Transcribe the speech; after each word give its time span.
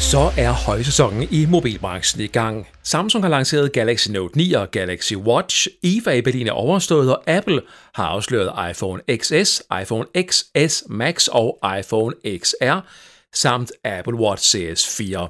Så 0.00 0.32
er 0.38 0.52
højsæsonen 0.66 1.28
i 1.30 1.46
mobilbranchen 1.46 2.22
i 2.22 2.26
gang. 2.26 2.66
Samsung 2.82 3.24
har 3.24 3.28
lanceret 3.28 3.72
Galaxy 3.72 4.08
Note 4.10 4.36
9 4.36 4.52
og 4.52 4.70
Galaxy 4.70 5.14
Watch. 5.14 5.68
IFA 5.82 6.10
i 6.10 6.22
Berlin 6.22 6.46
er 6.46 6.52
overstået, 6.52 7.16
og 7.16 7.22
Apple 7.30 7.62
har 7.94 8.04
afsløret 8.04 8.70
iPhone 8.70 9.02
XS, 9.16 9.62
iPhone 9.82 10.06
XS 10.22 10.84
Max 10.88 11.28
og 11.28 11.58
iPhone 11.78 12.14
XR, 12.38 12.80
samt 13.34 13.72
Apple 13.84 14.14
Watch 14.14 14.50
Series 14.50 14.96
4. 14.96 15.28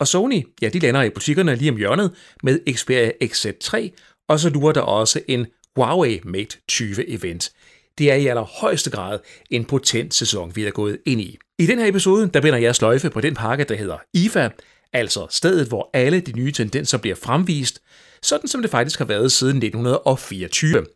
Og 0.00 0.08
Sony, 0.08 0.46
ja, 0.62 0.68
de 0.68 0.78
lander 0.78 1.02
i 1.02 1.10
butikkerne 1.10 1.54
lige 1.54 1.70
om 1.70 1.76
hjørnet 1.76 2.14
med 2.42 2.74
Xperia 2.74 3.10
XZ3, 3.24 3.90
og 4.28 4.40
så 4.40 4.48
lurer 4.48 4.72
der 4.72 4.80
også 4.80 5.20
en 5.28 5.46
Huawei 5.76 6.20
Mate 6.24 6.58
20 6.68 7.08
event. 7.08 7.52
Det 7.98 8.10
er 8.10 8.14
i 8.14 8.26
allerhøjeste 8.26 8.90
grad 8.90 9.18
en 9.50 9.64
potent 9.64 10.14
sæson, 10.14 10.56
vi 10.56 10.64
er 10.64 10.70
gået 10.70 10.98
ind 11.06 11.20
i. 11.20 11.38
I 11.58 11.66
den 11.66 11.78
her 11.78 11.86
episode, 11.86 12.30
der 12.34 12.40
binder 12.40 12.58
jeg 12.58 12.74
sløjfe 12.74 13.10
på 13.10 13.20
den 13.20 13.34
pakke, 13.34 13.64
der 13.64 13.74
hedder 13.74 13.98
IFA, 14.14 14.48
altså 14.92 15.26
stedet, 15.30 15.68
hvor 15.68 15.90
alle 15.92 16.20
de 16.20 16.32
nye 16.32 16.52
tendenser 16.52 16.98
bliver 16.98 17.16
fremvist, 17.16 17.82
sådan 18.22 18.48
som 18.48 18.62
det 18.62 18.70
faktisk 18.70 18.98
har 18.98 19.06
været 19.06 19.32
siden 19.32 19.56
1924. 19.56 20.86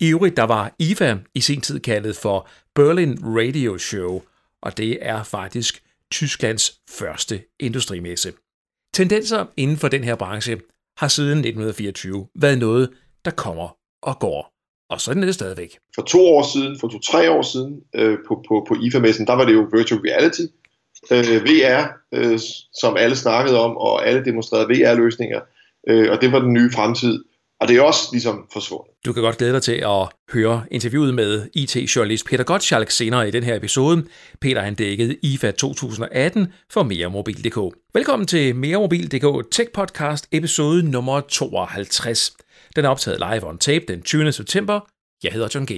I 0.00 0.08
øvrigt, 0.08 0.36
der 0.36 0.42
var 0.42 0.74
IFA 0.78 1.16
i 1.34 1.40
sin 1.40 1.60
tid 1.60 1.80
kaldet 1.80 2.16
for 2.16 2.48
Berlin 2.74 3.18
Radio 3.22 3.78
Show, 3.78 4.22
og 4.62 4.76
det 4.76 4.98
er 5.00 5.22
faktisk 5.22 5.82
Tysklands 6.10 6.80
første 6.90 7.42
industrimesse. 7.60 8.32
Tendenser 8.94 9.46
inden 9.56 9.76
for 9.76 9.88
den 9.88 10.04
her 10.04 10.14
branche 10.14 10.60
har 10.96 11.08
siden 11.08 11.38
1924 11.38 12.26
været 12.34 12.58
noget, 12.58 12.90
der 13.24 13.30
kommer 13.30 13.76
og 14.02 14.18
går. 14.18 14.51
Og 14.92 15.00
sådan 15.00 15.22
er 15.22 15.26
det 15.26 15.34
stadigvæk. 15.34 15.78
For 15.94 16.02
to 16.02 16.26
år 16.26 16.42
siden, 16.52 16.78
for 16.80 16.88
to-tre 16.88 17.30
år 17.30 17.42
siden 17.42 17.80
øh, 17.94 18.18
på, 18.28 18.44
på, 18.48 18.66
på 18.68 18.74
IFA-messen, 18.82 19.26
der 19.26 19.32
var 19.32 19.44
det 19.44 19.54
jo 19.54 19.66
virtual 19.72 20.00
reality, 20.00 20.46
øh, 21.12 21.44
VR, 21.48 21.82
øh, 22.14 22.38
som 22.74 22.96
alle 22.96 23.16
snakkede 23.16 23.60
om, 23.60 23.76
og 23.76 24.06
alle 24.06 24.24
demonstrerede 24.24 24.68
VR-løsninger, 24.68 25.40
øh, 25.88 26.10
og 26.12 26.20
det 26.20 26.32
var 26.32 26.38
den 26.38 26.52
nye 26.52 26.70
fremtid. 26.70 27.24
Og 27.60 27.68
det 27.68 27.76
er 27.76 27.82
også 27.82 28.08
ligesom 28.12 28.46
forsvundet. 28.52 28.94
Du 29.06 29.12
kan 29.12 29.22
godt 29.22 29.38
glæde 29.38 29.52
dig 29.52 29.62
til 29.62 29.72
at 29.72 30.08
høre 30.32 30.64
interviewet 30.70 31.14
med 31.14 31.48
IT-journalist 31.54 32.26
Peter 32.26 32.44
Gottschalk 32.44 32.90
senere 32.90 33.28
i 33.28 33.30
den 33.30 33.42
her 33.42 33.56
episode. 33.56 34.04
Peter 34.40 34.60
han 34.60 34.74
dækkede 34.74 35.16
IFA 35.22 35.50
2018 35.50 36.52
for 36.72 36.82
meremobil.dk. 36.82 37.76
Velkommen 37.94 38.26
til 38.26 38.56
meremobil.dk 38.56 39.50
Tech 39.52 39.70
Podcast 39.74 40.28
episode 40.32 40.90
nummer 40.90 41.20
52. 41.20 42.32
Den 42.76 42.84
er 42.84 42.88
optaget 42.88 43.18
live 43.18 43.46
on 43.46 43.58
tape 43.58 43.84
den 43.88 44.02
20. 44.02 44.32
september. 44.32 44.80
Jeg 45.22 45.32
hedder 45.32 45.48
John 45.54 45.66
G. 45.66 45.70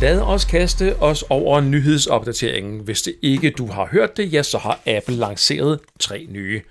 Lad 0.00 0.20
os 0.20 0.44
kaste 0.44 0.96
os 0.96 1.24
over 1.30 1.60
nyhedsopdateringen. 1.60 2.80
Hvis 2.80 3.02
det 3.02 3.16
ikke 3.22 3.50
du 3.50 3.66
har 3.66 3.86
hørt 3.86 4.16
det, 4.16 4.32
ja, 4.32 4.42
så 4.42 4.58
har 4.58 4.80
Apple 4.86 5.16
lanceret 5.16 5.80
tre 6.00 6.26
nye 6.30 6.62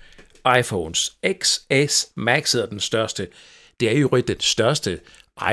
iPhones. 0.58 1.16
XS 1.42 2.08
Max 2.14 2.54
er 2.54 2.66
den 2.66 2.80
største. 2.80 3.28
Det 3.80 3.96
er 3.96 3.98
jo 3.98 4.08
den 4.08 4.40
største 4.40 5.00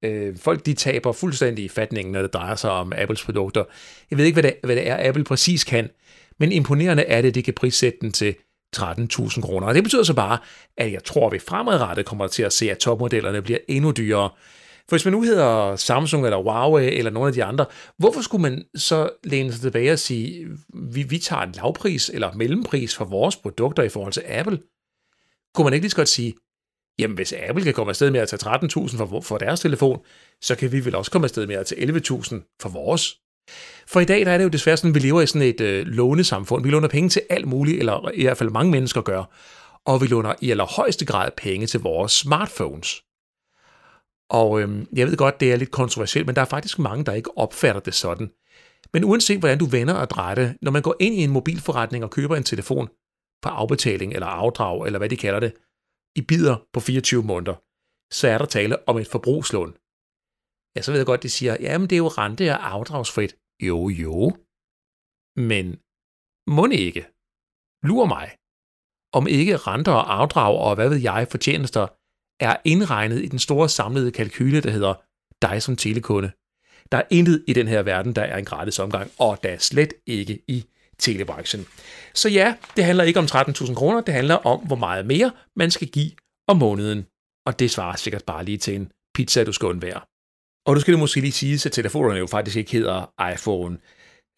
Øh, 0.05 0.37
folk 0.37 0.65
de 0.65 0.73
taber 0.73 1.11
fuldstændig 1.11 1.65
i 1.65 1.69
fatningen, 1.69 2.11
når 2.11 2.21
det 2.21 2.33
drejer 2.33 2.55
sig 2.55 2.71
om 2.71 2.93
Apples 2.95 3.23
produkter. 3.23 3.63
Jeg 4.11 4.17
ved 4.17 4.25
ikke, 4.25 4.41
hvad 4.41 4.51
det, 4.51 4.59
hvad 4.63 4.75
det 4.75 4.89
er, 4.89 5.07
Apple 5.07 5.23
præcis 5.23 5.63
kan, 5.63 5.89
men 6.39 6.51
imponerende 6.51 7.03
er 7.03 7.21
det, 7.21 7.35
det 7.35 7.43
kan 7.43 7.53
prissætte 7.53 7.97
den 8.01 8.11
til 8.11 8.35
13.000 8.77 9.41
kroner. 9.41 9.67
Og 9.67 9.75
det 9.75 9.83
betyder 9.83 10.03
så 10.03 10.13
bare, 10.13 10.37
at 10.77 10.91
jeg 10.91 11.03
tror, 11.03 11.27
at 11.27 11.33
vi 11.33 11.39
fremadrettet 11.39 12.05
kommer 12.05 12.27
til 12.27 12.43
at 12.43 12.53
se, 12.53 12.71
at 12.71 12.77
topmodellerne 12.77 13.41
bliver 13.41 13.59
endnu 13.67 13.91
dyrere. 13.91 14.29
For 14.89 14.95
hvis 14.95 15.05
man 15.05 15.11
nu 15.11 15.21
hedder 15.21 15.75
Samsung 15.75 16.25
eller 16.25 16.37
Huawei 16.37 16.97
eller 16.97 17.11
nogle 17.11 17.27
af 17.27 17.33
de 17.33 17.43
andre, 17.43 17.65
hvorfor 17.97 18.21
skulle 18.21 18.41
man 18.41 18.65
så 18.75 19.09
læne 19.23 19.51
sig 19.51 19.61
tilbage 19.61 19.91
og 19.91 19.99
sige, 19.99 20.47
vi, 20.73 21.03
vi 21.03 21.17
tager 21.17 21.41
en 21.41 21.51
lavpris 21.51 22.09
eller 22.09 22.33
mellempris 22.33 22.95
for 22.95 23.05
vores 23.05 23.35
produkter 23.35 23.83
i 23.83 23.89
forhold 23.89 24.13
til 24.13 24.23
Apple? 24.27 24.59
Kunne 25.55 25.63
man 25.63 25.73
ikke 25.73 25.83
lige 25.83 25.91
så 25.91 25.95
godt 25.95 26.09
sige, 26.09 26.33
jamen 26.99 27.15
hvis 27.15 27.33
Apple 27.33 27.63
kan 27.63 27.73
komme 27.73 27.89
afsted 27.89 28.11
med 28.11 28.19
at 28.19 28.27
tage 28.29 28.55
13.000 28.55 28.97
for, 28.97 29.21
for 29.21 29.37
deres 29.37 29.59
telefon, 29.59 29.99
så 30.41 30.55
kan 30.55 30.71
vi 30.71 30.85
vel 30.85 30.95
også 30.95 31.11
komme 31.11 31.25
afsted 31.25 31.47
med 31.47 31.55
at 31.55 31.65
tage 31.65 31.87
11.000 31.87 32.57
for 32.61 32.69
vores. 32.69 33.15
For 33.87 33.99
i 33.99 34.05
dag 34.05 34.25
der 34.25 34.31
er 34.31 34.37
det 34.37 34.43
jo 34.43 34.49
desværre 34.49 34.77
sådan, 34.77 34.91
at 34.91 34.95
vi 34.95 34.99
lever 34.99 35.21
i 35.21 35.27
sådan 35.27 35.41
et 35.47 35.61
øh, 35.61 35.85
lånesamfund. 35.85 36.63
Vi 36.63 36.69
låner 36.69 36.87
penge 36.87 37.09
til 37.09 37.21
alt 37.29 37.47
muligt, 37.47 37.79
eller 37.79 38.11
i 38.13 38.23
hvert 38.23 38.37
fald 38.37 38.49
mange 38.49 38.71
mennesker 38.71 39.01
gør. 39.01 39.23
Og 39.85 40.01
vi 40.01 40.07
låner 40.07 40.33
i 40.41 40.51
allerhøjeste 40.51 41.05
grad 41.05 41.29
penge 41.37 41.67
til 41.67 41.79
vores 41.79 42.11
smartphones. 42.11 43.03
Og 44.29 44.61
øhm, 44.61 44.87
jeg 44.95 45.07
ved 45.07 45.17
godt, 45.17 45.39
det 45.39 45.51
er 45.51 45.55
lidt 45.55 45.71
kontroversielt, 45.71 46.25
men 46.25 46.35
der 46.35 46.41
er 46.41 46.45
faktisk 46.45 46.79
mange, 46.79 47.05
der 47.05 47.13
ikke 47.13 47.37
opfatter 47.37 47.81
det 47.81 47.93
sådan. 47.93 48.31
Men 48.93 49.03
uanset 49.03 49.39
hvordan 49.39 49.57
du 49.57 49.65
vender 49.65 49.93
og 49.93 50.09
drejer 50.09 50.35
det, 50.35 50.57
når 50.61 50.71
man 50.71 50.81
går 50.81 50.95
ind 50.99 51.15
i 51.15 51.23
en 51.23 51.29
mobilforretning 51.29 52.03
og 52.03 52.11
køber 52.11 52.35
en 52.35 52.43
telefon 52.43 52.87
på 53.41 53.49
afbetaling 53.49 54.13
eller 54.13 54.27
afdrag, 54.27 54.85
eller 54.85 54.99
hvad 54.99 55.09
de 55.09 55.17
kalder 55.17 55.39
det, 55.39 55.53
i 56.15 56.21
bider 56.21 56.55
på 56.73 56.79
24 56.79 57.23
måneder, 57.23 57.55
så 58.13 58.27
er 58.27 58.37
der 58.37 58.45
tale 58.45 58.89
om 58.89 58.97
et 58.97 59.07
forbrugslån. 59.07 59.73
Ja, 60.75 60.81
så 60.81 60.91
ved 60.91 60.99
jeg 60.99 61.05
godt, 61.05 61.23
de 61.23 61.29
siger, 61.29 61.57
ja, 61.59 61.77
men 61.77 61.89
det 61.89 61.95
er 61.95 62.03
jo 62.05 62.07
rente 62.07 62.51
og 62.51 62.71
afdragsfrit. 62.73 63.35
Jo, 63.69 63.89
jo. 63.89 64.37
Men 65.49 65.65
må 66.57 66.65
ikke. 66.65 67.03
Lur 67.87 68.05
mig. 68.05 68.27
Om 69.13 69.27
ikke 69.27 69.57
renter 69.57 69.91
og 69.91 70.13
afdrag 70.19 70.59
og 70.59 70.75
hvad 70.75 70.89
ved 70.89 70.97
jeg 70.97 71.27
fortjenester 71.31 71.87
er 72.39 72.55
indregnet 72.65 73.23
i 73.23 73.27
den 73.27 73.39
store 73.39 73.69
samlede 73.69 74.11
kalkyle, 74.11 74.61
der 74.61 74.71
hedder 74.71 74.93
dig 75.41 75.61
som 75.61 75.75
telekunde. 75.75 76.31
Der 76.91 76.97
er 76.97 77.07
intet 77.09 77.43
i 77.47 77.53
den 77.53 77.67
her 77.67 77.81
verden, 77.83 78.15
der 78.15 78.21
er 78.21 78.37
en 78.37 78.45
gratis 78.45 78.79
omgang, 78.79 79.11
og 79.19 79.43
der 79.43 79.49
er 79.49 79.57
slet 79.57 79.93
ikke 80.07 80.41
i 80.47 80.65
telebranchen. 80.97 81.65
Så 82.13 82.29
ja, 82.29 82.55
det 82.75 82.83
handler 82.83 83.03
ikke 83.03 83.19
om 83.19 83.25
13.000 83.25 83.73
kroner, 83.73 84.01
det 84.01 84.13
handler 84.13 84.35
om, 84.35 84.59
hvor 84.59 84.75
meget 84.75 85.05
mere 85.05 85.31
man 85.55 85.71
skal 85.71 85.87
give 85.87 86.11
om 86.47 86.57
måneden. 86.57 87.05
Og 87.45 87.59
det 87.59 87.71
svarer 87.71 87.95
sikkert 87.95 88.23
bare 88.27 88.45
lige 88.45 88.57
til 88.57 88.75
en 88.75 88.91
pizza, 89.15 89.43
du 89.43 89.51
skal 89.51 89.67
undvære. 89.67 90.01
Og 90.69 90.75
nu 90.75 90.81
skal 90.81 90.91
det 90.91 90.99
måske 90.99 91.21
lige 91.21 91.31
sige, 91.31 91.67
at 91.67 91.71
telefonerne 91.71 92.19
jo 92.19 92.27
faktisk 92.27 92.57
ikke 92.57 92.71
hedder 92.71 93.29
iPhone 93.33 93.77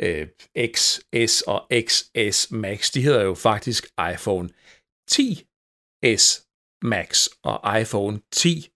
øh, 0.02 0.28
XS 0.75 1.42
og 1.42 1.68
XS 1.88 2.52
Max. 2.52 2.92
De 2.92 3.02
hedder 3.02 3.23
jo 3.23 3.34
faktisk 3.34 3.85
iPhone 4.14 4.50
10s 5.11 6.47
Max 6.82 7.28
og 7.44 7.82
iPhone 7.82 8.20
10s, 8.35 8.67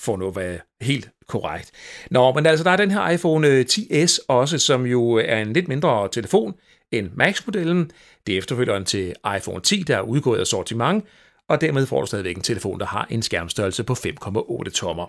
for 0.00 0.16
nu 0.16 0.28
at 0.28 0.36
være 0.36 0.58
helt 0.82 1.10
korrekt. 1.28 1.70
Nå, 2.10 2.32
men 2.32 2.46
altså, 2.46 2.64
der 2.64 2.70
er 2.70 2.76
den 2.76 2.90
her 2.90 3.10
iPhone 3.10 3.48
øh, 3.48 3.64
10s 3.70 4.18
også, 4.28 4.58
som 4.58 4.86
jo 4.86 5.18
øh, 5.18 5.24
er 5.28 5.42
en 5.42 5.52
lidt 5.52 5.68
mindre 5.68 6.08
telefon 6.12 6.54
end 6.92 7.10
Max-modellen. 7.14 7.90
Det 8.26 8.34
er 8.34 8.38
efterfølgeren 8.38 8.84
til 8.84 9.14
iPhone 9.36 9.60
10, 9.60 9.82
der 9.82 9.96
er 9.96 10.02
udgået 10.02 10.40
af 10.40 10.46
sortiment, 10.46 11.04
og 11.48 11.60
dermed 11.60 11.86
får 11.86 12.00
du 12.00 12.06
stadigvæk 12.06 12.36
en 12.36 12.42
telefon, 12.42 12.80
der 12.80 12.86
har 12.86 13.06
en 13.10 13.22
skærmstørrelse 13.22 13.84
på 13.84 13.92
5,8 13.92 14.70
tommer. 14.70 15.06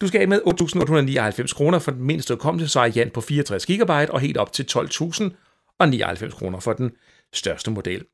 Du 0.00 0.08
skal 0.08 0.20
af 0.20 0.28
med 0.28 0.40
8.899 1.42 1.54
kroner 1.54 1.78
for 1.78 1.90
den 1.90 2.02
mindste 2.02 2.34
hukommelse 2.34 2.78
variant 2.78 3.12
på 3.12 3.20
64 3.20 3.66
GB 3.66 3.90
og 3.90 4.20
helt 4.20 4.36
op 4.36 4.52
til 4.52 4.66
12.099 4.72 6.30
kroner 6.30 6.60
for 6.60 6.72
den 6.72 6.90
største 7.32 7.70
model. 7.70 8.04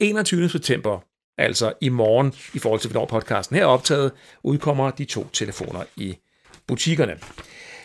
21. 0.00 0.48
september, 0.48 0.98
altså 1.38 1.72
i 1.80 1.88
morgen, 1.88 2.32
i 2.54 2.58
forhold 2.58 2.80
til 2.80 2.90
hvornår 2.90 3.06
podcasten 3.06 3.56
her 3.56 3.62
er 3.62 3.66
optaget, 3.66 4.12
udkommer 4.42 4.90
de 4.90 5.04
to 5.04 5.26
telefoner 5.32 5.84
i 5.96 6.16
butikkerne. 6.66 7.16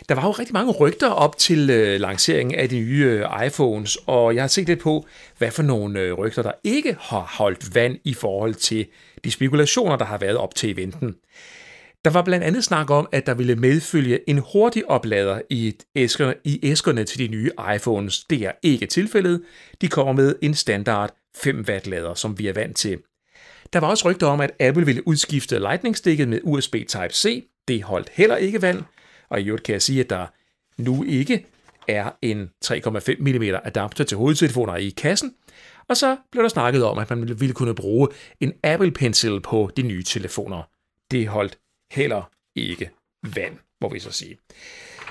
Der 0.08 0.14
var 0.14 0.22
jo 0.22 0.30
rigtig 0.30 0.52
mange 0.52 0.72
rygter 0.72 1.10
op 1.10 1.38
til 1.38 1.70
øh, 1.70 2.00
lanceringen 2.00 2.54
af 2.54 2.68
de 2.68 2.80
nye 2.80 3.04
øh, 3.04 3.46
iPhones, 3.46 3.98
og 4.06 4.34
jeg 4.34 4.42
har 4.42 4.48
set 4.48 4.66
lidt 4.66 4.80
på, 4.80 5.06
hvad 5.38 5.50
for 5.50 5.62
nogle 5.62 6.00
øh, 6.00 6.12
rygter, 6.12 6.42
der 6.42 6.52
ikke 6.64 6.96
har 7.00 7.34
holdt 7.38 7.74
vand 7.74 7.98
i 8.04 8.14
forhold 8.14 8.54
til 8.54 8.86
de 9.24 9.30
spekulationer, 9.30 9.96
der 9.96 10.04
har 10.04 10.18
været 10.18 10.36
op 10.36 10.54
til 10.54 10.70
eventen. 10.70 11.16
Der 12.04 12.10
var 12.10 12.22
blandt 12.22 12.44
andet 12.44 12.64
snak 12.64 12.90
om, 12.90 13.08
at 13.12 13.26
der 13.26 13.34
ville 13.34 13.56
medfølge 13.56 14.30
en 14.30 14.42
hurtig 14.52 14.90
oplader 14.90 15.40
i, 15.50 15.74
æskerne, 15.96 16.34
i 16.44 16.60
æskerne 16.62 17.04
til 17.04 17.18
de 17.18 17.28
nye 17.28 17.50
iPhones. 17.76 18.24
Det 18.30 18.42
er 18.42 18.52
ikke 18.62 18.86
tilfældet. 18.86 19.42
De 19.80 19.88
kommer 19.88 20.12
med 20.12 20.34
en 20.42 20.54
standard 20.54 21.10
5 21.36 21.64
watt 21.68 21.86
lader, 21.86 22.14
som 22.14 22.38
vi 22.38 22.46
er 22.46 22.52
vant 22.52 22.76
til. 22.76 22.98
Der 23.72 23.78
var 23.80 23.88
også 23.88 24.10
rygter 24.10 24.26
om, 24.26 24.40
at 24.40 24.50
Apple 24.60 24.86
ville 24.86 25.08
udskifte 25.08 25.58
Lightning-stikket 25.58 26.28
med 26.28 26.40
USB 26.44 26.74
Type-C. 26.74 27.48
Det 27.68 27.82
holdt 27.82 28.08
heller 28.12 28.36
ikke 28.36 28.62
vand. 28.62 28.82
Og 29.28 29.40
i 29.40 29.46
øvrigt 29.46 29.64
kan 29.64 29.72
jeg 29.72 29.82
sige, 29.82 30.00
at 30.00 30.10
der 30.10 30.26
nu 30.78 31.04
ikke 31.04 31.46
er 31.88 32.10
en 32.22 32.50
3,5 32.64 33.16
mm 33.18 33.42
adapter 33.64 34.04
til 34.04 34.16
hovedtelefoner 34.16 34.76
i 34.76 34.88
kassen. 34.88 35.34
Og 35.88 35.96
så 35.96 36.16
blev 36.32 36.42
der 36.42 36.48
snakket 36.48 36.84
om, 36.84 36.98
at 36.98 37.10
man 37.10 37.40
ville 37.40 37.54
kunne 37.54 37.74
bruge 37.74 38.08
en 38.40 38.52
Apple 38.64 38.90
Pencil 38.90 39.40
på 39.40 39.70
de 39.76 39.82
nye 39.82 40.02
telefoner. 40.02 40.62
Det 41.10 41.28
holdt 41.28 41.58
heller 41.92 42.30
ikke 42.56 42.90
vand, 43.34 43.56
må 43.80 43.88
vi 43.92 43.98
så 43.98 44.12
sige. 44.12 44.38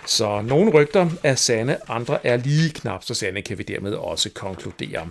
Så 0.05 0.41
nogle 0.41 0.71
rygter 0.71 1.09
er 1.23 1.35
sande, 1.35 1.77
andre 1.87 2.25
er 2.25 2.37
lige 2.37 2.69
knap 2.69 3.03
så 3.03 3.13
sande, 3.13 3.41
kan 3.41 3.57
vi 3.57 3.63
dermed 3.63 3.93
også 3.93 4.29
konkludere. 4.29 5.09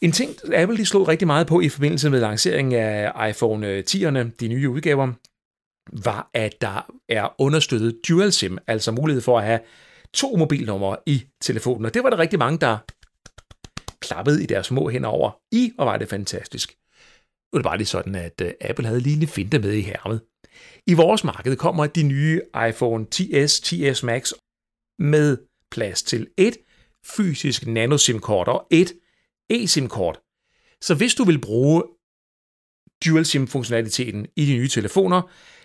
En 0.00 0.12
ting, 0.12 0.54
Apple 0.54 0.76
de 0.76 0.86
slog 0.86 1.08
rigtig 1.08 1.26
meget 1.26 1.46
på 1.46 1.60
i 1.60 1.68
forbindelse 1.68 2.10
med 2.10 2.20
lanceringen 2.20 2.80
af 2.80 3.28
iPhone 3.30 3.68
øh, 3.68 3.84
10'erne, 3.90 4.30
de 4.40 4.48
nye 4.48 4.68
udgaver, 4.68 5.12
var, 6.04 6.30
at 6.34 6.60
der 6.60 6.90
er 7.08 7.34
understøttet 7.38 8.00
dual 8.08 8.32
SIM, 8.32 8.58
altså 8.66 8.92
mulighed 8.92 9.22
for 9.22 9.38
at 9.38 9.44
have 9.44 9.60
to 10.12 10.36
mobilnumre 10.36 10.96
i 11.06 11.24
telefonen. 11.40 11.86
Og 11.86 11.94
det 11.94 12.02
var 12.02 12.10
der 12.10 12.18
rigtig 12.18 12.38
mange, 12.38 12.58
der 12.58 12.78
klappede 14.08 14.42
i 14.42 14.46
deres 14.46 14.66
små 14.66 14.88
hænder 14.88 15.08
over 15.08 15.30
i, 15.52 15.72
og 15.78 15.86
var 15.86 15.96
det 15.96 16.08
fantastisk. 16.08 16.74
Nu 17.52 17.56
er 17.56 17.58
det 17.58 17.64
bare 17.64 17.76
lige 17.76 17.86
sådan, 17.86 18.14
at 18.14 18.40
øh, 18.40 18.52
Apple 18.60 18.86
havde 18.86 19.00
lige 19.00 19.22
en 19.22 19.28
finte 19.28 19.58
med 19.58 19.72
i 19.72 19.80
hermet. 19.80 20.20
I 20.86 20.94
vores 20.94 21.24
marked 21.24 21.56
kommer 21.56 21.86
de 21.86 22.02
nye 22.02 22.40
iPhone 22.68 23.06
10s, 23.14 23.60
10s 23.66 24.06
Max 24.06 24.32
med 24.98 25.38
plads 25.70 26.02
til 26.02 26.26
et 26.36 26.56
fysisk 27.06 27.66
nano-SIM-kort 27.66 28.48
og 28.48 28.66
et 28.70 28.92
eSIM-kort. 29.50 30.20
Så 30.80 30.94
hvis 30.94 31.14
du 31.14 31.24
vil 31.24 31.40
bruge 31.40 31.82
dual 33.06 33.24
SIM-funktionaliteten 33.26 34.26
i 34.36 34.46
de 34.46 34.52
nye 34.52 34.68
telefoner, 34.68 35.22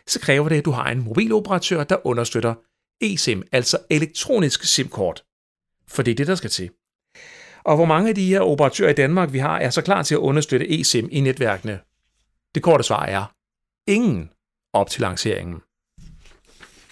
så 0.07 0.19
kræver 0.19 0.50
det, 0.50 0.57
at 0.57 0.66
du 0.66 0.72
har 0.72 0.92
en 0.92 1.04
mobiloperatør, 1.04 1.84
der 1.84 2.07
understøtter 2.07 2.54
eSIM, 3.01 3.44
altså 3.51 3.78
elektronisk 3.90 4.63
SIM-kort. 4.63 5.24
For 5.88 6.04
det 6.04 6.12
er 6.12 6.16
det, 6.16 6.28
der 6.28 6.36
skal 6.36 6.50
til. 6.50 6.69
Og 7.65 7.75
hvor 7.75 7.86
mange 7.86 8.10
af 8.10 8.15
de 8.15 8.25
her 8.25 8.39
operatører 8.39 8.89
i 8.89 8.94
Danmark, 8.94 9.33
vi 9.33 9.39
har, 9.39 9.60
er 9.60 9.69
så 9.69 9.81
klar 9.81 10.04
til 10.04 10.15
at 10.15 10.19
understøtte 10.19 10.80
eSIM 10.80 11.10
i 11.12 11.21
netværkene? 11.21 11.80
Det 12.56 12.63
korte 12.63 12.83
svar 12.83 13.06
er 13.06 13.33
ingen 13.88 14.30
op 14.74 14.89
til 14.89 15.01
lanceringen. 15.01 15.62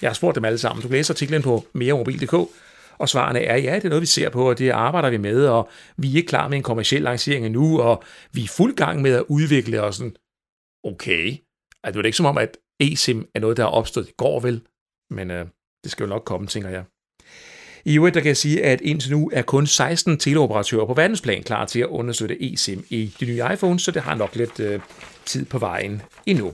Jeg 0.02 0.10
har 0.10 0.14
spurgt 0.14 0.36
dem 0.36 0.46
alle 0.46 0.58
sammen. 0.58 0.82
Du 0.82 0.88
kan 0.88 0.98
læse 0.98 1.14
artiklen 1.14 1.42
på 1.42 1.66
meremobil.dk, 1.74 2.34
og 2.98 3.10
svarene 3.10 3.40
er, 3.40 3.58
ja, 3.58 3.76
det 3.76 3.86
er 3.86 3.90
noget, 3.90 4.02
vi 4.02 4.06
ser 4.06 4.30
på, 4.30 4.50
og 4.50 4.58
det 4.58 4.70
arbejder 4.70 5.10
vi 5.10 5.18
med, 5.18 5.46
og 5.46 5.70
vi 5.98 6.12
er 6.12 6.16
ikke 6.16 6.28
klar 6.28 6.48
med 6.48 6.58
en 6.58 6.64
kommersiel 6.64 7.02
lancering 7.02 7.46
endnu, 7.46 7.82
og 7.82 8.04
vi 8.32 8.44
er 8.44 8.48
fuld 8.48 8.76
gang 8.76 9.02
med 9.02 9.12
at 9.12 9.24
udvikle 9.30 9.82
os 9.82 9.96
sådan, 9.96 10.16
okay. 10.84 11.38
Altså, 11.84 11.98
det 11.98 12.06
er 12.06 12.06
ikke 12.06 12.18
som 12.18 12.26
om, 12.26 12.38
at 12.38 12.58
eSIM 12.80 13.30
er 13.36 13.40
noget, 13.40 13.58
der 13.58 13.64
er 13.64 13.68
opstået 13.68 14.10
i 14.10 14.14
går, 14.18 14.40
vel? 14.40 14.62
Men 15.10 15.32
øh, 15.32 15.48
det 15.84 15.92
skal 15.92 16.04
jo 16.04 16.10
nok 16.10 16.26
komme, 16.26 16.48
tænker 16.48 16.70
jeg. 16.70 16.84
I 17.86 17.96
øvrigt, 17.96 18.14
der 18.14 18.22
kan 18.22 18.28
jeg 18.28 18.38
sige, 18.38 18.64
at 18.64 18.82
indtil 18.82 19.12
nu 19.12 19.30
er 19.34 19.42
kun 19.42 19.68
16 19.68 20.18
teleoperatører 20.18 20.86
på 20.86 20.94
verdensplan 20.94 21.44
klar 21.44 21.66
til 21.66 21.80
at 21.80 21.88
understøtte 21.88 22.54
eSIM 22.54 22.86
i 22.90 23.14
de 23.20 23.26
nye 23.26 23.44
iPhones, 23.54 23.82
så 23.82 23.92
det 23.92 24.02
har 24.02 24.16
nok 24.16 24.36
lidt 24.36 24.60
øh, 24.60 24.82
tid 25.26 25.46
på 25.46 25.58
vejen 25.58 26.02
endnu. 26.26 26.54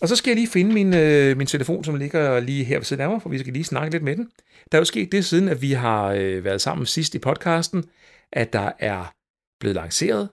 Og 0.00 0.08
så 0.08 0.16
skal 0.16 0.30
jeg 0.30 0.36
lige 0.36 0.48
finde 0.48 0.74
min, 0.74 0.94
øh, 0.94 1.36
min 1.36 1.46
telefon, 1.46 1.84
som 1.84 1.94
ligger 1.94 2.40
lige 2.40 2.64
her 2.64 2.78
ved 2.78 2.84
siden 2.84 3.02
af 3.02 3.08
mig, 3.08 3.22
for 3.22 3.28
vi 3.28 3.38
skal 3.38 3.52
lige 3.52 3.64
snakke 3.64 3.90
lidt 3.90 4.02
med 4.02 4.16
den. 4.16 4.30
Der 4.72 4.78
er 4.78 4.80
jo 4.80 4.84
sket 4.84 5.12
det 5.12 5.24
siden, 5.24 5.48
at 5.48 5.62
vi 5.62 5.72
har 5.72 6.06
øh, 6.12 6.44
været 6.44 6.60
sammen 6.60 6.86
sidst 6.86 7.14
i 7.14 7.18
podcasten, 7.18 7.84
at 8.32 8.52
der 8.52 8.72
er 8.78 9.14
blevet 9.60 9.74
lanceret 9.74 10.28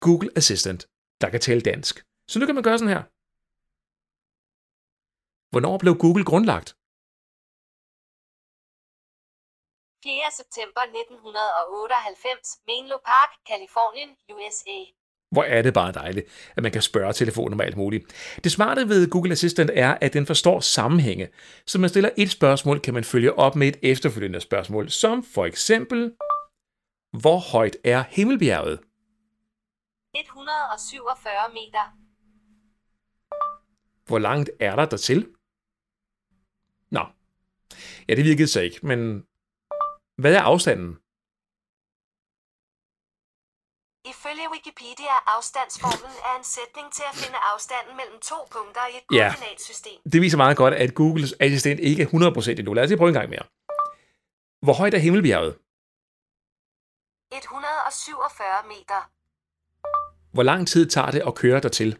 Google 0.00 0.30
Assistant, 0.36 0.86
der 1.20 1.28
kan 1.28 1.40
tale 1.40 1.60
dansk. 1.60 2.04
Så 2.30 2.38
nu 2.38 2.46
kan 2.46 2.54
man 2.54 2.64
gøre 2.64 2.78
sådan 2.78 2.94
her. 2.94 3.02
Hvornår 5.52 5.78
blev 5.78 5.94
Google 5.94 6.24
grundlagt? 6.24 6.74
4. 10.02 10.30
september 10.36 10.80
1998, 10.80 12.58
Menlo 12.66 12.98
Park, 13.06 13.30
Kalifornien, 13.46 14.10
USA. 14.30 14.78
Hvor 15.30 15.42
er 15.42 15.62
det 15.62 15.74
bare 15.74 15.92
dejligt, 15.92 16.26
at 16.56 16.62
man 16.62 16.72
kan 16.72 16.82
spørge 16.82 17.12
telefonen 17.12 17.52
om 17.52 17.60
alt 17.60 17.76
muligt. 17.76 18.04
Det 18.44 18.52
smarte 18.52 18.88
ved 18.88 19.10
Google 19.10 19.32
Assistant 19.32 19.70
er, 19.74 19.98
at 20.00 20.12
den 20.12 20.26
forstår 20.26 20.60
sammenhænge. 20.60 21.28
Så 21.66 21.78
man 21.78 21.90
stiller 21.90 22.10
et 22.16 22.30
spørgsmål, 22.30 22.80
kan 22.80 22.94
man 22.94 23.04
følge 23.04 23.38
op 23.38 23.56
med 23.56 23.68
et 23.68 23.76
efterfølgende 23.82 24.40
spørgsmål, 24.40 24.90
som 24.90 25.24
for 25.34 25.44
eksempel, 25.46 26.12
hvor 27.20 27.38
højt 27.52 27.76
er 27.84 28.04
Himmelbjerget? 28.08 28.80
147 30.14 31.32
meter. 31.52 31.84
Hvor 34.06 34.18
langt 34.18 34.50
er 34.60 34.76
der 34.76 34.84
dertil? 34.86 35.28
Nå. 36.90 37.04
Ja, 38.08 38.14
det 38.14 38.24
virkede 38.24 38.48
så 38.48 38.60
ikke, 38.60 38.86
men 38.86 39.27
hvad 40.22 40.34
er 40.40 40.42
afstanden? 40.52 40.90
Ifølge 44.12 44.44
Wikipedia 44.54 45.10
er 45.18 45.22
afstandsformlen 45.36 46.14
er 46.28 46.34
en 46.40 46.46
sætning 46.56 46.86
til 46.96 47.04
at 47.10 47.16
finde 47.22 47.38
afstanden 47.52 47.94
mellem 48.00 48.18
to 48.30 48.38
punkter 48.56 48.84
i 48.92 48.94
et 49.00 49.04
Ja. 49.18 49.28
koordinatsystem. 49.32 49.98
Det 50.12 50.18
viser 50.24 50.38
meget 50.44 50.56
godt, 50.62 50.74
at 50.84 50.90
Googles 51.00 51.32
assistent 51.46 51.80
ikke 51.80 52.02
er 52.02 52.06
100% 52.06 52.58
endnu. 52.60 52.72
Lad 52.74 52.82
os 52.84 52.90
lige 52.90 52.98
prøve 53.02 53.12
en 53.14 53.18
gang 53.20 53.30
mere. 53.34 53.46
Hvor 54.64 54.74
højt 54.80 54.94
er 54.94 55.02
Himmelbjerget? 55.06 55.52
147 57.32 58.62
meter. 58.72 59.00
Hvor 60.34 60.42
lang 60.50 60.68
tid 60.72 60.82
tager 60.94 61.10
det 61.16 61.22
at 61.28 61.34
køre 61.42 61.60
dertil? 61.66 61.90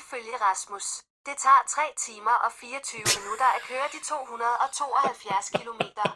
Ifølge 0.00 0.34
Rasmus. 0.46 0.86
Det 1.28 1.36
tager 1.44 1.62
3 1.68 1.82
timer 2.06 2.36
og 2.46 2.50
24 2.52 3.00
minutter 3.16 3.48
at 3.56 3.62
køre 3.70 3.88
de 3.94 4.00
272 4.12 5.50
kilometer. 5.58 6.06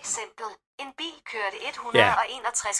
Eksempel. 0.00 0.48
En 0.82 0.90
bil 1.00 1.16
kørte 1.32 1.58
161 1.68 2.78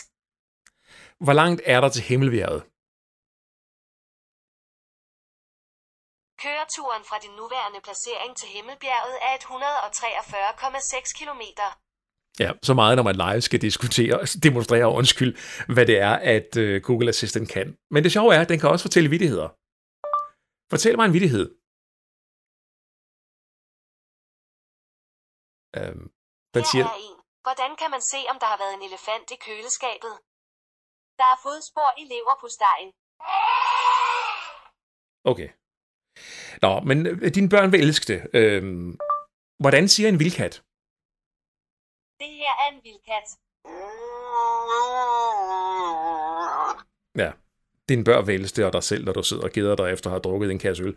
Hvor 1.25 1.35
langt 1.41 1.61
er 1.73 1.79
der 1.81 1.89
til 1.89 2.03
Himmelbjerget? 2.09 2.61
Køreturen 6.43 7.03
fra 7.09 7.17
din 7.23 7.33
nuværende 7.39 7.81
placering 7.87 8.31
til 8.39 8.47
Himmelbjerget 8.55 9.15
er 9.29 9.35
143,6 9.37 11.19
kilometer. 11.19 11.67
Ja, 12.39 12.51
så 12.63 12.73
meget, 12.73 12.95
når 12.95 13.03
man 13.03 13.15
live 13.15 13.41
skal 13.41 13.61
diskutere, 13.61 14.25
demonstrere, 14.47 14.87
undskyld, 14.99 15.33
hvad 15.73 15.85
det 15.85 15.97
er, 15.99 16.15
at 16.35 16.57
øh, 16.57 16.81
Google 16.81 17.09
Assistant 17.09 17.49
kan. 17.49 17.77
Men 17.91 18.03
det 18.03 18.11
sjove 18.11 18.35
er, 18.35 18.41
at 18.41 18.49
den 18.49 18.59
kan 18.59 18.69
også 18.69 18.83
fortælle 18.83 19.09
vittigheder. 19.09 19.58
Fortæl 20.71 20.95
mig 20.97 21.05
en 21.05 21.15
vittighed. 21.17 21.45
Øhm, 25.77 26.05
den 26.53 26.63
Her 26.63 26.69
siger, 26.71 26.85
er 26.85 26.97
en. 27.07 27.17
Hvordan 27.45 27.71
kan 27.81 27.89
man 27.95 28.01
se, 28.11 28.19
om 28.31 28.37
der 28.41 28.47
har 28.53 28.59
været 28.63 28.73
en 28.77 28.83
elefant 28.89 29.27
i 29.35 29.37
køleskabet? 29.45 30.13
Der 31.19 31.27
er 31.33 31.37
fodspor 31.45 31.89
i 32.01 32.03
leverpostejen. 32.13 32.89
okay. 35.31 35.49
Nå, 36.63 36.71
men 36.89 36.97
øh, 37.07 37.29
dine 37.35 37.49
børn 37.53 37.71
vil 37.71 37.81
elske 37.85 38.05
det. 38.11 38.19
Øhm, 38.39 38.91
hvordan 39.63 39.83
siger 39.93 40.09
en 40.09 40.19
vildkat? 40.21 40.53
Det 42.21 42.31
her 42.41 42.53
er 42.63 42.67
en 42.73 42.81
vildkat. 42.87 43.27
Ja, 47.21 47.29
din 47.89 48.03
bør 48.03 48.21
vælste 48.21 48.65
og 48.65 48.73
dig 48.73 48.83
selv, 48.83 49.05
når 49.05 49.13
du 49.13 49.23
sidder 49.23 49.43
og 49.43 49.51
geder 49.51 49.75
dig 49.75 49.91
efter 49.91 50.09
at 50.09 50.11
have 50.11 50.19
drukket 50.19 50.51
en 50.51 50.59
kasse 50.59 50.83
øl. 50.83 50.95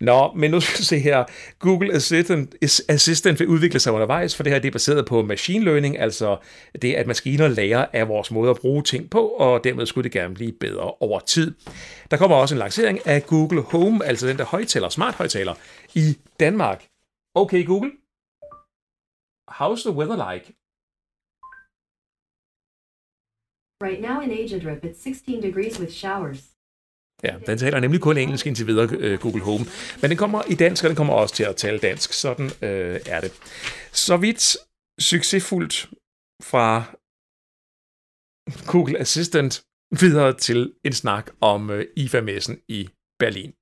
Nå, 0.00 0.32
men 0.36 0.50
nu 0.50 0.60
skal 0.60 0.78
vi 0.78 0.84
se 0.84 0.98
her. 0.98 1.24
Google 1.58 1.94
Assistant, 1.94 2.54
Assistant 2.88 3.40
vil 3.40 3.48
udvikle 3.48 3.80
sig 3.80 3.92
undervejs, 3.92 4.36
for 4.36 4.42
det 4.42 4.52
her 4.52 4.60
det 4.60 4.68
er 4.68 4.72
baseret 4.72 5.06
på 5.06 5.22
machine 5.22 5.64
learning, 5.64 5.98
altså 5.98 6.36
det, 6.82 6.94
at 6.94 7.06
maskiner 7.06 7.48
lærer 7.48 7.86
af 7.92 8.08
vores 8.08 8.30
måde 8.30 8.50
at 8.50 8.56
bruge 8.56 8.82
ting 8.82 9.10
på, 9.10 9.26
og 9.26 9.64
dermed 9.64 9.86
skulle 9.86 10.04
det 10.04 10.12
gerne 10.12 10.34
blive 10.34 10.52
bedre 10.52 10.90
over 11.00 11.20
tid. 11.20 11.54
Der 12.10 12.16
kommer 12.16 12.36
også 12.36 12.54
en 12.54 12.58
lancering 12.58 13.06
af 13.06 13.26
Google 13.26 13.62
Home, 13.62 14.04
altså 14.04 14.26
den 14.26 14.38
der 14.38 14.44
højtaler, 14.44 14.88
smart 14.88 15.14
højtaler, 15.14 15.54
i 15.94 16.18
Danmark. 16.40 16.84
Okay, 17.34 17.66
Google. 17.66 17.90
How's 19.50 19.82
the 19.82 19.92
weather 19.92 20.32
like? 20.32 20.52
Right 23.82 24.00
now 24.00 24.20
in 24.20 24.30
Agedrip, 24.30 24.84
it's 24.84 25.02
16 25.02 25.42
degrees 25.42 25.80
with 25.80 25.92
showers. 25.92 26.52
Ja, 27.22 27.38
den 27.46 27.58
taler 27.58 27.80
nemlig 27.80 28.00
kun 28.00 28.16
engelsk 28.16 28.46
indtil 28.46 28.66
videre, 28.66 28.88
øh, 28.98 29.18
Google 29.18 29.42
Home. 29.42 29.64
Men 30.00 30.10
den 30.10 30.18
kommer 30.18 30.42
i 30.50 30.54
dansk, 30.54 30.84
og 30.84 30.88
den 30.88 30.96
kommer 30.96 31.14
også 31.14 31.34
til 31.34 31.44
at 31.44 31.56
tale 31.56 31.78
dansk. 31.78 32.12
Sådan 32.12 32.46
øh, 32.46 33.00
er 33.06 33.20
det. 33.20 33.32
Så 33.92 34.16
vidt 34.16 34.56
succesfuldt 35.00 35.90
fra 36.42 36.84
Google 38.72 38.98
Assistant 38.98 39.64
videre 40.00 40.36
til 40.36 40.72
en 40.84 40.92
snak 40.92 41.30
om 41.40 41.70
øh, 41.70 41.86
IFA-messen 41.96 42.60
i 42.68 42.88
Berlin. 43.18 43.52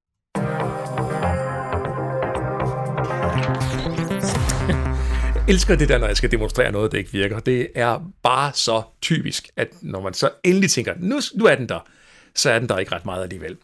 Elsker 5.50 5.76
det 5.76 5.88
der, 5.88 5.98
når 5.98 6.06
jeg 6.06 6.16
skal 6.16 6.30
demonstrere 6.30 6.72
noget, 6.72 6.92
der 6.92 6.98
ikke 6.98 7.12
virker. 7.12 7.38
Det 7.38 7.68
er 7.74 8.12
bare 8.22 8.52
så 8.54 8.82
typisk, 9.02 9.48
at 9.56 9.68
når 9.82 10.00
man 10.00 10.14
så 10.14 10.30
endelig 10.44 10.70
tænker, 10.70 10.94
nu, 10.98 11.20
nu 11.34 11.44
er 11.44 11.54
den 11.54 11.68
der, 11.68 11.88
så 12.34 12.50
er 12.50 12.58
den 12.58 12.68
der 12.68 12.78
ikke 12.78 12.92
ret 12.94 13.04
meget 13.04 13.22
alligevel. 13.22 13.56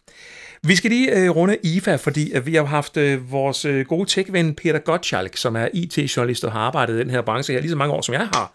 Vi 0.62 0.76
skal 0.76 0.90
lige 0.90 1.16
øh, 1.16 1.30
runde 1.30 1.56
IFA, 1.62 1.96
fordi 1.96 2.32
at 2.32 2.46
vi 2.46 2.54
har 2.54 2.64
haft 2.64 2.96
øh, 2.96 3.32
vores 3.32 3.64
øh, 3.64 3.86
gode 3.86 4.10
tech-ven 4.10 4.54
Peter 4.54 4.78
Gottschalk, 4.78 5.36
som 5.36 5.56
er 5.56 5.68
IT-journalist 5.74 6.44
og 6.44 6.52
har 6.52 6.60
arbejdet 6.60 6.96
i 6.96 6.98
den 6.98 7.10
her 7.10 7.22
branche 7.22 7.54
her 7.54 7.60
lige 7.60 7.70
så 7.70 7.76
mange 7.76 7.94
år, 7.94 8.00
som 8.00 8.12
jeg 8.12 8.28
har. 8.34 8.52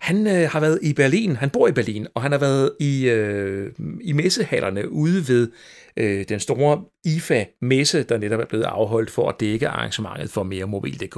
Han 0.00 0.26
øh, 0.26 0.50
har 0.50 0.60
været 0.60 0.78
i 0.82 0.92
Berlin, 0.92 1.36
han 1.36 1.50
bor 1.50 1.68
i 1.68 1.72
Berlin, 1.72 2.06
og 2.14 2.22
han 2.22 2.32
har 2.32 2.38
været 2.38 2.70
i, 2.80 3.08
øh, 3.08 3.72
i 4.00 4.12
messehallerne 4.12 4.92
ude 4.92 5.28
ved 5.28 5.50
øh, 5.96 6.24
den 6.28 6.40
store 6.40 6.82
IFA-messe, 7.04 8.02
der 8.02 8.18
netop 8.18 8.40
er 8.40 8.46
blevet 8.46 8.64
afholdt 8.64 9.10
for 9.10 9.28
at 9.28 9.34
dække 9.40 9.68
arrangementet 9.68 10.30
for 10.30 10.42
mere 10.42 10.66
mobil.dk. 10.66 11.16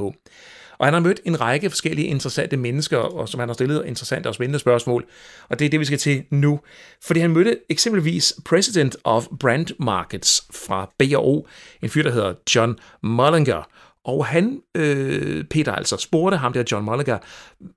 Og 0.79 0.87
han 0.87 0.95
har 0.95 1.01
mødt 1.01 1.21
en 1.25 1.41
række 1.41 1.71
forskellige 1.71 2.09
interessante 2.09 2.57
mennesker, 2.57 2.99
og 2.99 3.29
som 3.29 3.41
han 3.41 3.49
har 3.49 3.55
stillet 3.55 3.87
interessante 3.87 4.29
og 4.29 4.35
spændende 4.35 4.59
spørgsmål. 4.59 5.05
Og 5.49 5.59
det 5.59 5.65
er 5.65 5.69
det, 5.69 5.81
vi 5.81 5.85
skal 5.85 5.99
til 5.99 6.25
nu. 6.31 6.61
Fordi 7.03 7.21
han 7.21 7.31
mødte 7.31 7.59
eksempelvis 7.69 8.35
President 8.45 8.97
of 9.05 9.27
Brand 9.41 9.67
Markets 9.79 10.43
fra 10.53 10.91
B&O, 10.99 11.47
en 11.83 11.89
fyr, 11.89 12.03
der 12.03 12.11
hedder 12.11 12.35
John 12.55 12.79
Mullinger. 13.03 13.69
Og 14.05 14.27
han, 14.27 14.61
øh, 14.75 15.45
Peter 15.45 15.73
altså, 15.73 15.97
spurgte 15.97 16.37
ham 16.37 16.53
der, 16.53 16.65
John 16.73 16.85
Mullinger, 16.85 17.19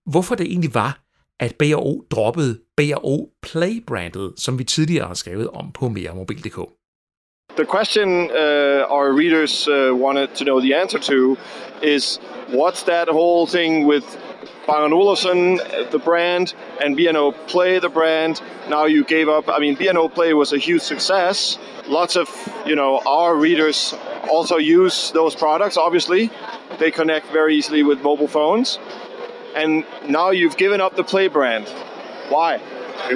hvorfor 0.06 0.36
det 0.36 0.46
egentlig 0.46 0.74
var, 0.74 1.00
at 1.39 1.56
B&O 1.56 2.01
droppede 2.12 2.60
B&O 2.77 3.27
Play-brandet, 3.41 4.34
som 4.38 4.60
vi 4.60 4.63
tidligere 4.63 5.08
har 5.08 5.13
skrevet 5.13 5.50
om 5.50 5.72
på 5.72 5.89
meremobil.dk. 5.89 6.79
The 7.60 7.66
question 7.66 8.32
uh, 8.32 8.88
our 8.89 9.12
readers 9.12 9.68
uh, 9.68 9.92
wanted 9.92 10.34
to 10.36 10.46
know 10.46 10.62
the 10.62 10.75
answer 10.75 10.98
to 10.98 11.38
is 11.82 12.16
what's 12.48 12.84
that 12.84 13.10
whole 13.10 13.48
thing 13.48 13.86
with 13.86 14.06
Bang 14.66 14.94
Olufsen, 14.94 15.58
the 15.92 16.00
brand, 16.01 16.54
and 16.82 16.96
B&O 16.96 17.34
Play, 17.34 17.80
the 17.80 17.89
brand. 17.89 18.42
Now 18.70 18.86
you 18.86 19.04
gave 19.04 19.28
up. 19.28 19.50
I 19.50 19.60
mean, 19.60 19.75
B&O 19.75 20.08
Play 20.08 20.34
was 20.34 20.54
a 20.54 20.58
huge 20.58 20.84
success. 20.84 21.58
Lots 21.86 22.16
of, 22.16 22.30
you 22.66 22.78
know, 22.78 23.01
our 23.06 23.36
readers 23.36 23.94
also 24.32 24.56
use 24.56 25.12
those 25.12 25.36
products, 25.36 25.75
obviously. 25.75 26.32
They 26.80 26.92
connect 26.92 27.25
very 27.34 27.58
easily 27.58 27.84
with 27.84 28.01
mobile 28.01 28.30
phones. 28.30 28.80
And 29.54 29.84
now 30.08 30.30
you've 30.30 30.56
given 30.56 30.80
up 30.80 30.96
the 30.96 31.04
Play 31.04 31.28
brand. 31.28 31.68
Why? 32.30 32.62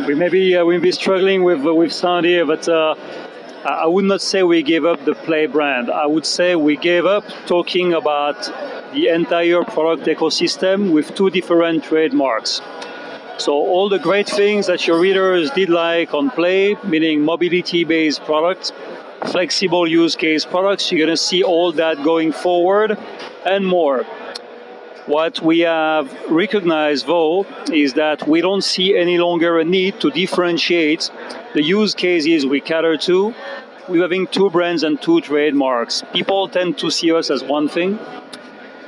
We 0.05 0.15
may 0.15 0.27
be, 0.27 0.57
uh, 0.57 0.65
we 0.65 0.77
may 0.77 0.83
be 0.83 0.91
struggling 0.91 1.43
with, 1.43 1.65
uh, 1.65 1.73
with 1.73 1.93
sound 1.93 2.25
here, 2.25 2.45
but 2.45 2.67
uh, 2.67 2.95
I 3.65 3.87
would 3.87 4.03
not 4.03 4.21
say 4.21 4.43
we 4.43 4.61
gave 4.61 4.83
up 4.83 5.05
the 5.05 5.15
Play 5.15 5.45
brand. 5.45 5.89
I 5.89 6.05
would 6.05 6.25
say 6.25 6.55
we 6.55 6.75
gave 6.75 7.05
up 7.05 7.23
talking 7.45 7.93
about 7.93 8.43
the 8.93 9.07
entire 9.07 9.63
product 9.63 10.05
ecosystem 10.05 10.91
with 10.91 11.15
two 11.15 11.29
different 11.29 11.85
trademarks. 11.85 12.61
So 13.37 13.53
all 13.53 13.87
the 13.87 13.99
great 13.99 14.27
things 14.27 14.67
that 14.67 14.85
your 14.85 14.99
readers 14.99 15.49
did 15.51 15.69
like 15.69 16.13
on 16.13 16.29
Play, 16.29 16.75
meaning 16.83 17.21
mobility-based 17.21 18.25
products, 18.25 18.73
flexible 19.27 19.87
use 19.87 20.17
case 20.17 20.43
products, 20.43 20.91
you're 20.91 21.07
to 21.07 21.15
see 21.15 21.41
all 21.41 21.71
that 21.71 22.03
going 22.03 22.33
forward 22.33 22.97
and 23.45 23.65
more. 23.65 24.05
What 25.05 25.41
we 25.41 25.59
have 25.59 26.07
recognized, 26.31 27.07
though, 27.07 27.45
is 27.69 27.95
that 27.95 28.25
we 28.25 28.39
don't 28.39 28.63
see 28.63 28.97
any 28.97 29.17
longer 29.17 29.59
a 29.59 29.65
need 29.65 29.99
to 29.99 30.09
differentiate 30.09 31.11
the 31.53 31.61
use 31.61 31.93
cases 31.93 32.45
we 32.45 32.61
cater 32.61 32.95
to. 32.95 33.35
We're 33.89 34.01
having 34.01 34.27
two 34.27 34.49
brands 34.49 34.81
and 34.81 35.01
two 35.01 35.19
trademarks. 35.19 36.03
People 36.13 36.47
tend 36.47 36.77
to 36.77 36.89
see 36.89 37.11
us 37.11 37.29
as 37.29 37.43
one 37.43 37.67
thing, 37.67 37.99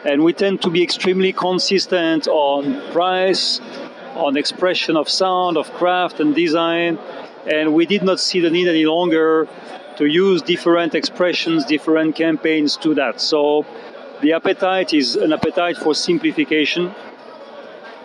and 0.06 0.24
we 0.24 0.32
tend 0.32 0.62
to 0.62 0.70
be 0.70 0.82
extremely 0.82 1.34
consistent 1.34 2.30
on 2.30 2.82
price, 2.94 3.60
on 4.16 4.38
expression 4.38 4.96
of 4.96 5.10
sound, 5.10 5.58
of 5.58 5.70
craft 5.74 6.22
and 6.22 6.34
design, 6.34 6.98
and 7.46 7.74
we 7.74 7.86
did 7.86 8.04
not 8.04 8.22
see 8.22 8.40
the 8.40 8.50
need 8.50 8.70
any 8.70 8.86
longer 8.86 9.50
to 9.98 10.06
use 10.06 10.42
different 10.42 10.96
expressions, 10.96 11.66
different 11.66 12.16
campaigns 12.16 12.78
to 12.78 12.94
that. 12.96 13.20
So 13.20 13.66
the 14.22 14.34
appetite 14.34 14.94
is 14.94 15.16
an 15.16 15.34
appetite 15.34 15.78
for 15.78 15.94
simplification, 15.94 16.94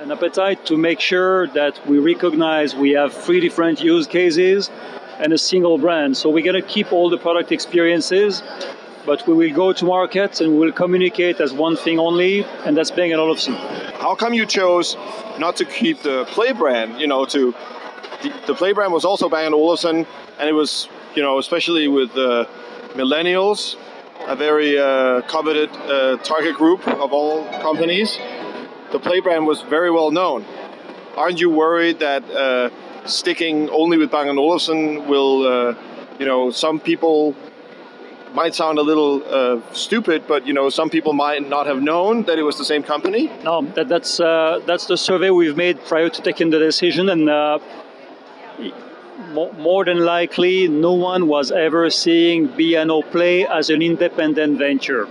an 0.01 0.11
appetite 0.11 0.67
to 0.67 0.77
make 0.77 0.99
sure 0.99 1.47
that 1.49 1.87
we 1.87 1.99
recognize 1.99 2.75
we 2.75 2.91
have 2.93 3.13
three 3.13 3.41
different 3.41 3.81
use 3.83 4.07
cases 4.07 4.71
and 5.19 5.33
a 5.33 5.39
single 5.39 5.79
brand. 5.79 6.17
So 6.17 6.31
we're 6.31 6.45
going 6.45 6.61
to 6.61 6.67
keep 6.67 6.93
all 6.93 7.11
the 7.11 7.19
product 7.19 7.53
experiences, 7.53 8.43
but 9.07 9.27
we 9.27 9.35
will 9.35 9.55
go 9.55 9.73
to 9.73 9.85
market 9.85 10.41
and 10.41 10.53
we 10.53 10.59
will 10.59 10.73
communicate 10.73 11.41
as 11.41 11.53
one 11.53 11.77
thing 11.77 11.99
only, 11.99 12.45
and 12.65 12.77
that's 12.77 12.91
Bang 12.91 13.13
& 13.13 13.15
Olufsen. 13.15 13.55
How 13.55 14.15
come 14.15 14.35
you 14.35 14.47
chose 14.47 14.97
not 15.39 15.57
to 15.57 15.65
keep 15.65 16.03
the 16.03 16.25
Play 16.27 16.53
brand? 16.53 17.01
You 17.01 17.07
know, 17.07 17.25
to 17.27 17.55
the, 18.23 18.33
the 18.49 18.55
Play 18.55 18.73
brand 18.73 18.93
was 18.93 19.05
also 19.05 19.29
Bang 19.29 19.53
& 19.53 19.55
Olufsen, 19.55 20.07
and 20.39 20.49
it 20.49 20.55
was, 20.55 20.89
you 21.15 21.23
know, 21.23 21.39
especially 21.39 21.87
with 21.87 22.13
the 22.15 22.49
millennials, 22.95 23.77
a 24.27 24.37
very 24.37 24.79
uh, 24.79 25.23
coveted 25.23 25.71
uh, 25.71 26.17
target 26.19 26.57
group 26.57 26.87
of 26.87 27.13
all 27.13 27.45
companies. 27.61 28.19
The 28.93 28.99
Play 28.99 29.21
brand 29.21 29.47
was 29.47 29.63
very 29.63 29.91
well 29.91 30.11
known. 30.11 30.45
Aren't 31.17 31.41
you 31.41 31.51
worried 31.51 32.01
that 32.01 32.29
uh, 32.31 32.71
sticking 33.07 33.69
only 33.71 33.99
with 33.99 34.11
Bang 34.11 34.29
& 34.29 34.39
Olufsen 34.39 35.07
will, 35.09 35.47
uh, 35.47 35.75
you 36.19 36.27
know, 36.27 36.51
some 36.51 36.81
people 36.81 37.35
might 38.35 38.55
sound 38.55 38.79
a 38.79 38.83
little 38.83 39.23
uh, 39.27 39.61
stupid, 39.73 40.25
but 40.29 40.47
you 40.47 40.53
know, 40.53 40.71
some 40.71 40.91
people 40.91 41.13
might 41.13 41.49
not 41.49 41.67
have 41.67 41.83
known 41.83 42.25
that 42.25 42.39
it 42.39 42.43
was 42.43 42.57
the 42.59 42.65
same 42.65 42.83
company. 42.83 43.31
No, 43.43 43.63
that, 43.75 43.89
that's 43.89 44.21
uh, 44.21 44.61
that's 44.67 44.87
the 44.87 44.97
survey 44.97 45.31
we've 45.31 45.57
made 45.57 45.85
prior 45.85 46.09
to 46.09 46.23
taking 46.23 46.51
the 46.51 46.59
decision, 46.59 47.09
and 47.09 47.29
uh, 47.29 47.59
more 49.59 49.85
than 49.85 50.05
likely, 50.05 50.69
no 50.69 50.93
one 50.93 51.27
was 51.27 51.51
ever 51.51 51.91
seeing 51.91 52.47
B&O 52.49 53.03
Play 53.03 53.47
as 53.47 53.71
an 53.71 53.83
independent 53.83 54.59
venture. 54.59 55.07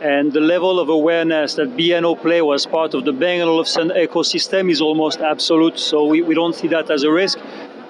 And 0.00 0.32
the 0.32 0.40
level 0.40 0.80
of 0.80 0.88
awareness 0.88 1.54
that 1.54 1.76
B&O 1.76 2.14
Play 2.16 2.42
was 2.42 2.66
part 2.66 2.94
of 2.94 3.04
the 3.04 3.12
Bang 3.12 3.40
& 3.40 3.42
Olufsen 3.42 3.88
ecosystem 3.90 4.70
is 4.70 4.80
almost 4.80 5.20
absolute. 5.20 5.78
So 5.78 6.04
we, 6.04 6.22
we 6.22 6.34
don't 6.34 6.54
see 6.54 6.68
that 6.68 6.90
as 6.90 7.04
a 7.04 7.10
risk. 7.10 7.38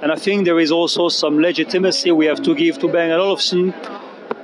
And 0.02 0.12
I 0.12 0.16
think 0.16 0.44
there 0.44 0.60
is 0.60 0.70
also 0.70 1.08
some 1.08 1.40
legitimacy 1.40 2.12
we 2.12 2.26
have 2.26 2.42
to 2.42 2.54
give 2.54 2.78
to 2.80 2.88
Bang 2.88 3.10
& 3.10 3.12
Olufsen. 3.12 3.74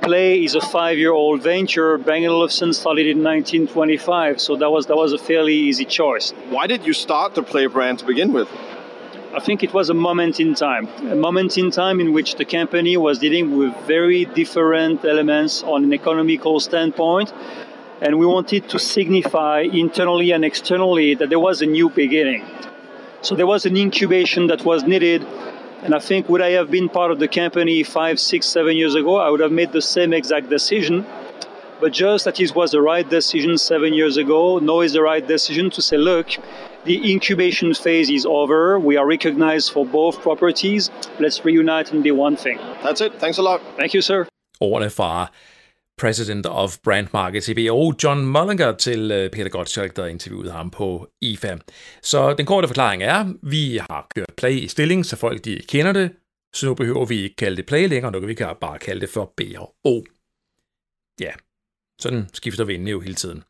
Play 0.01 0.43
is 0.43 0.55
a 0.55 0.61
five-year-old 0.61 1.43
venture. 1.43 1.97
Bang 1.97 2.25
& 2.25 2.27
Olufsen 2.27 2.73
started 2.73 3.05
in 3.05 3.23
1925, 3.23 4.41
so 4.41 4.55
that 4.55 4.71
was 4.71 4.87
that 4.87 4.97
was 4.97 5.13
a 5.13 5.17
fairly 5.17 5.53
easy 5.53 5.85
choice. 5.85 6.31
Why 6.49 6.65
did 6.65 6.85
you 6.87 6.93
start 6.93 7.35
the 7.35 7.43
Play 7.43 7.67
brand 7.67 7.99
to 7.99 8.05
begin 8.05 8.33
with? 8.33 8.49
I 9.33 9.39
think 9.39 9.63
it 9.63 9.73
was 9.73 9.89
a 9.89 9.93
moment 9.93 10.41
in 10.41 10.55
time, 10.55 10.89
a 11.09 11.15
moment 11.15 11.57
in 11.57 11.71
time 11.71 12.01
in 12.01 12.11
which 12.11 12.35
the 12.35 12.43
company 12.43 12.97
was 12.97 13.17
dealing 13.19 13.57
with 13.57 13.73
very 13.87 14.25
different 14.25 15.05
elements 15.05 15.63
on 15.63 15.85
an 15.85 15.93
economical 15.93 16.59
standpoint. 16.59 17.31
And 18.01 18.19
we 18.19 18.25
wanted 18.25 18.67
to 18.67 18.77
signify 18.77 19.61
internally 19.61 20.31
and 20.31 20.43
externally 20.43 21.15
that 21.15 21.29
there 21.29 21.39
was 21.39 21.61
a 21.61 21.65
new 21.65 21.89
beginning. 21.89 22.43
So 23.21 23.35
there 23.35 23.47
was 23.47 23.65
an 23.65 23.77
incubation 23.77 24.47
that 24.47 24.65
was 24.65 24.83
needed. 24.83 25.25
And 25.83 25.95
I 25.95 25.99
think 25.99 26.27
would 26.27 26.41
I 26.41 26.49
have 26.51 26.69
been 26.69 26.89
part 26.89 27.11
of 27.11 27.19
the 27.19 27.29
company 27.29 27.83
five, 27.83 28.19
six, 28.19 28.47
seven 28.47 28.75
years 28.75 28.95
ago, 28.95 29.15
I 29.15 29.29
would 29.29 29.39
have 29.39 29.53
made 29.53 29.71
the 29.71 29.81
same 29.81 30.11
exact 30.11 30.49
decision. 30.49 31.05
But 31.81 31.93
just 31.93 32.25
that 32.25 32.39
it 32.39 32.55
was 32.55 32.71
the 32.71 32.81
right 32.81 33.09
decision 33.09 33.57
seven 33.57 33.91
years 33.93 34.17
ago, 34.17 34.59
now 34.59 34.81
is 34.81 34.93
the 34.93 35.01
right 35.01 35.27
decision 35.27 35.71
to 35.71 35.81
say, 35.81 35.97
look, 35.97 36.27
the 36.85 37.11
incubation 37.11 37.73
phase 37.73 38.07
is 38.09 38.25
over. 38.25 38.79
We 38.79 38.97
are 38.97 39.07
recognized 39.07 39.73
for 39.73 39.85
both 39.85 40.21
properties. 40.21 40.91
Let's 41.19 41.43
reunite 41.43 41.91
and 41.91 42.03
be 42.03 42.11
one 42.11 42.37
thing. 42.37 42.59
That's 42.83 43.01
it. 43.01 43.13
Thanks 43.19 43.39
a 43.39 43.41
lot. 43.41 43.61
Thank 43.77 43.93
you, 43.95 44.01
sir. 44.01 44.27
Ordene 44.61 44.89
fra 44.89 45.27
President 45.97 46.45
of 46.45 46.81
Brand 46.83 47.07
Markets 47.13 47.49
i 47.49 47.53
BO, 47.53 47.93
John 48.03 48.25
Mullinger, 48.25 48.71
til 48.71 49.11
øh, 49.11 49.31
Peter 49.31 49.49
Gottschalk, 49.49 49.95
der 49.95 50.05
interviewede 50.05 50.51
ham 50.51 50.69
på 50.69 51.07
IFA. 51.21 51.57
Så 52.01 52.33
den 52.33 52.45
korte 52.45 52.67
forklaring 52.67 53.03
er, 53.03 53.33
vi 53.41 53.77
har 53.89 54.07
kørt 54.15 54.33
play 54.37 54.51
i 54.51 54.67
stilling, 54.67 55.05
så 55.05 55.15
folk 55.15 55.45
de 55.45 55.61
kender 55.67 55.91
det, 55.91 56.11
så 56.53 56.65
nu 56.65 56.73
behøver 56.73 57.05
vi 57.05 57.21
ikke 57.21 57.35
kalde 57.35 57.57
det 57.57 57.65
play 57.65 57.87
længere, 57.87 58.11
nu 58.11 58.19
kan 58.19 58.29
vi 58.29 58.35
bare 58.61 58.79
kalde 58.79 59.01
det 59.01 59.09
for 59.09 59.33
B 59.37 59.41
og 59.57 59.75
O. 59.83 60.01
Ja, 61.19 61.31
sådan 62.01 62.27
skifter 62.33 62.63
vindene 62.63 62.91
jo 62.91 62.99
hele 62.99 63.15
tiden. 63.15 63.43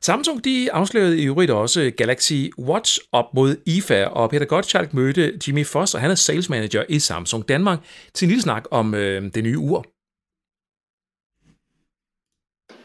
Samsung 0.00 0.44
de 0.44 0.68
afslørede 0.72 1.22
i 1.22 1.26
øvrigt 1.26 1.50
også 1.50 1.90
Galaxy 1.96 2.32
Watch 2.58 2.98
op 3.12 3.34
mod 3.34 3.56
IFA, 3.66 4.04
og 4.04 4.30
Peter 4.30 4.46
Gottschalk 4.46 4.94
mødte 4.94 5.32
Jimmy 5.46 5.66
Foss, 5.66 5.94
og 5.94 6.00
han 6.00 6.10
er 6.10 6.14
sales 6.14 6.48
manager 6.48 6.82
i 6.88 6.98
Samsung 6.98 7.48
Danmark, 7.48 7.78
til 8.14 8.26
en 8.26 8.28
lille 8.28 8.42
snak 8.42 8.64
om 8.70 8.94
øh, 8.94 9.22
det 9.34 9.44
nye 9.44 9.58
ur. 9.58 9.86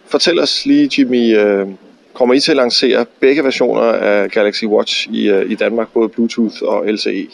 Fortæl 0.05 0.39
os 0.39 0.65
lige, 0.65 0.89
Jimmy, 0.97 1.37
øh, 1.37 1.67
kommer 2.13 2.35
I 2.35 2.39
til 2.39 2.51
at 2.51 2.57
lancere 2.57 3.05
begge 3.19 3.43
versioner 3.43 3.81
af 3.81 4.31
Galaxy 4.31 4.65
Watch 4.65 5.09
i, 5.11 5.29
øh, 5.29 5.51
i 5.51 5.55
Danmark, 5.55 5.93
både 5.93 6.09
Bluetooth 6.09 6.55
og 6.61 6.85
LTE? 6.87 7.27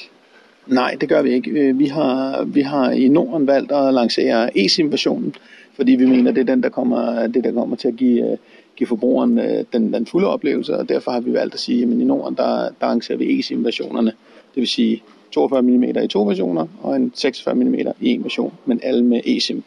Nej, 0.68 0.98
det 1.02 1.10
gør 1.10 1.22
vi 1.22 1.34
ikke. 1.34 1.52
Øh, 1.52 1.80
vi 1.80 1.86
har, 1.86 2.44
vi 2.44 2.62
har 2.62 2.92
i 2.92 3.08
Norden 3.08 3.48
valgt 3.48 3.72
at 3.72 3.94
lancere 3.94 4.58
eSIM-versionen, 4.58 5.36
fordi 5.76 5.92
vi 5.92 6.06
mener, 6.06 6.32
det 6.32 6.42
er 6.42 6.46
den, 6.54 6.64
der 6.64 6.70
kommer, 6.70 7.28
det, 7.28 7.44
der 7.44 7.52
kommer 7.52 7.76
til 7.76 7.88
at 7.88 7.96
give, 7.96 8.32
øh, 8.32 8.38
give 8.76 8.88
forbrugeren 8.88 9.40
øh, 9.40 9.66
den, 9.74 9.94
den 9.94 10.06
fulde 10.06 10.28
oplevelse, 10.28 10.78
og 10.78 10.90
derfor 10.90 11.12
har 11.12 11.20
vi 11.20 11.34
valgt 11.34 11.54
at 11.54 11.60
sige, 11.60 11.84
at 11.84 11.90
i 11.90 12.04
Norden, 12.04 12.36
der, 12.36 12.70
der 12.80 12.86
arrangerer 12.88 13.18
vi 13.18 13.40
eSIM-versionerne. 13.40 14.12
Det 14.56 14.62
vil 14.62 14.68
sige 14.68 15.04
42 15.32 15.62
mm 15.62 15.84
i 15.84 16.08
to 16.08 16.24
versioner, 16.24 16.68
og 16.82 16.96
en 16.96 17.12
46 17.16 17.56
mm 17.56 17.74
i 17.74 18.10
en 18.10 18.24
version, 18.24 18.54
men 18.66 18.80
alle 18.84 19.06
med 19.06 19.22
eSIM. 19.26 19.64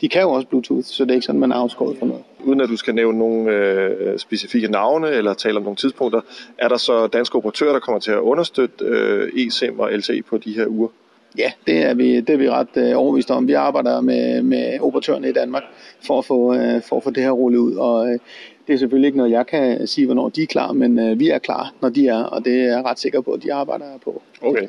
De 0.00 0.08
kan 0.08 0.22
jo 0.22 0.30
også 0.30 0.48
Bluetooth, 0.48 0.84
så 0.84 1.04
det 1.04 1.10
er 1.10 1.14
ikke 1.14 1.26
sådan, 1.26 1.40
man 1.40 1.52
er 1.52 1.56
afskåret 1.56 1.98
fra 1.98 2.06
noget. 2.06 2.22
Uden 2.44 2.60
at 2.60 2.68
du 2.68 2.76
skal 2.76 2.94
nævne 2.94 3.18
nogle 3.18 3.50
øh, 3.50 4.18
specifikke 4.18 4.68
navne 4.68 5.08
eller 5.10 5.34
tale 5.34 5.56
om 5.56 5.62
nogle 5.62 5.76
tidspunkter, 5.76 6.20
er 6.58 6.68
der 6.68 6.76
så 6.76 7.06
danske 7.06 7.36
operatører, 7.36 7.72
der 7.72 7.80
kommer 7.80 8.00
til 8.00 8.10
at 8.10 8.18
understøtte 8.18 8.84
øh, 8.84 9.46
eSIM 9.46 9.78
og 9.80 9.92
LTE 9.92 10.22
på 10.22 10.38
de 10.38 10.52
her 10.52 10.66
uger? 10.66 10.88
Ja, 11.38 11.52
det 11.66 11.82
er 11.82 11.94
vi, 11.94 12.20
det 12.20 12.30
er 12.30 12.36
vi 12.36 12.50
ret 12.50 12.76
øh, 12.76 12.98
overvist 12.98 13.30
om. 13.30 13.48
Vi 13.48 13.52
arbejder 13.52 14.00
med, 14.00 14.42
med 14.42 14.80
operatørerne 14.80 15.28
i 15.28 15.32
Danmark 15.32 15.62
for 16.06 16.18
at 16.18 16.24
få, 16.24 16.54
øh, 16.54 16.82
for 16.82 16.96
at 16.96 17.02
få 17.02 17.10
det 17.10 17.22
her 17.22 17.30
rullet 17.30 17.58
ud, 17.58 17.74
og 17.74 18.08
øh, 18.08 18.18
det 18.66 18.74
er 18.74 18.78
selvfølgelig 18.78 19.06
ikke 19.06 19.18
noget, 19.18 19.32
jeg 19.32 19.46
kan 19.46 19.86
sige, 19.86 20.04
hvornår 20.06 20.28
de 20.28 20.42
er 20.42 20.46
klar, 20.46 20.72
men 20.72 20.98
øh, 20.98 21.20
vi 21.20 21.28
er 21.28 21.38
klar, 21.38 21.74
når 21.82 21.88
de 21.88 22.08
er, 22.08 22.22
og 22.22 22.44
det 22.44 22.60
er 22.60 22.66
jeg 22.66 22.84
ret 22.84 22.98
sikker 22.98 23.20
på, 23.20 23.30
at 23.30 23.42
de 23.42 23.52
arbejder 23.52 23.84
på. 24.04 24.22
Okay. 24.42 24.68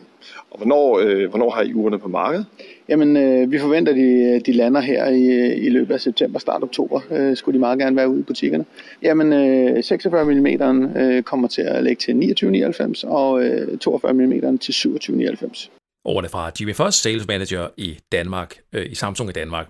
Og 0.52 0.58
hvornår, 0.58 1.00
øh, 1.00 1.30
hvornår 1.30 1.50
har 1.50 1.62
I 1.62 1.74
ugerne 1.74 2.00
på 2.00 2.08
markedet? 2.08 2.46
Jamen, 2.90 3.18
øh, 3.18 3.52
vi 3.52 3.60
forventer, 3.60 3.92
at 3.92 3.98
de, 3.98 4.40
de 4.46 4.52
lander 4.52 4.82
her 4.82 5.06
i, 5.06 5.54
i 5.56 5.70
løbet 5.70 5.94
af 5.94 6.02
september, 6.02 6.40
start 6.40 6.64
oktober. 6.64 7.00
Øh, 7.12 7.36
skulle 7.36 7.54
de 7.54 7.60
meget 7.60 7.80
gerne 7.80 7.96
være 7.96 8.10
ude 8.10 8.20
i 8.20 8.24
butikkerne. 8.24 8.66
Jamen, 9.04 9.34
øh, 9.34 9.84
46 9.84 10.26
mm 10.26 10.48
øh, 10.48 11.24
kommer 11.24 11.48
til 11.48 11.62
at 11.62 11.84
lægge 11.84 12.00
til 12.00 12.36
29,99 12.44 13.08
og 13.08 13.44
øh, 13.44 13.78
42 13.78 14.14
mm 14.14 14.58
til 14.58 14.72
27,99. 14.72 15.77
Ordene 16.08 16.30
fra 16.30 16.52
Jimmy 16.60 16.76
Foss, 16.76 16.98
Sales 16.98 17.28
Manager 17.28 17.68
i 17.78 18.00
Danmark, 18.12 18.56
øh, 18.74 18.92
i 18.92 18.96
Samsung 18.96 19.30
i 19.30 19.34
Danmark. 19.34 19.68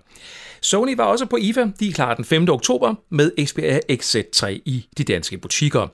Sony 0.60 0.96
var 0.96 1.04
også 1.04 1.26
på 1.26 1.36
IFA. 1.36 1.70
De 1.80 1.88
er 1.88 1.92
klar 1.92 2.14
den 2.14 2.24
5. 2.24 2.48
oktober 2.48 2.94
med 3.10 3.46
Xperia 3.46 3.80
XZ3 3.92 4.46
i 4.48 4.86
de 4.98 5.04
danske 5.04 5.38
butikker. 5.38 5.88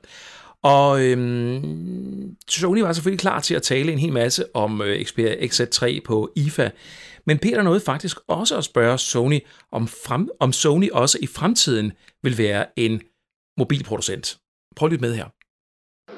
Og 0.62 1.02
øhm, 1.04 2.36
Sony 2.48 2.80
var 2.80 2.92
selvfølgelig 2.92 3.20
klar 3.20 3.40
til 3.40 3.54
at 3.54 3.62
tale 3.62 3.92
en 3.92 3.98
hel 3.98 4.12
masse 4.12 4.44
om 4.54 4.82
øh, 4.82 5.04
Xperia 5.04 5.46
XZ3 5.46 6.00
på 6.04 6.32
IFA. 6.36 6.70
Men 7.26 7.38
Peter 7.38 7.62
nåede 7.62 7.80
faktisk 7.80 8.16
også 8.28 8.58
at 8.58 8.64
spørge 8.64 8.98
Sony, 8.98 9.40
om, 9.72 9.88
frem, 9.88 10.28
om 10.40 10.52
Sony 10.52 10.90
også 10.90 11.18
i 11.22 11.26
fremtiden 11.26 11.92
vil 12.22 12.38
være 12.38 12.66
en 12.76 13.00
mobilproducent. 13.58 14.38
Prøv 14.76 14.88
lidt 14.88 15.00
med 15.00 15.14
her. 15.14 15.43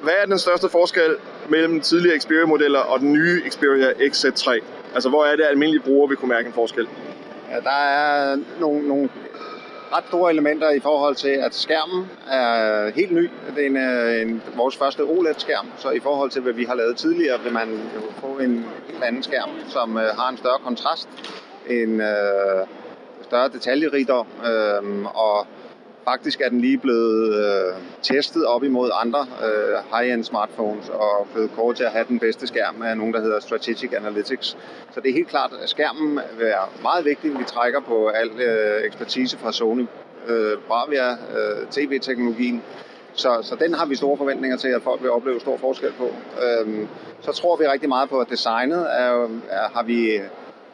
Hvad 0.02 0.12
er 0.22 0.26
den 0.26 0.38
største 0.38 0.68
forskel 0.68 1.16
mellem 1.48 1.80
tidligere 1.80 2.18
Xperia-modeller 2.18 2.78
og 2.78 3.00
den 3.00 3.12
nye 3.12 3.42
Xperia 3.50 3.90
XZ3? 3.92 4.64
Altså, 4.94 5.08
hvor 5.08 5.24
er 5.24 5.36
det, 5.36 5.42
at 5.42 5.50
almindelige 5.50 5.82
brugere 5.82 6.08
vil 6.08 6.16
kunne 6.16 6.28
mærke 6.28 6.46
en 6.46 6.52
forskel? 6.52 6.88
Ja, 7.50 7.60
der 7.60 7.70
er 7.70 8.36
nogle, 8.60 8.88
nogle 8.88 9.08
ret 9.92 10.04
store 10.08 10.30
elementer 10.30 10.70
i 10.70 10.80
forhold 10.80 11.14
til, 11.14 11.28
at 11.28 11.54
skærmen 11.54 12.10
er 12.30 12.90
helt 12.90 13.12
ny. 13.12 13.30
Det 13.56 13.62
er 13.62 13.66
en, 13.66 13.76
øh, 13.76 14.22
en, 14.22 14.42
vores 14.56 14.76
første 14.76 15.00
OLED-skærm, 15.00 15.66
så 15.78 15.90
i 15.90 16.00
forhold 16.00 16.30
til, 16.30 16.42
hvad 16.42 16.52
vi 16.52 16.64
har 16.64 16.74
lavet 16.74 16.96
tidligere, 16.96 17.40
vil 17.42 17.52
man 17.52 17.68
jo 17.94 18.00
få 18.20 18.38
en 18.38 18.66
helt 18.88 19.04
anden 19.04 19.22
skærm, 19.22 19.50
som 19.68 19.96
øh, 19.96 20.04
har 20.04 20.28
en 20.28 20.36
større 20.36 20.58
kontrast, 20.64 21.08
en 21.70 22.00
øh, 22.00 22.66
større 23.22 23.48
detaljerigdom, 23.48 24.26
øh, 24.46 25.04
og 25.04 25.46
Faktisk 26.08 26.40
er 26.40 26.48
den 26.48 26.60
lige 26.60 26.78
blevet 26.78 27.34
øh, 27.34 27.74
testet 28.02 28.46
op 28.46 28.64
imod 28.64 28.90
andre 28.94 29.26
øh, 29.46 29.78
high-end 29.92 30.24
smartphones 30.24 30.88
og 30.88 31.26
blevet 31.32 31.50
kåret 31.56 31.76
til 31.76 31.84
at 31.84 31.90
have 31.90 32.04
den 32.08 32.18
bedste 32.18 32.46
skærm 32.46 32.82
af 32.82 32.96
nogen, 32.96 33.14
der 33.14 33.20
hedder 33.20 33.40
Strategic 33.40 33.92
Analytics. 33.92 34.56
Så 34.94 35.00
det 35.00 35.08
er 35.08 35.12
helt 35.14 35.28
klart, 35.28 35.52
at 35.62 35.68
skærmen 35.68 36.18
er 36.40 36.82
meget 36.82 37.04
vigtig. 37.04 37.38
Vi 37.38 37.44
trækker 37.46 37.80
på 37.80 38.08
al 38.08 38.30
øh, 38.40 38.84
ekspertise 38.84 39.38
fra 39.38 39.52
Sony 39.52 39.86
øh, 40.28 40.58
Bravia 40.68 41.10
øh, 41.10 41.66
TV-teknologien. 41.70 42.62
Så, 43.14 43.38
så 43.42 43.56
den 43.60 43.74
har 43.74 43.86
vi 43.86 43.94
store 43.94 44.16
forventninger 44.16 44.56
til, 44.56 44.68
at 44.68 44.82
folk 44.82 45.02
vil 45.02 45.10
opleve 45.10 45.40
stor 45.40 45.56
forskel 45.56 45.92
på. 45.98 46.10
Øhm, 46.44 46.88
så 47.20 47.32
tror 47.32 47.56
vi 47.56 47.64
rigtig 47.68 47.88
meget 47.88 48.08
på, 48.08 48.18
at 48.18 48.30
designet 48.30 48.86
er, 48.98 49.28
er, 49.50 49.68
har 49.74 49.82
vi 49.82 50.20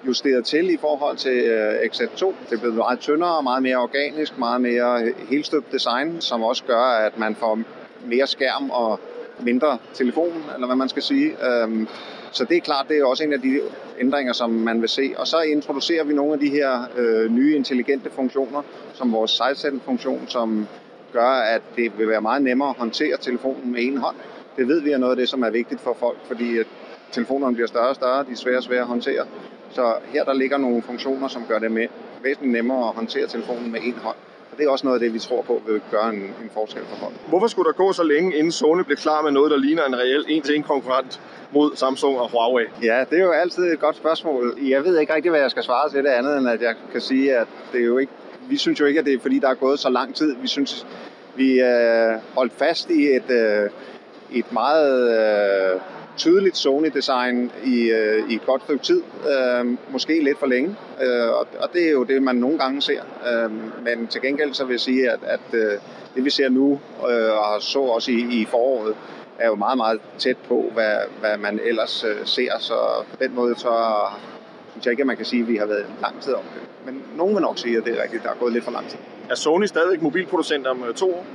justeret 0.06 0.44
til 0.44 0.70
i 0.70 0.76
forhold 0.76 1.16
til 1.16 1.36
øh, 1.36 1.72
XZ2. 1.72 2.26
Det 2.50 2.52
er 2.52 2.58
blevet 2.58 2.76
meget 2.76 3.00
tyndere, 3.00 3.42
meget 3.42 3.62
mere 3.62 3.76
organisk, 3.76 4.38
meget 4.38 4.60
mere 4.60 5.02
øh, 5.02 5.28
helstøbt 5.28 5.72
design, 5.72 6.20
som 6.20 6.42
også 6.42 6.64
gør, 6.64 6.82
at 7.06 7.18
man 7.18 7.34
får 7.34 7.58
mere 8.06 8.26
skærm 8.26 8.70
og 8.70 9.00
mindre 9.40 9.78
telefon, 9.94 10.44
eller 10.54 10.66
hvad 10.66 10.76
man 10.76 10.88
skal 10.88 11.02
sige. 11.02 11.32
Øhm, 11.46 11.88
så 12.32 12.44
det 12.44 12.56
er 12.56 12.60
klart, 12.60 12.86
det 12.88 12.98
er 12.98 13.04
også 13.04 13.24
en 13.24 13.32
af 13.32 13.40
de 13.40 13.60
ændringer, 14.00 14.32
som 14.32 14.50
man 14.50 14.80
vil 14.80 14.88
se. 14.88 15.14
Og 15.16 15.26
så 15.26 15.40
introducerer 15.40 16.04
vi 16.04 16.14
nogle 16.14 16.32
af 16.32 16.38
de 16.38 16.50
her 16.50 16.82
øh, 16.96 17.30
nye 17.30 17.56
intelligente 17.56 18.10
funktioner, 18.10 18.62
som 18.94 19.12
vores 19.12 19.30
size-funktion, 19.30 20.28
som 20.28 20.66
gør, 21.12 21.28
at 21.28 21.62
det 21.76 21.98
vil 21.98 22.08
være 22.08 22.20
meget 22.20 22.42
nemmere 22.42 22.68
at 22.68 22.76
håndtere 22.78 23.16
telefonen 23.16 23.72
med 23.72 23.82
en 23.82 23.96
hånd. 23.96 24.16
Det 24.56 24.68
ved 24.68 24.80
vi 24.80 24.90
er 24.90 24.98
noget 24.98 25.12
af 25.12 25.16
det, 25.16 25.28
som 25.28 25.42
er 25.42 25.50
vigtigt 25.50 25.80
for 25.80 25.96
folk, 26.00 26.18
fordi 26.24 26.58
at 26.58 26.66
telefonerne 27.12 27.54
bliver 27.54 27.68
større 27.68 27.88
og 27.88 27.94
større, 27.94 28.24
de 28.24 28.32
er 28.32 28.36
svære 28.36 28.56
og 28.56 28.62
svære 28.62 28.80
at 28.80 28.86
håndtere. 28.86 29.26
Så 29.72 29.94
her 30.12 30.24
der 30.24 30.32
ligger 30.32 30.58
nogle 30.58 30.82
funktioner, 30.82 31.28
som 31.28 31.42
gør 31.48 31.58
det 31.58 31.72
med, 31.72 31.86
væsentligt 32.22 32.52
nemmere 32.52 32.88
at 32.88 32.94
håndtere 32.94 33.26
telefonen 33.26 33.72
med 33.72 33.80
en 33.82 33.94
hånd. 34.02 34.16
Og 34.52 34.58
det 34.58 34.66
er 34.66 34.70
også 34.70 34.86
noget 34.86 34.96
af 34.96 35.00
det, 35.00 35.14
vi 35.14 35.18
tror 35.18 35.42
på 35.42 35.62
vil 35.66 35.80
gøre 35.90 36.08
en, 36.08 36.22
en 36.22 36.50
forskel 36.54 36.82
for 36.84 36.96
folk. 36.96 37.14
Hvorfor 37.28 37.46
skulle 37.46 37.66
der 37.66 37.76
gå 37.76 37.92
så 37.92 38.02
længe, 38.02 38.36
inden 38.36 38.52
Sony 38.52 38.82
blev 38.82 38.96
klar 38.96 39.22
med 39.22 39.30
noget, 39.30 39.50
der 39.50 39.56
ligner 39.56 39.84
en 39.84 39.98
reel 39.98 40.24
en-til-en 40.28 40.62
konkurrent 40.62 41.20
mod 41.52 41.76
Samsung 41.76 42.18
og 42.18 42.30
Huawei? 42.30 42.64
Ja, 42.82 43.04
det 43.10 43.18
er 43.18 43.22
jo 43.22 43.30
altid 43.30 43.72
et 43.72 43.80
godt 43.80 43.96
spørgsmål. 43.96 44.58
Jeg 44.62 44.84
ved 44.84 44.98
ikke 44.98 45.14
rigtig, 45.14 45.30
hvad 45.30 45.40
jeg 45.40 45.50
skal 45.50 45.62
svare 45.62 45.90
til 45.90 46.04
det 46.04 46.10
andet, 46.10 46.38
end 46.38 46.48
at 46.48 46.62
jeg 46.62 46.74
kan 46.92 47.00
sige, 47.00 47.36
at 47.36 47.46
det 47.72 47.80
er 47.80 47.84
jo 47.84 47.98
ikke, 47.98 48.12
vi 48.48 48.56
synes 48.56 48.80
jo 48.80 48.86
ikke, 48.86 49.00
at 49.00 49.06
det 49.06 49.14
er 49.14 49.18
fordi, 49.20 49.38
der 49.38 49.48
er 49.48 49.54
gået 49.54 49.78
så 49.78 49.90
lang 49.90 50.14
tid. 50.14 50.36
Vi 50.36 50.48
synes, 50.48 50.86
vi 51.36 51.58
er 51.58 52.18
holdt 52.34 52.52
fast 52.52 52.90
i 52.90 53.06
et, 53.16 53.30
øh, 53.30 53.70
et 54.32 54.52
meget 54.52 55.18
øh, 55.18 55.80
tydeligt 56.16 56.56
Sony-design 56.56 57.50
i, 57.64 57.90
øh, 57.90 58.30
i 58.30 58.34
et 58.34 58.46
godt 58.46 58.62
stykke 58.62 58.84
tid. 58.84 59.02
Øh, 59.02 59.76
måske 59.90 60.24
lidt 60.24 60.38
for 60.38 60.46
længe. 60.46 60.76
Øh, 61.02 61.28
og, 61.28 61.46
og 61.58 61.68
det 61.72 61.86
er 61.86 61.92
jo 61.92 62.04
det, 62.04 62.22
man 62.22 62.36
nogle 62.36 62.58
gange 62.58 62.82
ser. 62.82 63.02
Øh, 63.32 63.50
men 63.84 64.06
til 64.06 64.20
gengæld 64.20 64.54
så 64.54 64.64
vil 64.64 64.72
jeg 64.72 64.80
sige, 64.80 65.10
at, 65.10 65.18
at 65.22 65.40
øh, 65.52 65.72
det 66.14 66.24
vi 66.24 66.30
ser 66.30 66.48
nu, 66.48 66.80
øh, 67.10 67.54
og 67.54 67.62
så 67.62 67.78
også 67.78 68.10
i, 68.10 68.26
i 68.30 68.44
foråret, 68.44 68.94
er 69.38 69.46
jo 69.46 69.54
meget, 69.54 69.76
meget 69.76 70.00
tæt 70.18 70.36
på, 70.48 70.70
hvad, 70.74 70.96
hvad 71.20 71.36
man 71.38 71.60
ellers 71.64 72.04
øh, 72.04 72.16
ser. 72.24 72.58
Så 72.58 72.74
på 73.10 73.16
den 73.20 73.34
måde, 73.34 73.54
så 73.58 73.72
synes 74.70 74.86
jeg 74.86 74.92
ikke, 74.92 75.00
at 75.00 75.06
man 75.06 75.16
kan 75.16 75.26
sige, 75.26 75.42
at 75.42 75.48
vi 75.48 75.56
har 75.56 75.66
været 75.66 75.86
lang 76.02 76.22
tid 76.22 76.34
om 76.34 76.42
det. 76.54 76.62
Men 76.86 77.02
nogen 77.16 77.34
vil 77.34 77.42
nok 77.42 77.58
sige, 77.58 77.76
at 77.76 77.84
det 77.84 77.98
er 77.98 78.02
rigtigt, 78.02 78.22
der 78.22 78.30
er 78.30 78.34
gået 78.34 78.52
lidt 78.52 78.64
for 78.64 78.70
lang 78.70 78.88
tid. 78.88 78.98
Er 79.30 79.34
Sony 79.34 79.64
stadigvæk 79.64 80.02
mobilproducent 80.02 80.66
om 80.66 80.84
øh, 80.88 80.94
to 80.94 81.14
år? 81.14 81.26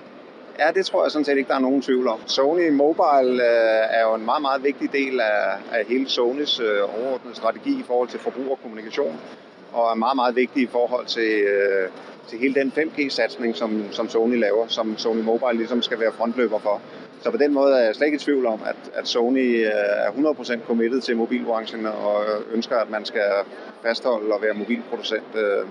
Ja, 0.59 0.71
det 0.75 0.85
tror 0.85 1.03
jeg 1.03 1.11
sådan 1.11 1.25
set 1.25 1.37
ikke, 1.37 1.47
der 1.47 1.55
er 1.55 1.59
nogen 1.59 1.81
tvivl 1.81 2.07
om. 2.07 2.19
Sony 2.25 2.69
Mobile 2.69 3.43
øh, 3.43 3.97
er 3.97 4.01
jo 4.01 4.13
en 4.15 4.25
meget, 4.25 4.41
meget 4.41 4.63
vigtig 4.63 4.91
del 4.91 5.19
af, 5.19 5.57
af 5.71 5.85
hele 5.85 6.09
Sonys 6.09 6.59
øh, 6.59 6.99
overordnede 6.99 7.35
strategi 7.35 7.79
i 7.79 7.83
forhold 7.87 8.09
til 8.09 8.19
forbrugerkommunikation, 8.19 9.19
og 9.73 9.91
er 9.91 9.95
meget, 9.95 10.15
meget 10.15 10.35
vigtig 10.35 10.63
i 10.63 10.67
forhold 10.67 11.05
til, 11.05 11.31
øh, 11.41 11.89
til 12.27 12.39
hele 12.39 12.55
den 12.55 12.73
5G-satsning, 12.75 13.55
som, 13.55 13.83
som 13.91 14.09
Sony 14.09 14.39
laver, 14.39 14.67
som 14.67 14.97
Sony 14.97 15.21
Mobile 15.21 15.57
ligesom 15.57 15.81
skal 15.81 15.99
være 15.99 16.11
frontløber 16.11 16.59
for. 16.59 16.81
Så 17.21 17.31
på 17.31 17.37
den 17.37 17.53
måde 17.53 17.75
er 17.79 17.83
jeg 17.83 17.95
slet 17.95 18.07
ikke 18.07 18.15
i 18.15 18.19
tvivl 18.19 18.45
om, 18.45 18.59
at, 18.65 18.75
at 18.93 19.07
Sony 19.07 19.65
øh, 19.65 19.71
er 19.71 20.11
100% 20.11 20.65
committed 20.67 21.01
til 21.01 21.17
mobilbranchen 21.17 21.85
og 21.85 22.23
ønsker, 22.51 22.77
at 22.77 22.89
man 22.89 23.05
skal 23.05 23.29
fastholde 23.83 24.33
og 24.33 24.41
være 24.41 24.53
mobilproducent. 24.53 25.35
Øh, 25.35 25.65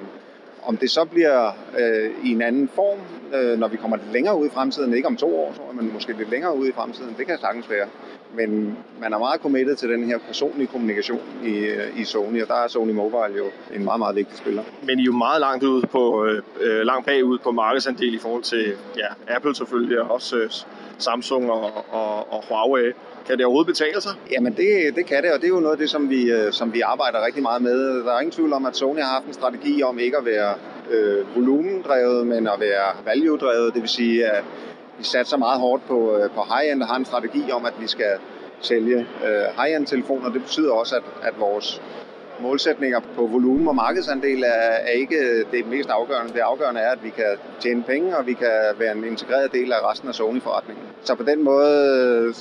om 0.67 0.77
det 0.77 0.91
så 0.91 1.05
bliver 1.05 1.47
øh, 1.79 2.11
i 2.25 2.31
en 2.33 2.43
anden 2.43 2.69
form, 2.75 2.99
øh, 3.35 3.59
når 3.59 3.69
vi 3.69 3.77
kommer 3.77 3.97
længere 4.13 4.39
ud 4.39 4.47
i 4.47 4.51
fremtiden, 4.51 4.95
ikke 4.95 5.09
om 5.09 5.17
to 5.17 5.37
år, 5.41 5.53
tror 5.53 5.65
jeg, 5.67 5.77
men 5.77 5.93
måske 5.93 6.13
lidt 6.13 6.31
længere 6.31 6.57
ud 6.57 6.69
i 6.69 6.73
fremtiden, 6.73 7.15
det 7.19 7.27
kan 7.27 7.39
sagtens 7.39 7.71
være. 7.71 7.87
Men 8.35 8.77
man 9.01 9.13
er 9.13 9.19
meget 9.19 9.41
committed 9.41 9.77
til 9.77 9.89
den 9.89 10.05
her 10.05 10.19
personlige 10.19 10.67
kommunikation 10.67 11.21
i, 11.45 11.55
øh, 11.55 12.01
i 12.01 12.05
Sony, 12.05 12.43
og 12.43 12.49
der 12.49 12.55
er 12.55 12.69
Sony 12.69 12.93
Mobile 12.93 13.37
jo 13.37 13.45
en 13.75 13.85
meget, 13.85 13.99
meget 13.99 14.17
vigtig 14.17 14.39
spiller. 14.39 14.63
Men 14.83 14.99
I 14.99 15.03
er 15.03 15.07
jo 15.07 15.13
meget 15.13 15.41
langt 15.41 15.65
ud 15.65 15.83
på, 15.83 16.25
øh, 16.25 16.43
øh 16.61 16.81
langt 16.81 17.07
bagud 17.07 17.39
på 17.39 17.51
markedsandel 17.51 18.15
i 18.15 18.19
forhold 18.19 18.43
til 18.43 18.73
ja, 18.97 19.35
Apple 19.37 19.55
selvfølgelig, 19.55 20.01
og 20.01 20.11
også 20.11 20.37
øh, 20.37 20.51
Samsung 20.99 21.51
og, 21.51 21.71
og, 21.91 22.33
og 22.33 22.45
Huawei. 22.49 22.93
Kan 23.27 23.39
det 23.39 23.47
overhovedet 23.47 23.67
betale 23.67 24.01
sig? 24.01 24.13
Jamen 24.31 24.53
det, 24.53 24.97
det 24.97 25.07
kan 25.07 25.23
det, 25.23 25.33
og 25.33 25.41
det 25.41 25.45
er 25.45 25.49
jo 25.49 25.61
noget 25.61 25.73
af 25.73 25.79
det, 25.79 25.91
som 25.91 26.11
vi, 26.11 26.31
øh, 26.31 26.53
som 26.53 26.75
vi 26.75 26.81
arbejder 26.81 27.27
rigtig 27.27 27.43
meget 27.43 27.63
med. 27.63 28.05
Der 28.05 28.13
er 28.13 28.21
ingen 28.21 28.33
tvivl 28.33 28.53
om, 28.53 28.67
at 28.67 28.77
Sony 28.77 28.99
har 28.99 29.13
haft 29.13 29.27
en 29.27 29.33
strategi 29.33 29.83
om 29.83 29.99
ikke 29.99 30.17
at 30.17 30.25
være 30.25 30.55
øh, 30.91 31.37
volumendrevet, 31.37 32.27
men 32.27 32.47
at 32.47 32.61
være 32.61 32.89
value-drevet. 33.05 33.75
Det 33.75 33.83
vil 33.83 33.89
sige, 33.89 34.27
at 34.27 34.45
vi 34.99 35.05
satser 35.05 35.37
meget 35.37 35.61
hårdt 35.61 35.87
på, 35.87 36.17
øh, 36.17 36.31
på 36.31 36.43
high-end 36.43 36.83
og 36.83 36.89
har 36.89 36.97
en 36.97 37.05
strategi 37.05 37.51
om, 37.53 37.65
at 37.65 37.75
vi 37.81 37.87
skal 37.87 38.13
sælge 38.61 38.99
øh, 38.99 39.45
high-end 39.59 39.87
telefoner. 39.87 40.33
Det 40.33 40.43
betyder 40.43 40.73
også, 40.73 40.97
at, 40.97 41.03
at 41.23 41.41
vores 41.41 41.83
målsætninger 42.41 43.01
på 43.01 43.27
volumen 43.27 43.69
og 43.69 43.75
markedsandel 43.75 44.43
er, 44.43 44.71
er 44.89 44.91
ikke 44.91 45.45
det 45.53 45.67
mest 45.67 45.91
afgørende. 45.91 46.33
Det 46.33 46.41
afgørende 46.41 46.81
er, 46.81 46.91
at 46.91 47.05
vi 47.05 47.11
kan 47.11 47.37
tjene 47.61 47.83
penge, 47.83 48.17
og 48.17 48.27
vi 48.27 48.33
kan 48.33 48.61
være 48.79 48.97
en 48.97 49.05
integreret 49.05 49.53
del 49.53 49.73
af 49.73 49.91
resten 49.91 50.09
af 50.09 50.15
Sony-forretningen. 50.15 50.85
Så 51.03 51.15
på 51.15 51.23
den 51.23 51.43
måde 51.43 51.71
øh, 52.29 52.35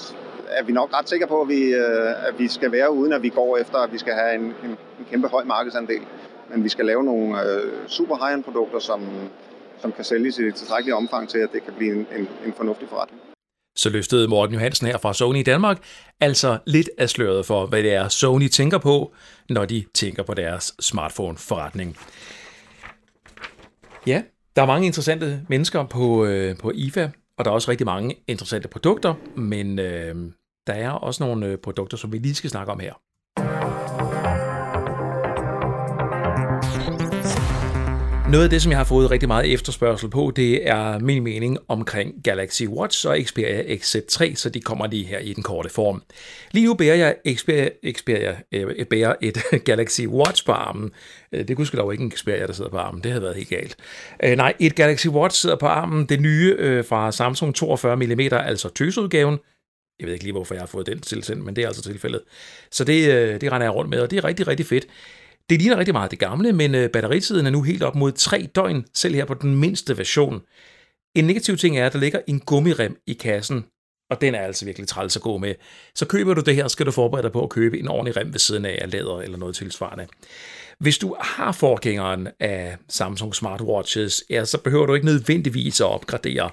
er 0.50 0.64
vi 0.64 0.74
nok 0.74 0.90
ret 0.94 1.10
sikre 1.10 1.28
på, 1.28 1.42
at 1.42 1.50
vi, 1.50 1.74
øh, 1.76 2.28
at 2.28 2.40
vi 2.40 2.48
skal 2.48 2.72
være 2.72 2.92
uden, 2.92 3.14
at 3.14 3.24
vi 3.24 3.30
går 3.30 3.58
efter, 3.58 3.78
at 3.78 3.94
vi 3.94 3.98
skal 3.98 4.14
have 4.14 4.36
en, 4.36 4.42
en, 4.42 4.70
en 5.00 5.06
kæmpe 5.12 5.28
høj 5.28 5.44
markedsandel. 5.44 6.02
Men 6.50 6.64
vi 6.64 6.70
skal 6.70 6.86
lave 6.86 7.04
nogle 7.04 7.42
øh, 7.42 7.72
super 7.88 8.16
high-end 8.16 8.44
produkter, 8.44 8.80
som, 8.80 9.02
som 9.78 9.92
kan 9.92 10.04
sælges 10.04 10.40
i 10.40 10.52
tilstrækkeligt 10.52 10.96
omfang 10.96 11.30
til, 11.30 11.38
at 11.38 11.50
det 11.54 11.64
kan 11.64 11.74
blive 11.74 11.92
en, 11.94 12.08
en, 12.18 12.28
en 12.46 12.54
fornuftig 12.54 12.90
forretning. 12.90 13.22
Så 13.76 13.90
løftede 13.90 14.28
Morten 14.28 14.54
Johansen 14.54 14.88
her 14.88 14.98
fra 14.98 15.14
Sony 15.14 15.38
i 15.38 15.44
Danmark 15.44 15.84
altså 16.20 16.58
lidt 16.68 16.90
af 16.98 17.10
sløret 17.10 17.46
for, 17.46 17.66
hvad 17.66 17.84
det 17.84 17.94
er 17.94 18.08
Sony 18.08 18.48
tænker 18.48 18.78
på, 18.78 19.14
når 19.50 19.66
de 19.66 19.86
tænker 19.94 20.24
på 20.24 20.34
deres 20.34 20.74
smartphone-forretning. 20.82 21.98
Ja, 24.08 24.22
der 24.56 24.62
er 24.62 24.66
mange 24.66 24.86
interessante 24.86 25.46
mennesker 25.50 25.86
på, 25.86 26.26
øh, 26.26 26.58
på 26.58 26.72
IFA, 26.76 27.10
og 27.38 27.46
der 27.46 27.52
er 27.52 27.56
også 27.56 27.72
rigtig 27.72 27.86
mange 27.86 28.16
interessante 28.28 28.68
produkter, 28.68 29.14
men 29.36 29.80
øh, 29.80 30.16
der 30.68 30.74
er 30.74 30.92
også 30.92 31.24
nogle 31.24 31.46
øh, 31.46 31.58
produkter, 31.58 31.98
som 31.98 32.12
vi 32.14 32.18
lige 32.18 32.36
skal 32.36 32.50
snakke 32.50 32.72
om 32.72 32.80
her. 32.80 32.94
Noget 38.32 38.44
af 38.44 38.50
det, 38.50 38.62
som 38.62 38.72
jeg 38.72 38.80
har 38.80 38.86
fået 38.86 39.12
rigtig 39.12 39.28
meget 39.28 39.54
efterspørgsel 39.54 40.10
på, 40.10 40.32
det 40.36 40.68
er 40.68 41.00
min 41.00 41.24
mening 41.24 41.58
omkring 41.68 42.24
Galaxy 42.24 42.64
Watch 42.64 43.08
og 43.08 43.18
Xperia 43.26 43.76
XZ3, 43.76 44.36
så 44.36 44.50
de 44.50 44.62
kommer 44.62 44.88
lige 44.88 45.06
her 45.06 45.20
i 45.20 45.34
den 45.34 45.44
korte 45.44 45.70
form. 45.70 46.04
Lige 46.52 46.66
nu 46.66 46.74
bærer 46.74 46.96
jeg 46.96 47.16
Xperia, 47.36 47.70
Xperia 47.92 48.36
øh, 48.52 48.86
bærer 48.86 49.16
et 49.22 49.38
Galaxy 49.66 50.02
Watch 50.02 50.46
på 50.46 50.52
armen. 50.52 50.92
Øh, 51.32 51.48
det 51.48 51.56
kunne 51.56 51.68
sgu 51.68 51.78
dog 51.78 51.92
ikke 51.92 52.04
en 52.04 52.12
Xperia, 52.12 52.48
der 52.48 52.54
sidder 52.54 52.70
på 52.70 52.78
armen. 52.78 53.04
Det 53.04 53.12
havde 53.12 53.24
været 53.24 53.36
helt 53.36 53.50
galt. 53.50 53.76
Øh, 54.24 54.36
nej, 54.38 54.54
et 54.60 54.76
Galaxy 54.76 55.08
Watch 55.08 55.42
sidder 55.42 55.56
på 55.56 55.68
armen. 55.68 56.06
Det 56.06 56.22
nye 56.22 56.56
øh, 56.60 56.86
fra 56.86 57.12
Samsung 57.12 57.56
42 57.56 57.96
mm, 57.96 58.20
altså 58.32 58.70
tøsudgaven. 58.70 59.40
Jeg 60.00 60.06
ved 60.06 60.14
ikke 60.14 60.26
lige, 60.26 60.34
hvorfor 60.34 60.56
jeg 60.56 60.62
har 60.62 60.68
fået 60.68 60.88
den 60.88 61.00
tilsendt, 61.00 61.46
men 61.46 61.56
det 61.56 61.64
er 61.64 61.68
altså 61.68 61.84
tilfældet. 61.84 62.22
Så 62.72 62.84
det, 62.84 63.14
øh, 63.14 63.42
det 63.42 63.52
render 63.52 63.66
jeg 63.66 63.76
rundt 63.76 63.90
med, 63.90 64.00
og 64.00 64.12
det 64.12 64.18
er 64.18 64.24
rigtig, 64.24 64.48
rigtig 64.48 64.66
fedt. 64.66 64.88
Det 65.50 65.62
ligner 65.62 65.78
rigtig 65.78 65.94
meget 65.94 66.12
det 66.12 66.20
gamle, 66.20 66.54
men 66.54 66.76
øh, 66.76 66.90
batteritiden 66.90 67.46
er 67.46 67.50
nu 67.50 67.62
helt 67.62 67.84
op 67.84 67.96
mod 67.96 68.12
3 68.12 68.50
døgn, 68.56 68.86
selv 68.94 69.16
her 69.16 69.26
på 69.26 69.34
den 69.34 69.56
mindste 69.56 69.98
version. 69.98 70.42
En 71.16 71.26
negativ 71.26 71.58
ting 71.58 71.78
er, 71.78 71.86
at 71.86 71.94
der 71.94 72.00
ligger 72.00 72.20
en 72.28 72.40
gummirem 72.40 72.98
i 73.08 73.14
kassen, 73.14 73.66
og 74.10 74.22
den 74.22 74.36
er 74.36 74.40
altså 74.40 74.66
virkelig 74.66 74.88
træls 74.88 75.16
at 75.16 75.22
gå 75.22 75.38
med. 75.38 75.56
Så 75.96 76.06
køber 76.06 76.34
du 76.34 76.42
det 76.42 76.56
her, 76.56 76.68
skal 76.68 76.86
du 76.86 76.92
forberede 76.92 77.24
dig 77.24 77.32
på 77.32 77.44
at 77.44 77.50
købe 77.50 77.80
en 77.80 77.88
ordentlig 77.88 78.18
rem 78.18 78.34
ved 78.34 78.40
siden 78.40 78.66
af 78.66 78.80
af 78.82 78.92
læder 78.92 79.22
eller 79.22 79.38
noget 79.38 79.56
tilsvarende. 79.56 80.08
Hvis 80.80 80.98
du 80.98 81.16
har 81.22 81.52
forgængeren 81.52 82.28
af 82.40 82.78
Samsung 82.90 83.36
Smartwatches, 83.36 84.24
ja, 84.30 84.46
så 84.46 84.58
behøver 84.58 84.86
du 84.86 84.94
ikke 84.94 85.06
nødvendigvis 85.06 85.82
at 85.82 85.88
opgradere. 85.88 86.50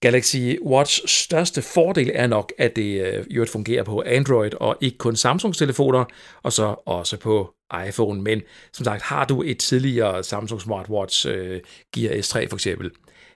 Galaxy 0.00 0.36
Watch 0.62 1.00
største 1.06 1.62
fordel 1.62 2.10
er 2.14 2.26
nok, 2.26 2.52
at 2.58 2.76
det 2.76 3.06
øh, 3.06 3.26
jo 3.30 3.46
fungerer 3.52 3.82
på 3.82 4.02
Android 4.06 4.54
og 4.54 4.76
ikke 4.80 4.98
kun 4.98 5.16
Samsung-telefoner, 5.16 6.04
og 6.42 6.52
så 6.52 6.74
også 6.86 7.16
på 7.16 7.54
iPhone. 7.88 8.22
Men 8.22 8.42
som 8.72 8.84
sagt, 8.84 9.02
har 9.02 9.24
du 9.24 9.42
et 9.42 9.58
tidligere 9.58 10.24
Samsung 10.24 10.60
Smartwatch 10.60 11.26
øh, 11.28 11.60
Gear 11.94 12.12
S3 12.12 12.48
for 12.48 12.56
eksempel, 12.56 12.90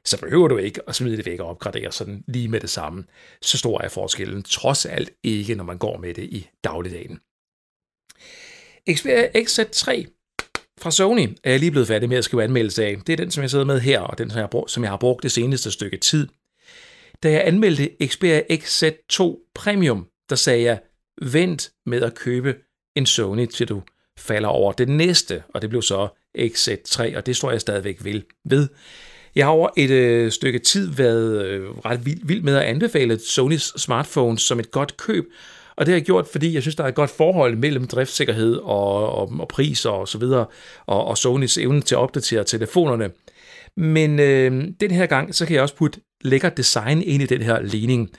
så 0.05 0.21
behøver 0.21 0.49
du 0.49 0.57
ikke 0.57 0.81
at 0.89 0.95
smide 0.95 1.17
det 1.17 1.27
væk 1.27 1.41
og 1.41 1.47
opgradere 1.47 1.93
sådan 1.93 2.25
lige 2.29 2.49
med 2.49 2.61
det 2.61 2.71
samme. 2.71 3.05
Så 3.43 3.59
stor 3.59 3.81
er 3.81 3.89
forskellen 3.89 4.43
trods 4.43 4.87
alt 4.87 5.11
ikke, 5.23 5.55
når 5.55 5.65
man 5.65 5.79
går 5.79 5.99
med 5.99 6.15
det 6.15 6.25
i 6.25 6.49
dagligdagen. 6.65 7.21
Xperia 8.91 9.29
XZ3 9.37 10.07
fra 10.81 10.91
Sony 10.91 11.29
er 11.45 11.51
jeg 11.51 11.61
lige 11.61 11.71
blevet 11.71 11.89
færdig 11.89 12.09
med 12.09 12.17
at 12.17 12.25
skrive 12.25 12.45
anmeldelse 12.45 12.85
af. 12.85 12.97
Det 13.07 13.13
er 13.13 13.17
den, 13.17 13.31
som 13.31 13.43
jeg 13.43 13.51
sidder 13.51 13.65
med 13.65 13.81
her, 13.81 14.01
og 14.01 14.19
den, 14.19 14.31
som 14.31 14.37
jeg 14.37 14.43
har 14.43 14.49
brugt, 14.49 14.71
som 14.71 14.83
jeg 14.83 14.91
har 14.93 14.97
brugt 14.97 15.23
det 15.23 15.33
seneste 15.33 15.71
stykke 15.71 15.97
tid. 15.97 16.29
Da 17.23 17.31
jeg 17.31 17.43
anmeldte 17.47 17.91
Xperia 18.07 18.43
XZ2 18.53 19.51
Premium, 19.55 20.07
der 20.31 20.37
sagde 20.37 20.63
jeg, 20.63 20.79
vent 21.23 21.71
med 21.87 22.03
at 22.03 22.15
købe 22.15 22.55
en 22.97 23.07
Sony, 23.07 23.47
til 23.47 23.69
du 23.69 23.83
falder 24.19 24.49
over 24.49 24.73
det 24.73 24.89
næste, 24.89 25.43
og 25.55 25.63
det 25.63 25.71
blev 25.71 25.83
så 25.83 26.09
XZ3, 26.39 27.17
og 27.17 27.27
det 27.27 27.37
står 27.37 27.51
jeg 27.51 27.61
stadigvæk 27.61 28.05
vil, 28.05 28.25
ved. 28.45 28.69
Jeg 29.35 29.47
har 29.47 29.53
over 29.53 29.69
et 29.77 29.91
øh, 29.91 30.31
stykke 30.31 30.59
tid 30.59 30.91
været 30.91 31.47
øh, 31.47 31.71
ret 31.71 32.07
vild, 32.07 32.21
vild 32.25 32.43
med 32.43 32.57
at 32.57 32.63
anbefale 32.63 33.19
Sonys 33.19 33.73
smartphones 33.77 34.43
som 34.43 34.61
et 34.61 34.71
godt 34.71 34.97
køb, 34.97 35.25
og 35.77 35.87
det 35.87 35.93
har 35.93 35.99
jeg 35.99 36.07
gjort, 36.07 36.27
fordi 36.27 36.55
jeg 36.55 36.63
synes, 36.63 36.77
der 36.77 36.85
er 36.85 36.89
et 36.89 36.95
godt 36.95 37.11
forhold 37.11 37.57
mellem 37.57 37.87
driftssikkerhed 37.87 38.57
og, 38.57 39.13
og, 39.13 39.33
og 39.41 39.49
pris 39.49 39.85
og 39.85 40.09
så 40.09 40.19
videre, 40.19 40.47
og, 40.87 41.05
og 41.05 41.19
Sonys 41.19 41.59
evne 41.59 41.83
til 41.83 41.95
at 41.95 41.99
opdatere 41.99 42.45
telefonerne. 42.45 43.11
Men 43.77 44.21
øh, 44.21 44.65
den 44.81 44.91
her 44.91 45.07
gang, 45.07 45.35
så 45.35 45.47
kan 45.47 45.55
jeg 45.55 45.63
også 45.63 45.77
putte 45.77 46.01
lækker 46.23 46.49
design 46.49 47.03
ind 47.03 47.23
i 47.23 47.27
den 47.27 47.43
her 47.43 47.63
ligning. 47.63 48.11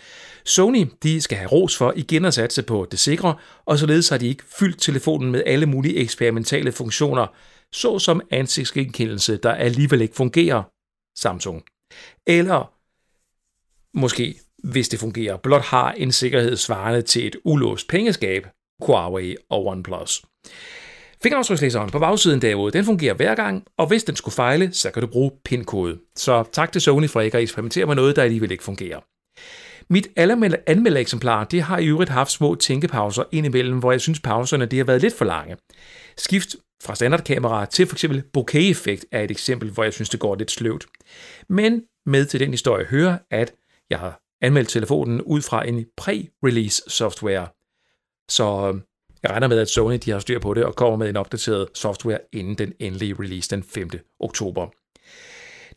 Sony 0.45 0.87
de 1.03 1.21
skal 1.21 1.37
have 1.37 1.51
ros 1.51 1.77
for 1.77 1.93
igen 1.95 2.25
at 2.25 2.33
satse 2.33 2.63
på 2.63 2.87
det 2.91 2.99
sikre, 2.99 3.35
og 3.65 3.79
således 3.79 4.09
har 4.09 4.17
de 4.17 4.27
ikke 4.27 4.43
fyldt 4.59 4.81
telefonen 4.81 5.31
med 5.31 5.43
alle 5.45 5.65
mulige 5.65 5.95
eksperimentale 5.95 6.71
funktioner, 6.71 7.27
såsom 7.71 8.21
ansigtsgenkendelse, 8.31 9.37
der 9.37 9.51
alligevel 9.51 10.01
ikke 10.01 10.15
fungerer, 10.15 10.63
Samsung. 11.17 11.63
Eller 12.27 12.73
måske, 13.97 14.39
hvis 14.63 14.89
det 14.89 14.99
fungerer, 14.99 15.37
blot 15.37 15.61
har 15.61 15.91
en 15.91 16.11
sikkerhed 16.11 16.57
svarende 16.57 17.01
til 17.01 17.27
et 17.27 17.35
ulåst 17.43 17.87
pengeskab, 17.87 18.47
Huawei 18.85 19.35
og 19.49 19.65
OnePlus. 19.65 20.21
Fingeraftrykslæseren 21.23 21.89
på 21.89 21.99
bagsiden 21.99 22.41
derude, 22.41 22.71
den 22.71 22.85
fungerer 22.85 23.13
hver 23.13 23.35
gang, 23.35 23.63
og 23.77 23.87
hvis 23.87 24.03
den 24.03 24.15
skulle 24.15 24.35
fejle, 24.35 24.73
så 24.73 24.91
kan 24.91 25.01
du 25.01 25.07
bruge 25.07 25.31
PIN-kode. 25.45 25.99
Så 26.15 26.43
tak 26.51 26.71
til 26.71 26.81
Sony 26.81 27.09
for 27.09 27.21
ikke 27.21 27.37
at 27.37 27.43
eksperimentere 27.43 27.85
med 27.85 27.95
noget, 27.95 28.15
der 28.15 28.23
alligevel 28.23 28.51
ikke 28.51 28.63
fungerer. 28.63 28.99
Mit 29.93 30.07
anmeldte 30.67 30.99
eksemplar, 30.99 31.43
det 31.43 31.61
har 31.61 31.77
i 31.77 31.87
øvrigt 31.87 32.09
haft 32.09 32.31
små 32.31 32.55
tænkepauser 32.55 33.23
indimellem, 33.31 33.79
hvor 33.79 33.91
jeg 33.91 34.01
synes 34.01 34.19
pauserne 34.19 34.65
det 34.65 34.79
har 34.79 34.85
været 34.85 35.01
lidt 35.01 35.13
for 35.13 35.25
lange. 35.25 35.57
Skift 36.17 36.55
fra 36.83 36.95
standardkamera 36.95 37.65
til 37.65 37.87
f.eks. 37.87 38.05
bokeh-effekt 38.33 39.05
er 39.11 39.21
et 39.21 39.31
eksempel, 39.31 39.71
hvor 39.71 39.83
jeg 39.83 39.93
synes, 39.93 40.09
det 40.09 40.19
går 40.19 40.35
lidt 40.35 40.51
sløvt. 40.51 40.85
Men 41.49 41.81
med 42.05 42.25
til 42.25 42.39
den 42.39 42.51
historie 42.51 42.85
hører, 42.85 43.17
at 43.31 43.53
jeg 43.89 43.99
har 43.99 44.19
anmeldt 44.41 44.69
telefonen 44.69 45.21
ud 45.21 45.41
fra 45.41 45.67
en 45.67 45.85
pre-release 46.01 46.89
software. 46.89 47.47
Så 48.29 48.67
øhm, 48.67 48.81
jeg 49.23 49.31
regner 49.31 49.47
med, 49.47 49.59
at 49.59 49.69
Sony 49.69 49.97
de 50.05 50.11
har 50.11 50.19
styr 50.19 50.39
på 50.39 50.53
det 50.53 50.63
og 50.63 50.75
kommer 50.75 50.97
med 50.97 51.09
en 51.09 51.17
opdateret 51.17 51.67
software 51.73 52.19
inden 52.33 52.55
den 52.55 52.73
endelige 52.79 53.15
release 53.19 53.49
den 53.49 53.63
5. 53.63 53.89
oktober. 54.19 54.67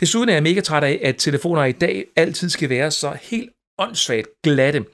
Desuden 0.01 0.29
er 0.29 0.33
jeg 0.33 0.43
mega 0.43 0.61
træt 0.61 0.85
af, 0.85 1.01
at 1.03 1.17
telefoner 1.19 1.65
i 1.65 1.73
dag 1.73 2.05
altid 2.17 2.49
skal 2.49 2.69
være 2.69 2.91
så 2.91 3.17
helt 3.23 3.51
åndssvagt 3.79 4.29
glatte. 4.43 4.85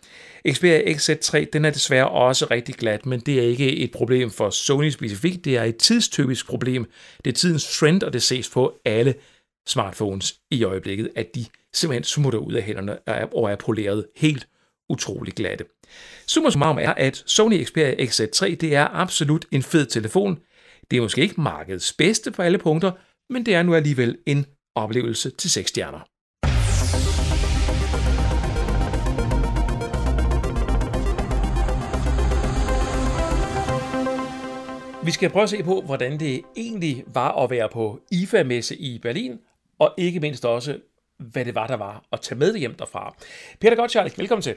Xperia 0.51 0.93
XZ3 0.93 1.45
den 1.53 1.65
er 1.65 1.71
desværre 1.71 2.09
også 2.09 2.47
rigtig 2.51 2.75
glat, 2.75 3.07
men 3.07 3.21
det 3.21 3.39
er 3.39 3.43
ikke 3.43 3.77
et 3.77 3.91
problem 3.93 4.31
for 4.31 4.51
Sony 4.51 4.91
specifikt, 4.91 5.45
det 5.45 5.57
er 5.57 5.65
et 5.65 5.77
tidstypisk 5.77 6.47
problem. 6.47 6.91
Det 7.25 7.31
er 7.31 7.35
tidens 7.35 7.79
trend, 7.79 8.03
og 8.03 8.13
det 8.13 8.23
ses 8.23 8.51
på 8.51 8.81
alle 8.85 9.15
smartphones 9.67 10.35
i 10.51 10.65
øjeblikket, 10.65 11.11
at 11.17 11.35
de 11.35 11.47
simpelthen 11.75 12.05
smutter 12.05 12.39
ud 12.39 12.53
af 12.53 12.63
hænderne 12.63 12.99
og 13.33 13.51
er 13.51 13.57
poleret 13.57 14.07
helt 14.17 14.49
utrolig 14.93 15.35
glatte. 15.35 15.65
Summa 16.27 16.51
summarum 16.51 16.79
er, 16.79 16.95
at 16.97 17.23
Sony 17.27 17.65
Xperia 17.65 18.05
XZ3 18.05 18.55
det 18.55 18.75
er 18.75 18.89
absolut 18.93 19.47
en 19.53 19.63
fed 19.63 19.87
telefon. 19.87 20.39
Det 20.91 20.97
er 20.97 21.01
måske 21.01 21.21
ikke 21.21 21.41
markedets 21.41 21.93
bedste 21.93 22.31
på 22.31 22.43
alle 22.43 22.59
punkter, 22.59 22.93
men 23.33 23.47
det 23.47 23.55
er 23.55 23.63
nu 23.63 23.75
alligevel 23.75 24.19
en 24.27 24.47
oplevelse 24.75 25.31
til 25.31 25.51
6 25.51 25.69
stjerner. 25.69 26.01
Vi 35.05 35.11
skal 35.11 35.31
prøve 35.31 35.43
at 35.43 35.51
se 35.51 35.63
på, 35.63 35.81
hvordan 35.81 36.21
det 36.21 36.43
egentlig 36.57 37.05
var 37.07 37.43
at 37.45 37.51
være 37.51 37.69
på 37.69 38.01
IFA-messe 38.13 38.77
i 38.77 38.99
Berlin, 38.99 39.39
og 39.79 39.95
ikke 39.99 40.21
mindst 40.21 40.45
også, 40.45 40.79
hvad 41.19 41.45
det 41.45 41.55
var, 41.55 41.67
der 41.67 41.77
var 41.77 42.05
at 42.13 42.21
tage 42.21 42.39
med 42.39 42.57
hjem 42.57 42.75
derfra. 42.75 43.17
Peter 43.61 43.77
Gottschalk, 43.77 44.19
velkommen 44.19 44.43
til. 44.43 44.55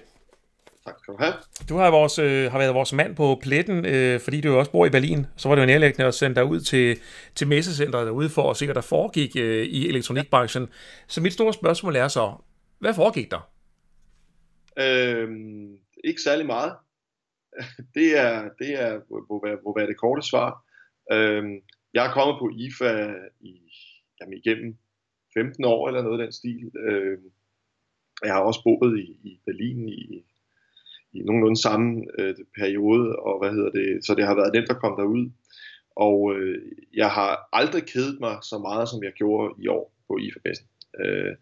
Tak 0.86 0.96
skal 1.00 1.14
du 1.14 1.18
have. 1.20 1.34
Du 1.70 1.76
har, 1.78 1.92
vores, 1.92 2.20
øh, 2.20 2.52
har 2.52 2.58
været 2.58 2.76
vores 2.76 2.94
mand 2.94 3.16
på 3.16 3.40
pletten, 3.42 3.86
øh, 3.86 4.20
fordi 4.20 4.42
du 4.42 4.48
jo 4.48 4.60
også 4.60 4.72
bor 4.72 4.86
i 4.86 4.90
Berlin. 4.90 5.26
Så 5.38 5.48
var 5.48 5.56
det 5.56 5.62
jo 5.62 5.66
nærlæggende 5.68 6.08
at 6.08 6.14
sende 6.14 6.36
dig 6.36 6.46
ud 6.46 6.60
til, 6.60 6.98
til 7.36 7.48
messecenteret 7.48 8.08
derude 8.08 8.30
for 8.30 8.50
at 8.52 8.58
se, 8.58 8.66
hvad 8.66 8.76
der 8.76 8.82
foregik 8.82 9.36
øh, 9.38 9.66
i 9.66 9.90
elektronikbranchen. 9.90 10.68
Så 11.08 11.22
mit 11.22 11.34
store 11.34 11.54
spørgsmål 11.54 11.96
er 11.96 12.08
så, 12.08 12.34
hvad 12.80 12.94
foregik 12.94 13.32
der? 13.32 13.52
Øhm, 14.80 15.78
ikke 16.04 16.22
særlig 16.22 16.46
meget. 16.46 16.74
Det 17.96 18.20
er, 18.20 18.50
det 18.60 18.82
er 18.82 19.02
må, 19.10 19.42
være, 19.46 19.58
må 19.64 19.74
være 19.78 19.88
det 19.88 19.98
korte 19.98 20.22
svar. 20.22 20.64
Øhm, 21.12 21.56
jeg 21.94 22.06
er 22.08 22.12
kommet 22.14 22.36
på 22.40 22.50
IFA 22.58 23.14
i, 23.40 23.54
jamen, 24.22 24.38
igennem 24.46 24.78
15 25.34 25.66
år 25.66 25.88
eller 25.88 26.02
noget 26.02 26.20
af 26.20 26.26
den 26.26 26.34
stil. 26.34 26.72
Øhm, 26.88 27.32
Jeg 28.24 28.34
har 28.34 28.42
også 28.42 28.62
boet 28.64 29.00
i, 29.00 29.30
i 29.30 29.40
Berlin 29.46 29.90
i, 29.90 30.26
i 31.16 31.22
nogenlunde 31.26 31.62
samme 31.62 32.06
øh, 32.20 32.36
periode, 32.58 33.16
og 33.16 33.40
hvad 33.40 33.52
hedder 33.52 33.72
det, 33.72 34.06
så 34.06 34.16
det 34.16 34.26
har 34.26 34.36
været 34.36 34.54
nemt 34.54 34.70
at 34.70 34.82
komme 34.82 34.98
derud. 35.02 35.32
Og 35.96 36.36
øh, 36.36 36.58
jeg 36.94 37.10
har 37.10 37.50
aldrig 37.54 37.84
kedet 37.84 38.18
mig 38.20 38.38
så 38.44 38.58
meget, 38.58 38.90
som 38.90 39.04
jeg 39.04 39.12
gjorde 39.12 39.54
i 39.64 39.68
år 39.68 39.94
på 40.08 40.18
IFA-messen. 40.18 40.68
Øh, 41.02 41.34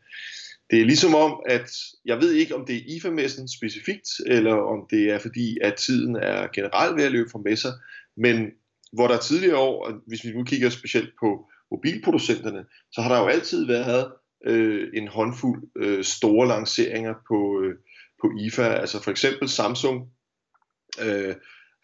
det 0.71 0.81
er 0.81 0.85
ligesom 0.85 1.15
om, 1.15 1.43
at 1.45 1.69
jeg 2.05 2.17
ved 2.21 2.31
ikke, 2.33 2.55
om 2.55 2.65
det 2.65 2.75
er 2.75 2.95
IFA-messen 2.95 3.47
specifikt, 3.47 4.09
eller 4.25 4.53
om 4.53 4.87
det 4.89 5.09
er 5.09 5.19
fordi, 5.19 5.57
at 5.61 5.75
tiden 5.75 6.15
er 6.15 6.47
generelt 6.55 6.97
ved 6.97 7.03
at 7.03 7.11
løbe 7.11 7.29
fra 7.29 7.39
messer, 7.45 7.71
men 8.17 8.51
hvor 8.93 9.07
der 9.07 9.17
tidligere 9.17 9.57
år, 9.57 10.01
hvis 10.07 10.23
vi 10.23 10.31
nu 10.31 10.43
kigger 10.43 10.69
specielt 10.69 11.09
på 11.19 11.49
mobilproducenterne, 11.71 12.65
så 12.91 13.01
har 13.01 13.13
der 13.13 13.21
jo 13.21 13.27
altid 13.27 13.65
været 13.65 14.11
øh, 14.45 14.89
en 14.93 15.07
håndfuld 15.07 15.63
øh, 15.75 16.03
store 16.03 16.47
lanceringer 16.47 17.13
på, 17.27 17.61
øh, 17.61 17.75
på 18.23 18.31
IFA. 18.39 18.63
Altså 18.63 19.03
for 19.03 19.11
eksempel 19.11 19.49
Samsung 19.49 20.09
øh, 21.01 21.35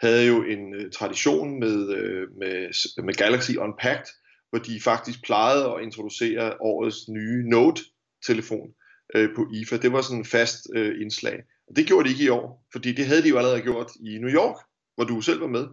havde 0.02 0.28
jo 0.28 0.44
en 0.44 0.74
øh, 0.74 0.92
tradition 0.92 1.60
med, 1.60 1.90
øh, 1.90 2.28
med, 2.38 3.04
med 3.04 3.14
Galaxy 3.14 3.52
Unpacked, 3.56 4.12
hvor 4.50 4.60
de 4.60 4.82
faktisk 4.82 5.24
plejede 5.24 5.66
at 5.66 5.84
introducere 5.84 6.62
årets 6.62 7.10
nye 7.10 7.50
Note-telefon 7.50 8.70
øh, 9.16 9.30
på 9.36 9.48
IFA. 9.54 9.78
Det 9.78 9.92
var 9.92 10.02
sådan 10.02 10.18
en 10.18 10.26
fast 10.26 10.68
øh, 10.76 11.02
indslag. 11.02 11.44
Og 11.68 11.76
det 11.76 11.88
gjorde 11.88 12.06
de 12.06 12.14
ikke 12.14 12.24
i 12.24 12.30
år, 12.30 12.66
fordi 12.72 12.92
det 12.92 13.06
havde 13.06 13.24
de 13.24 13.30
jo 13.30 13.38
allerede 13.38 13.62
gjort 13.62 13.92
i 13.96 14.18
New 14.18 14.30
York, 14.30 14.56
hvor 14.96 15.04
du 15.04 15.22
selv 15.22 15.42
var 15.42 15.48
med. 15.48 15.68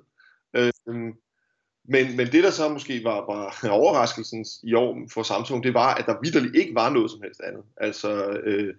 Øh, 0.56 0.72
men, 1.88 2.16
men 2.16 2.26
det, 2.26 2.44
der 2.44 2.50
så 2.50 2.68
måske 2.68 3.04
var, 3.04 3.34
var 3.34 3.68
overraskelsen 3.80 4.44
i 4.62 4.74
år 4.74 4.98
for 5.12 5.22
Samsung, 5.22 5.62
det 5.62 5.74
var, 5.74 5.94
at 5.94 6.06
der 6.06 6.16
vidderligt 6.22 6.56
ikke 6.56 6.74
var 6.74 6.90
noget 6.90 7.10
som 7.10 7.22
helst 7.22 7.40
andet. 7.40 7.64
Altså, 7.76 8.30
øh, 8.30 8.74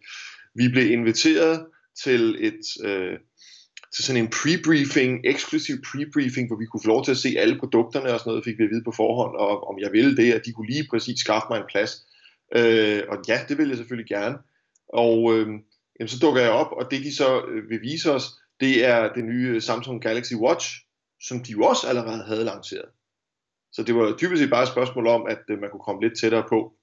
vi 0.56 0.69
blev 0.69 0.91
inviteret 0.91 1.65
til 2.03 2.45
et... 2.45 2.86
Øh, 2.86 3.19
til 3.95 4.03
sådan 4.05 4.23
en 4.23 4.33
pre-briefing, 4.36 5.21
eksklusiv 5.23 5.75
pre-briefing, 5.75 6.47
hvor 6.47 6.60
vi 6.60 6.65
kunne 6.65 6.83
få 6.83 6.88
lov 6.88 7.03
til 7.03 7.12
at 7.12 7.17
se 7.17 7.36
alle 7.38 7.60
produkterne 7.60 8.13
og 8.13 8.19
sådan 8.19 8.29
noget, 8.29 8.43
fik 8.43 8.57
vi 8.57 8.63
at 8.63 8.69
vide 8.69 8.83
på 8.83 8.91
forhånd, 8.91 9.36
og 9.36 9.67
om 9.67 9.79
jeg 9.79 9.91
ville 9.91 10.17
det, 10.17 10.33
at 10.33 10.45
de 10.45 10.51
kunne 10.51 10.67
lige 10.67 10.88
præcis 10.89 11.19
skaffe 11.19 11.47
mig 11.49 11.57
en 11.57 11.69
plads. 11.69 11.91
Øh, 12.55 13.03
og 13.10 13.17
ja, 13.27 13.39
det 13.47 13.57
ville 13.57 13.69
jeg 13.69 13.77
selvfølgelig 13.77 14.10
gerne. 14.10 14.38
Og 14.93 15.33
øh, 15.33 15.47
jamen, 15.99 16.07
så 16.07 16.19
dukker 16.21 16.41
jeg 16.41 16.51
op, 16.51 16.71
og 16.71 16.91
det 16.91 17.03
de 17.03 17.15
så 17.15 17.41
øh, 17.47 17.69
vil 17.69 17.81
vise 17.81 18.12
os, 18.12 18.25
det 18.60 18.86
er 18.86 19.13
det 19.13 19.25
nye 19.25 19.62
Samsung 19.62 20.01
Galaxy 20.01 20.33
Watch, 20.33 20.67
som 21.21 21.43
de 21.43 21.51
jo 21.51 21.62
også 21.62 21.88
allerede 21.88 22.23
havde 22.23 22.43
lanceret. 22.43 22.89
Så 23.71 23.83
det 23.83 23.95
var 23.95 24.15
typisk 24.17 24.49
bare 24.49 24.63
et 24.63 24.69
spørgsmål 24.69 25.07
om, 25.07 25.25
at 25.29 25.41
øh, 25.49 25.60
man 25.60 25.69
kunne 25.69 25.86
komme 25.86 26.01
lidt 26.01 26.19
tættere 26.19 26.45
på. 26.49 26.73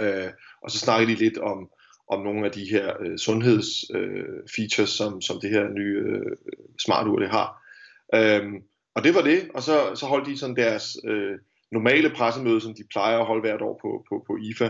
Øh, 0.00 0.30
og 0.62 0.70
så 0.70 0.78
snakkede 0.78 1.10
de 1.12 1.18
lidt 1.24 1.38
om, 1.38 1.70
om 2.08 2.24
nogle 2.24 2.46
af 2.46 2.52
de 2.52 2.64
her 2.70 2.92
øh, 3.00 3.18
sundhedsfeatures, 3.18 4.80
øh, 4.80 4.96
som, 4.96 5.20
som 5.20 5.40
det 5.40 5.50
her 5.50 5.68
nye 5.68 5.98
øh, 6.06 6.36
smartur 6.78 7.18
det 7.18 7.28
har. 7.30 7.62
Øhm, 8.14 8.62
og 8.94 9.04
det 9.04 9.14
var 9.14 9.22
det, 9.22 9.48
og 9.54 9.62
så, 9.62 9.94
så 9.94 10.06
holdt 10.06 10.26
de 10.26 10.38
sådan 10.38 10.56
deres 10.56 10.96
øh, 11.04 11.38
normale 11.72 12.10
pressemøde, 12.10 12.60
som 12.60 12.74
de 12.74 12.84
plejer 12.90 13.18
at 13.18 13.26
holde 13.26 13.40
hvert 13.40 13.62
år 13.62 13.78
på, 13.82 14.04
på, 14.08 14.24
på 14.26 14.36
IFA, 14.36 14.68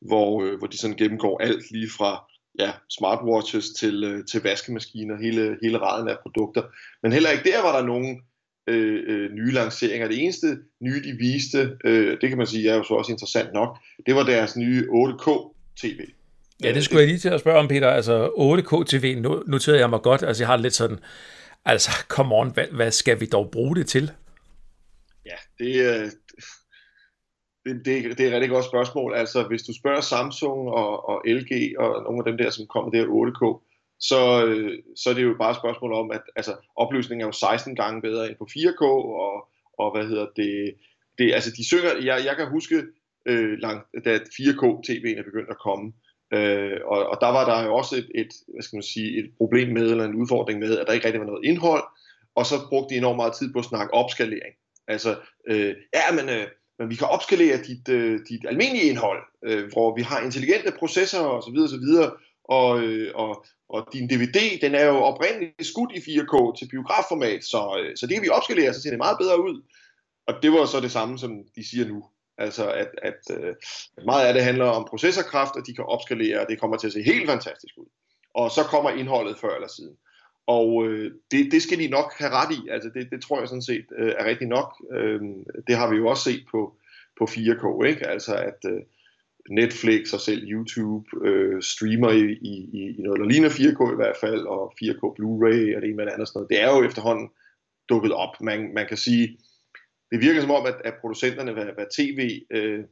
hvor, 0.00 0.44
øh, 0.44 0.58
hvor 0.58 0.66
de 0.66 0.78
sådan 0.78 0.96
gennemgår 0.96 1.42
alt 1.42 1.70
lige 1.70 1.90
fra 1.98 2.30
ja, 2.58 2.72
smartwatches 2.98 3.70
til, 3.70 4.04
øh, 4.04 4.24
til 4.24 4.42
vaskemaskiner, 4.42 5.16
hele, 5.16 5.58
hele 5.62 5.78
raden 5.78 6.08
af 6.08 6.16
produkter. 6.22 6.62
Men 7.02 7.12
heller 7.12 7.30
ikke 7.30 7.50
der 7.50 7.62
var 7.62 7.78
der 7.78 7.86
nogen 7.86 8.22
øh, 8.66 9.02
øh, 9.06 9.32
nye 9.32 9.52
lanceringer. 9.52 10.08
Det 10.08 10.22
eneste 10.22 10.58
nye, 10.80 11.02
de 11.02 11.12
viste, 11.18 11.78
øh, 11.84 12.20
det 12.20 12.28
kan 12.28 12.38
man 12.38 12.46
sige 12.46 12.70
er 12.70 12.76
jo 12.76 12.82
så 12.82 12.94
også 12.94 13.12
interessant 13.12 13.52
nok, 13.52 13.78
det 14.06 14.14
var 14.14 14.22
deres 14.22 14.56
nye 14.56 14.86
8K-TV. 14.90 16.10
Ja, 16.62 16.74
det 16.74 16.84
skulle 16.84 17.00
jeg 17.00 17.08
lige 17.08 17.18
til 17.18 17.28
at 17.28 17.40
spørge 17.40 17.58
om, 17.58 17.68
Peter. 17.68 17.90
Altså 17.90 18.28
8K-TV 18.28 19.20
noterede 19.46 19.80
jeg 19.80 19.90
mig 19.90 20.02
godt. 20.02 20.22
Altså 20.22 20.42
jeg 20.42 20.48
har 20.48 20.56
lidt 20.56 20.74
sådan, 20.74 20.98
altså 21.64 21.90
come 22.08 22.34
on, 22.34 22.50
hvad, 22.50 22.66
hvad 22.72 22.90
skal 22.90 23.20
vi 23.20 23.26
dog 23.26 23.50
bruge 23.50 23.76
det 23.76 23.86
til? 23.86 24.10
Ja, 25.26 25.36
det, 25.58 25.74
øh, 25.76 26.10
det, 27.64 27.84
det, 27.84 28.18
det 28.18 28.20
er 28.20 28.28
et 28.28 28.32
rigtig 28.32 28.50
godt 28.50 28.64
spørgsmål. 28.64 29.14
Altså 29.14 29.42
hvis 29.42 29.62
du 29.62 29.72
spørger 29.80 30.00
Samsung 30.00 30.68
og, 30.68 31.08
og 31.08 31.22
LG 31.26 31.74
og 31.78 32.02
nogle 32.02 32.18
af 32.18 32.24
dem 32.24 32.36
der, 32.36 32.50
som 32.50 32.66
kommer 32.66 32.90
der 32.90 33.04
8K, 33.04 33.62
så, 34.00 34.46
øh, 34.46 34.78
så 34.96 35.10
er 35.10 35.14
det 35.14 35.22
jo 35.22 35.34
bare 35.38 35.50
et 35.50 35.56
spørgsmål 35.56 35.92
om, 35.92 36.10
at 36.10 36.22
altså, 36.36 36.54
opløsningen 36.76 37.22
er 37.22 37.28
jo 37.28 37.32
16 37.32 37.76
gange 37.76 38.02
bedre 38.02 38.28
end 38.28 38.36
på 38.36 38.46
4K, 38.50 38.82
og, 38.82 39.48
og 39.78 39.96
hvad 39.96 40.08
hedder 40.08 40.26
det, 40.36 40.74
det 41.18 41.34
altså 41.34 41.50
de 41.56 41.66
synger, 41.66 41.92
jeg, 42.04 42.24
jeg 42.24 42.36
kan 42.36 42.50
huske, 42.50 42.82
øh, 43.26 43.58
langt, 43.58 43.84
da 44.04 44.16
4K-TV'en 44.16 45.18
er 45.18 45.28
begyndt 45.30 45.50
at 45.50 45.58
komme, 45.58 45.92
øh, 46.32 46.80
og, 46.84 47.06
og 47.06 47.18
der 47.20 47.26
var 47.26 47.44
der 47.50 47.66
jo 47.66 47.74
også 47.74 47.96
et, 47.96 48.08
et, 48.14 48.28
hvad 48.54 48.62
skal 48.62 48.76
man 48.76 48.82
sige, 48.82 49.18
et 49.18 49.30
problem 49.36 49.68
med, 49.68 49.90
eller 49.90 50.04
en 50.04 50.14
udfordring 50.14 50.58
med, 50.58 50.78
at 50.78 50.86
der 50.86 50.92
ikke 50.92 51.06
rigtig 51.06 51.20
var 51.20 51.26
noget 51.26 51.44
indhold, 51.44 51.84
og 52.34 52.46
så 52.46 52.54
brugte 52.68 52.94
de 52.94 52.98
enormt 52.98 53.16
meget 53.16 53.34
tid 53.34 53.52
på 53.52 53.58
at 53.58 53.64
snakke 53.64 53.94
opskalering. 53.94 54.54
Altså, 54.88 55.16
øh, 55.48 55.74
ja, 55.94 56.14
men, 56.14 56.28
øh, 56.28 56.46
men 56.78 56.90
vi 56.90 56.94
kan 56.94 57.06
opskalere 57.06 57.62
dit, 57.62 57.88
øh, 57.88 58.20
dit 58.28 58.44
almindelige 58.48 58.88
indhold, 58.90 59.22
øh, 59.44 59.72
hvor 59.72 59.96
vi 59.96 60.02
har 60.02 60.20
intelligente 60.20 60.72
processorer 60.78 61.28
osv. 61.28 61.54
videre 61.80 62.10
og, 62.44 62.80
øh, 62.80 63.12
og, 63.14 63.44
og 63.68 63.88
din 63.92 64.08
DVD, 64.08 64.60
den 64.60 64.74
er 64.74 64.84
jo 64.84 64.96
oprindeligt 64.96 65.66
skudt 65.66 65.92
i 65.92 65.98
4K 65.98 66.58
til 66.58 66.68
biografformat, 66.68 67.44
så, 67.44 67.60
øh, 67.80 67.96
så 67.96 68.06
det 68.06 68.14
kan 68.14 68.22
vi 68.22 68.28
opskalere, 68.28 68.74
så 68.74 68.82
ser 68.82 68.90
det 68.90 68.98
meget 68.98 69.18
bedre 69.18 69.42
ud. 69.42 69.62
Og 70.26 70.34
det 70.42 70.52
var 70.52 70.66
så 70.66 70.80
det 70.80 70.92
samme, 70.92 71.18
som 71.18 71.30
de 71.56 71.68
siger 71.70 71.88
nu. 71.88 72.04
Altså, 72.38 72.70
at, 72.70 72.90
at, 73.02 73.20
øh, 73.30 73.54
at 73.96 74.04
meget 74.04 74.26
af 74.26 74.34
det 74.34 74.44
handler 74.44 74.64
om 74.64 74.86
processorkraft, 74.90 75.56
og 75.56 75.66
de 75.66 75.74
kan 75.74 75.84
opskalere, 75.84 76.40
og 76.40 76.46
det 76.48 76.60
kommer 76.60 76.76
til 76.76 76.86
at 76.86 76.92
se 76.92 77.02
helt 77.02 77.30
fantastisk 77.30 77.74
ud. 77.78 77.86
Og 78.34 78.50
så 78.50 78.62
kommer 78.62 78.90
indholdet 78.90 79.38
før 79.38 79.54
eller 79.54 79.68
siden. 79.68 79.96
Og 80.46 80.86
øh, 80.86 81.12
det, 81.30 81.52
det 81.52 81.62
skal 81.62 81.78
de 81.78 81.88
nok 81.88 82.12
have 82.18 82.30
ret 82.30 82.52
i. 82.54 82.68
Altså, 82.70 82.90
det, 82.94 83.10
det 83.10 83.22
tror 83.22 83.38
jeg 83.38 83.48
sådan 83.48 83.62
set 83.62 83.86
øh, 83.98 84.12
er 84.18 84.24
rigtigt 84.24 84.50
nok. 84.50 84.82
Øh, 84.92 85.20
det 85.66 85.76
har 85.76 85.90
vi 85.90 85.96
jo 85.96 86.06
også 86.06 86.24
set 86.24 86.44
på, 86.50 86.76
på 87.18 87.24
4K, 87.24 87.84
ikke? 87.84 88.06
Altså, 88.06 88.34
at, 88.34 88.58
øh, 88.70 88.80
Netflix 89.50 90.12
og 90.12 90.20
selv 90.20 90.42
YouTube 90.42 91.06
øh, 91.24 91.62
streamer 91.62 92.10
i, 92.10 92.24
i, 92.32 92.54
i 92.98 93.02
noget, 93.02 93.20
der 93.20 93.26
ligner 93.26 93.48
4K 93.48 93.92
i 93.92 93.96
hvert 93.96 94.16
fald, 94.20 94.40
og 94.40 94.74
4K 94.82 95.02
Blu-ray 95.16 95.76
og 95.76 95.82
det 95.82 95.88
ene 95.88 95.96
med 95.96 96.06
det 96.06 96.12
andet. 96.12 96.28
Sådan 96.28 96.38
noget. 96.38 96.50
Det 96.50 96.60
er 96.60 96.76
jo 96.76 96.88
efterhånden 96.88 97.28
dukket 97.88 98.12
op. 98.12 98.40
Man, 98.40 98.74
man 98.74 98.86
kan 98.86 98.96
sige, 98.96 99.38
det 100.16 100.24
virker 100.26 100.40
som 100.40 100.50
om, 100.50 100.66
at, 100.66 100.78
at 100.84 100.94
producenterne, 101.00 101.52
hvad, 101.52 101.64
hvad 101.64 101.86
tv 101.96 102.40
øh, 102.50 102.84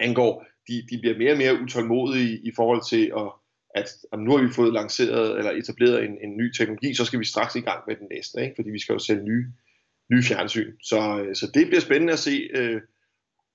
angår, 0.00 0.46
de, 0.68 0.74
de 0.90 0.98
bliver 1.00 1.18
mere 1.18 1.32
og 1.32 1.38
mere 1.38 1.60
utålmodige 1.62 2.40
i 2.48 2.52
forhold 2.56 2.82
til 2.88 3.12
at, 3.16 3.28
at, 3.74 3.88
at 4.12 4.18
nu 4.18 4.30
har 4.36 4.42
vi 4.42 4.52
fået 4.52 4.72
lanceret 4.72 5.38
eller 5.38 5.50
etableret 5.50 6.04
en, 6.04 6.18
en 6.24 6.36
ny 6.36 6.52
teknologi, 6.52 6.94
så 6.94 7.04
skal 7.04 7.20
vi 7.20 7.24
straks 7.24 7.54
i 7.56 7.60
gang 7.60 7.80
med 7.88 7.96
den 7.96 8.08
næste, 8.14 8.42
ikke? 8.42 8.54
fordi 8.56 8.70
vi 8.70 8.78
skal 8.78 8.92
jo 8.92 8.98
sælge 8.98 9.24
nye, 9.24 9.46
nye 10.12 10.22
fjernsyn. 10.22 10.72
Så, 10.82 11.00
øh, 11.20 11.34
så 11.34 11.50
det 11.54 11.66
bliver 11.66 11.80
spændende 11.80 12.12
at 12.12 12.18
se, 12.18 12.48
øh, 12.54 12.80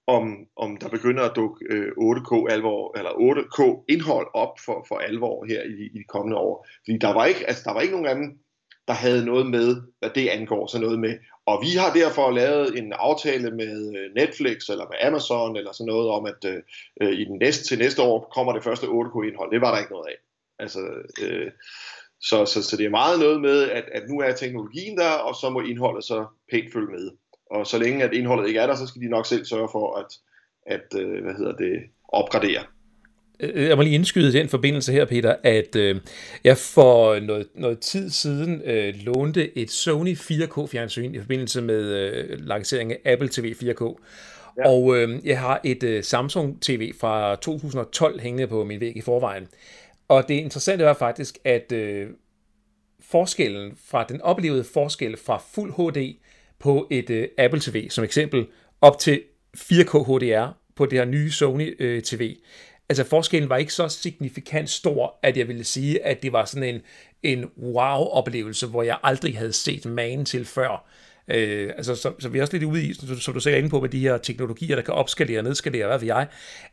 om, 0.07 0.47
om 0.55 0.77
der 0.77 0.89
begynder 0.89 1.23
at 1.23 1.35
dukke 1.35 1.65
øh, 1.69 1.91
8K 1.91 2.51
alvor 2.53 2.97
eller 2.97 3.11
8K 3.11 3.85
indhold 3.89 4.27
op 4.33 4.59
for, 4.65 4.85
for 4.87 4.97
alvor 4.97 5.45
her 5.45 5.61
i, 5.63 5.85
i 5.95 5.97
de 5.99 6.03
kommende 6.03 6.37
år. 6.37 6.67
Fordi 6.85 6.97
der 6.97 7.13
var 7.13 7.25
ikke 7.25 7.47
altså 7.47 7.63
der 7.65 7.73
var 7.73 7.81
ikke 7.81 7.93
nogen 7.93 8.07
af 8.07 8.15
dem 8.15 8.39
der 8.87 8.93
havde 8.93 9.25
noget 9.25 9.45
med 9.49 9.81
hvad 9.99 10.09
det 10.15 10.27
angår, 10.27 10.67
så 10.67 10.79
noget 10.79 10.99
med 10.99 11.17
og 11.51 11.61
vi 11.61 11.71
har 11.81 11.93
derfor 11.93 12.31
lavet 12.31 12.77
en 12.79 12.93
aftale 12.93 13.51
med 13.51 13.97
øh, 13.97 14.15
Netflix 14.15 14.69
eller 14.69 14.85
med 14.91 14.97
Amazon 15.07 15.57
eller 15.57 15.71
sådan 15.71 15.91
noget 15.93 16.09
om 16.09 16.25
at 16.25 16.45
øh, 16.45 16.61
øh 17.01 17.13
i 17.21 17.25
den 17.25 17.37
næste 17.37 17.63
til 17.63 17.77
næste 17.77 18.01
år 18.01 18.29
kommer 18.35 18.53
det 18.53 18.63
første 18.63 18.87
8K 18.87 19.15
indhold. 19.27 19.51
Det 19.51 19.61
var 19.61 19.71
der 19.71 19.79
ikke 19.79 19.91
noget 19.91 20.07
af. 20.07 20.17
Altså 20.59 20.79
øh, 21.21 21.51
så, 22.21 22.45
så, 22.45 22.63
så 22.63 22.77
det 22.77 22.85
er 22.85 22.89
meget 22.89 23.19
noget 23.19 23.41
med, 23.41 23.69
at, 23.69 23.85
at 23.91 24.03
nu 24.09 24.19
er 24.19 24.31
teknologien 24.31 24.97
der, 24.97 25.11
og 25.11 25.35
så 25.35 25.49
må 25.49 25.61
indholdet 25.61 26.03
så 26.03 26.25
pænt 26.51 26.73
følge 26.73 26.91
med. 26.91 27.11
Og 27.51 27.67
så 27.67 27.77
længe 27.77 28.03
at 28.03 28.13
indholdet 28.13 28.47
ikke 28.47 28.59
er 28.59 28.67
der, 28.67 28.75
så 28.75 28.87
skal 28.87 29.01
de 29.01 29.09
nok 29.09 29.25
selv 29.25 29.45
sørge 29.45 29.69
for 29.71 29.95
at, 29.95 30.11
at 30.65 30.99
øh, 31.01 31.23
hvad 31.23 31.33
hedder 31.33 31.55
det, 31.55 31.81
opgradere. 32.07 32.63
Øh, 33.41 33.67
jeg 33.67 33.77
må 33.77 33.83
lige 33.83 33.95
indskyde 33.95 34.33
den 34.33 34.49
forbindelse 34.49 34.91
her, 34.91 35.05
Peter, 35.05 35.35
at 35.43 35.75
øh, 35.75 35.95
jeg 36.43 36.57
for 36.57 37.19
noget, 37.19 37.47
noget 37.55 37.79
tid 37.79 38.09
siden 38.09 38.61
øh, 38.65 38.93
lånte 38.95 39.57
et 39.57 39.71
Sony 39.71 40.15
4K-fjernsyn 40.15 41.15
i 41.15 41.19
forbindelse 41.19 41.61
med 41.61 41.83
øh, 41.83 42.39
lanceringen 42.39 42.97
af 43.05 43.11
Apple 43.11 43.29
TV 43.29 43.55
4K. 43.55 43.95
Ja. 44.57 44.69
Og 44.69 44.97
øh, 44.97 45.25
jeg 45.25 45.39
har 45.39 45.61
et 45.63 45.83
øh, 45.83 46.03
Samsung 46.03 46.61
TV 46.61 46.93
fra 46.99 47.35
2012 47.35 48.19
hængende 48.19 48.47
på 48.47 48.63
min 48.63 48.79
væg 48.79 48.97
i 48.97 49.01
forvejen. 49.01 49.47
Og 50.07 50.27
det 50.27 50.33
interessante 50.33 50.85
var 50.85 50.93
faktisk, 50.93 51.37
at 51.43 51.71
øh, 51.71 52.07
forskellen 52.99 53.77
fra 53.85 54.05
den 54.09 54.21
oplevede 54.21 54.63
forskel 54.63 55.17
fra 55.17 55.41
fuld 55.53 55.73
HD 55.73 56.15
på 56.59 56.87
et 56.91 57.09
øh, 57.09 57.27
Apple 57.37 57.59
TV, 57.59 57.89
som 57.89 58.03
eksempel 58.03 58.45
op 58.81 58.99
til 58.99 59.21
4K 59.57 60.03
HDR 60.03 60.57
på 60.75 60.85
det 60.85 60.99
her 60.99 61.05
nye 61.05 61.31
Sony 61.31 61.75
øh, 61.79 62.01
TV. 62.01 62.35
Altså 62.91 63.03
forskellen 63.03 63.49
var 63.49 63.57
ikke 63.57 63.73
så 63.73 63.87
signifikant 63.87 64.69
stor, 64.69 65.19
at 65.21 65.37
jeg 65.37 65.47
ville 65.47 65.63
sige, 65.63 66.05
at 66.05 66.23
det 66.23 66.33
var 66.33 66.45
sådan 66.45 66.75
en, 66.75 66.81
en 67.23 67.45
wow-oplevelse, 67.57 68.67
hvor 68.67 68.83
jeg 68.83 68.97
aldrig 69.03 69.37
havde 69.37 69.53
set 69.53 69.85
magen 69.85 70.25
til 70.25 70.45
før. 70.45 70.85
Øh, 71.27 71.73
altså, 71.77 71.95
så, 71.95 72.13
så 72.19 72.29
vi 72.29 72.37
er 72.37 72.41
også 72.41 72.53
lidt 72.53 72.63
ude 72.63 72.83
i, 72.83 72.93
som, 72.93 73.19
som 73.19 73.33
du 73.33 73.39
sagde 73.39 73.57
inde 73.57 73.69
på, 73.69 73.79
med 73.79 73.89
de 73.89 73.99
her 73.99 74.17
teknologier, 74.17 74.75
der 74.75 74.83
kan 74.83 74.93
opskalere 74.93 75.39
og 75.39 75.43
nedskalere, 75.43 75.87
hvad 75.87 75.99
ved 75.99 76.07
jeg, 76.07 76.27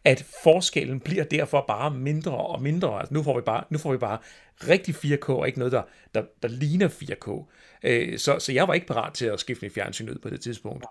at 0.04 0.24
forskellen 0.42 1.00
bliver 1.00 1.24
derfor 1.24 1.64
bare 1.68 1.90
mindre 1.90 2.36
og 2.36 2.62
mindre. 2.62 2.98
Altså, 3.00 3.14
nu 3.14 3.22
får 3.22 3.36
vi 3.36 3.42
bare, 3.42 3.64
nu 3.70 3.78
får 3.78 3.92
vi 3.92 3.98
bare 3.98 4.18
rigtig 4.68 4.94
4K, 4.94 5.28
og 5.28 5.46
ikke 5.46 5.58
noget, 5.58 5.72
der, 5.72 5.82
der, 6.14 6.22
der 6.42 6.48
ligner 6.48 6.88
4K. 6.88 7.52
Øh, 7.82 8.18
så, 8.18 8.38
så 8.38 8.52
jeg 8.52 8.68
var 8.68 8.74
ikke 8.74 8.86
parat 8.86 9.14
til 9.14 9.26
at 9.26 9.40
skifte 9.40 9.64
min 9.64 9.70
fjernsyn 9.70 10.10
ud 10.10 10.18
på 10.22 10.30
det 10.30 10.40
tidspunkt. 10.40 10.84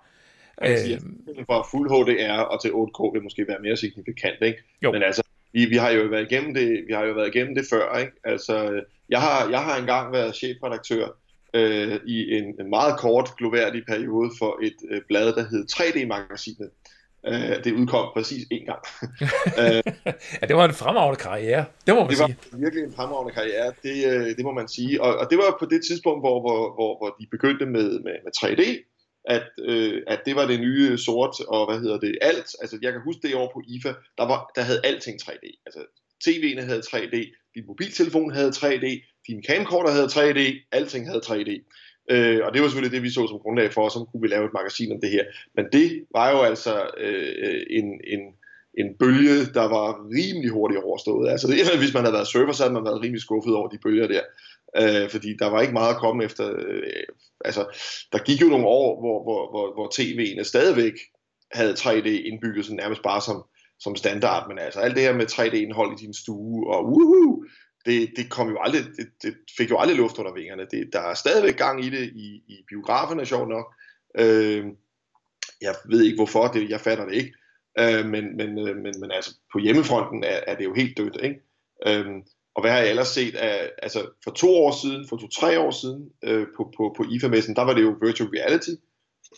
Jeg 0.62 0.80
siger, 0.80 1.00
fra 1.46 1.68
fuld 1.72 1.90
HDR 1.90 2.40
og 2.40 2.62
til 2.62 2.70
8K 2.70 3.14
vil 3.14 3.24
måske 3.24 3.48
være 3.48 3.60
mere 3.62 3.78
signifikant, 3.78 4.42
ikke? 4.42 4.64
Jo. 4.84 4.92
Men 4.92 5.04
altså, 5.04 5.24
vi, 5.54 5.66
vi 5.66 5.76
har 5.76 5.92
jo 5.92 6.04
været 6.04 6.32
igennem 6.32 6.54
det, 6.54 6.84
vi 6.88 6.94
har 6.94 7.06
jo 7.06 7.14
været 7.14 7.36
igennem 7.36 7.56
det 7.56 7.66
før, 7.70 7.98
ikke? 7.98 8.12
Altså, 8.24 8.84
jeg 9.10 9.22
har, 9.22 9.50
jeg 9.50 9.60
har 9.60 9.78
engang 9.78 10.14
været 10.14 10.36
chefredaktør 10.36 11.08
øh, 11.54 12.00
i 12.06 12.38
en, 12.38 12.62
en 12.62 12.70
meget 12.70 13.00
kort, 13.00 13.30
gloværdig 13.38 13.84
periode 13.88 14.32
for 14.40 14.60
et 14.64 14.76
øh, 14.92 15.02
blad, 15.08 15.34
der 15.34 15.44
hed 15.50 15.66
3D-magasinet. 15.72 16.70
Øh, 17.28 17.64
det 17.64 17.72
udkom 17.74 18.10
præcis 18.14 18.44
én 18.54 18.66
gang. 18.66 18.84
ja, 20.42 20.46
det 20.48 20.56
var 20.56 20.66
en 20.66 20.74
fremragende 20.74 21.20
karriere, 21.20 21.66
det 21.88 21.96
må 21.96 22.02
man 22.02 22.10
det 22.10 22.20
var 22.20 22.28
sige. 22.28 22.38
virkelig 22.64 22.84
en 22.84 22.94
fremragende 22.94 23.34
karriere, 23.34 23.74
det, 23.84 23.96
øh, 24.12 24.36
det 24.38 24.44
må 24.44 24.52
man 24.52 24.68
sige. 24.68 25.02
Og, 25.02 25.18
og 25.18 25.28
det 25.30 25.38
var 25.38 25.58
på 25.60 25.66
det 25.66 25.82
tidspunkt, 25.88 26.22
hvor, 26.22 26.40
hvor, 26.42 26.60
hvor, 26.76 26.98
hvor 26.98 27.16
de 27.20 27.28
begyndte 27.32 27.66
med, 27.66 27.90
med, 28.06 28.16
med 28.26 28.32
3D, 28.38 28.62
at, 29.28 29.50
øh, 29.60 30.02
at 30.08 30.20
det 30.26 30.36
var 30.36 30.48
det 30.48 30.60
nye 30.60 30.98
sort, 30.98 31.36
og 31.48 31.72
hvad 31.72 31.80
hedder 31.80 32.00
det, 32.00 32.18
alt. 32.22 32.50
Altså, 32.62 32.80
jeg 32.82 32.92
kan 32.92 33.02
huske 33.02 33.28
det 33.28 33.36
år 33.36 33.52
på 33.54 33.62
IFA, 33.68 33.94
der, 34.18 34.26
var, 34.28 34.52
der 34.56 34.62
havde 34.62 34.82
alting 34.84 35.22
3D. 35.22 35.64
Altså, 35.66 35.80
TV'erne 36.26 36.62
havde 36.62 36.84
3D, 36.92 37.16
din 37.56 37.68
mobiltelefon 37.68 38.32
havde 38.32 38.50
3D, 38.50 38.86
din 39.28 39.44
camcorder 39.44 39.92
havde 39.92 40.14
3D, 40.18 40.68
alting 40.72 41.08
havde 41.08 41.22
3D. 41.26 41.52
Øh, 42.12 42.40
og 42.46 42.54
det 42.54 42.62
var 42.62 42.68
selvfølgelig 42.68 42.96
det, 42.96 43.04
vi 43.04 43.10
så 43.10 43.28
som 43.28 43.40
grundlag 43.40 43.74
for, 43.74 43.82
og 43.82 43.92
så 43.92 44.06
kunne 44.12 44.22
vi 44.22 44.28
lave 44.28 44.46
et 44.46 44.54
magasin 44.54 44.92
om 44.92 45.02
det 45.02 45.10
her. 45.10 45.26
Men 45.56 45.66
det 45.72 46.06
var 46.12 46.32
jo 46.32 46.42
altså 46.42 46.90
øh, 46.98 47.62
en, 47.70 48.02
en, 48.14 48.22
en 48.78 48.88
bølge, 49.00 49.46
der 49.54 49.68
var 49.78 49.88
rimelig 50.18 50.52
hurtigt 50.52 50.84
overstået. 50.84 51.30
Altså, 51.30 51.48
det, 51.48 51.78
hvis 51.80 51.94
man 51.94 52.04
havde 52.04 52.14
været 52.14 52.28
server, 52.28 52.52
så 52.52 52.64
havde 52.64 52.74
man 52.74 52.86
været 52.86 53.02
rimelig 53.02 53.22
skuffet 53.22 53.56
over 53.56 53.68
de 53.68 53.84
bølger 53.84 54.08
der. 54.08 54.24
Øh, 54.82 55.10
fordi 55.10 55.36
der 55.40 55.50
var 55.50 55.62
ikke 55.62 55.74
meget 55.74 55.94
at 55.94 56.00
komme 56.00 56.24
efter. 56.24 56.46
Øh, 56.60 57.04
altså, 57.48 57.64
der 58.12 58.20
gik 58.28 58.42
jo 58.42 58.48
nogle 58.48 58.68
år, 58.68 59.00
hvor, 59.02 59.18
hvor, 59.24 59.42
hvor, 59.52 59.66
hvor 59.74 59.88
tv'en 59.96 60.44
stadigvæk 60.44 60.94
havde 61.52 61.74
3D 61.74 62.08
indbygget 62.08 62.66
sådan 62.66 62.78
nærmest 62.78 63.02
bare 63.04 63.22
som, 63.22 63.44
som 63.80 63.96
standard, 63.96 64.48
men 64.48 64.60
altså 64.60 64.80
alt 64.80 64.96
det 64.96 65.04
her 65.04 65.14
med 65.14 65.32
3D-indhold 65.32 65.94
i 65.94 66.06
din 66.06 66.14
stue, 66.14 66.74
og 66.74 66.86
uhu, 66.86 67.46
det, 67.86 68.12
det, 68.16 68.30
kom 68.30 68.50
jo 68.50 68.58
aldrig, 68.62 68.82
det, 68.98 69.08
det 69.22 69.36
fik 69.58 69.70
jo 69.70 69.78
aldrig 69.78 69.98
luft 69.98 70.18
under 70.18 70.34
vingerne. 70.34 70.68
Det, 70.72 70.90
der 70.94 71.00
er 71.00 71.14
stadigvæk 71.14 71.58
gang 71.58 71.86
i 71.86 71.90
det 71.90 72.12
i, 72.16 72.44
i 72.48 72.56
biograferne, 72.70 73.26
sjovt 73.26 73.50
nok. 73.50 73.74
Øh, 74.20 74.66
jeg 75.62 75.76
ved 75.86 76.04
ikke 76.04 76.16
hvorfor, 76.16 76.48
det, 76.48 76.70
jeg 76.70 76.82
fatter 76.82 77.06
det 77.06 77.16
ikke, 77.16 77.34
øh, 77.80 78.06
men, 78.06 78.38
men, 78.38 78.68
øh, 78.68 78.76
men, 78.76 78.94
men 79.00 79.12
altså 79.12 79.36
på 79.54 79.60
hjemmefronten 79.60 80.24
er, 80.24 80.40
er 80.48 80.56
det 80.56 80.66
jo 80.66 80.74
helt 80.74 80.98
dødt, 80.98 81.18
ikke? 81.24 81.42
Øh, 81.88 82.06
og 82.58 82.64
hvad 82.64 82.72
har 82.72 82.80
jeg 82.80 82.90
ellers 82.90 83.08
set? 83.08 83.36
Af, 83.36 83.70
altså 83.84 84.00
for 84.24 84.32
to 84.32 84.56
år 84.56 84.72
siden, 84.82 85.08
for 85.10 85.18
to-tre 85.18 85.60
år 85.60 85.72
siden 85.72 86.10
øh, 86.24 86.48
på, 86.58 86.74
på, 86.78 86.94
på 86.98 87.04
IFA-messen, 87.04 87.56
der 87.56 87.62
var 87.62 87.74
det 87.74 87.84
jo 87.84 87.96
virtual 88.02 88.30
reality, 88.30 88.74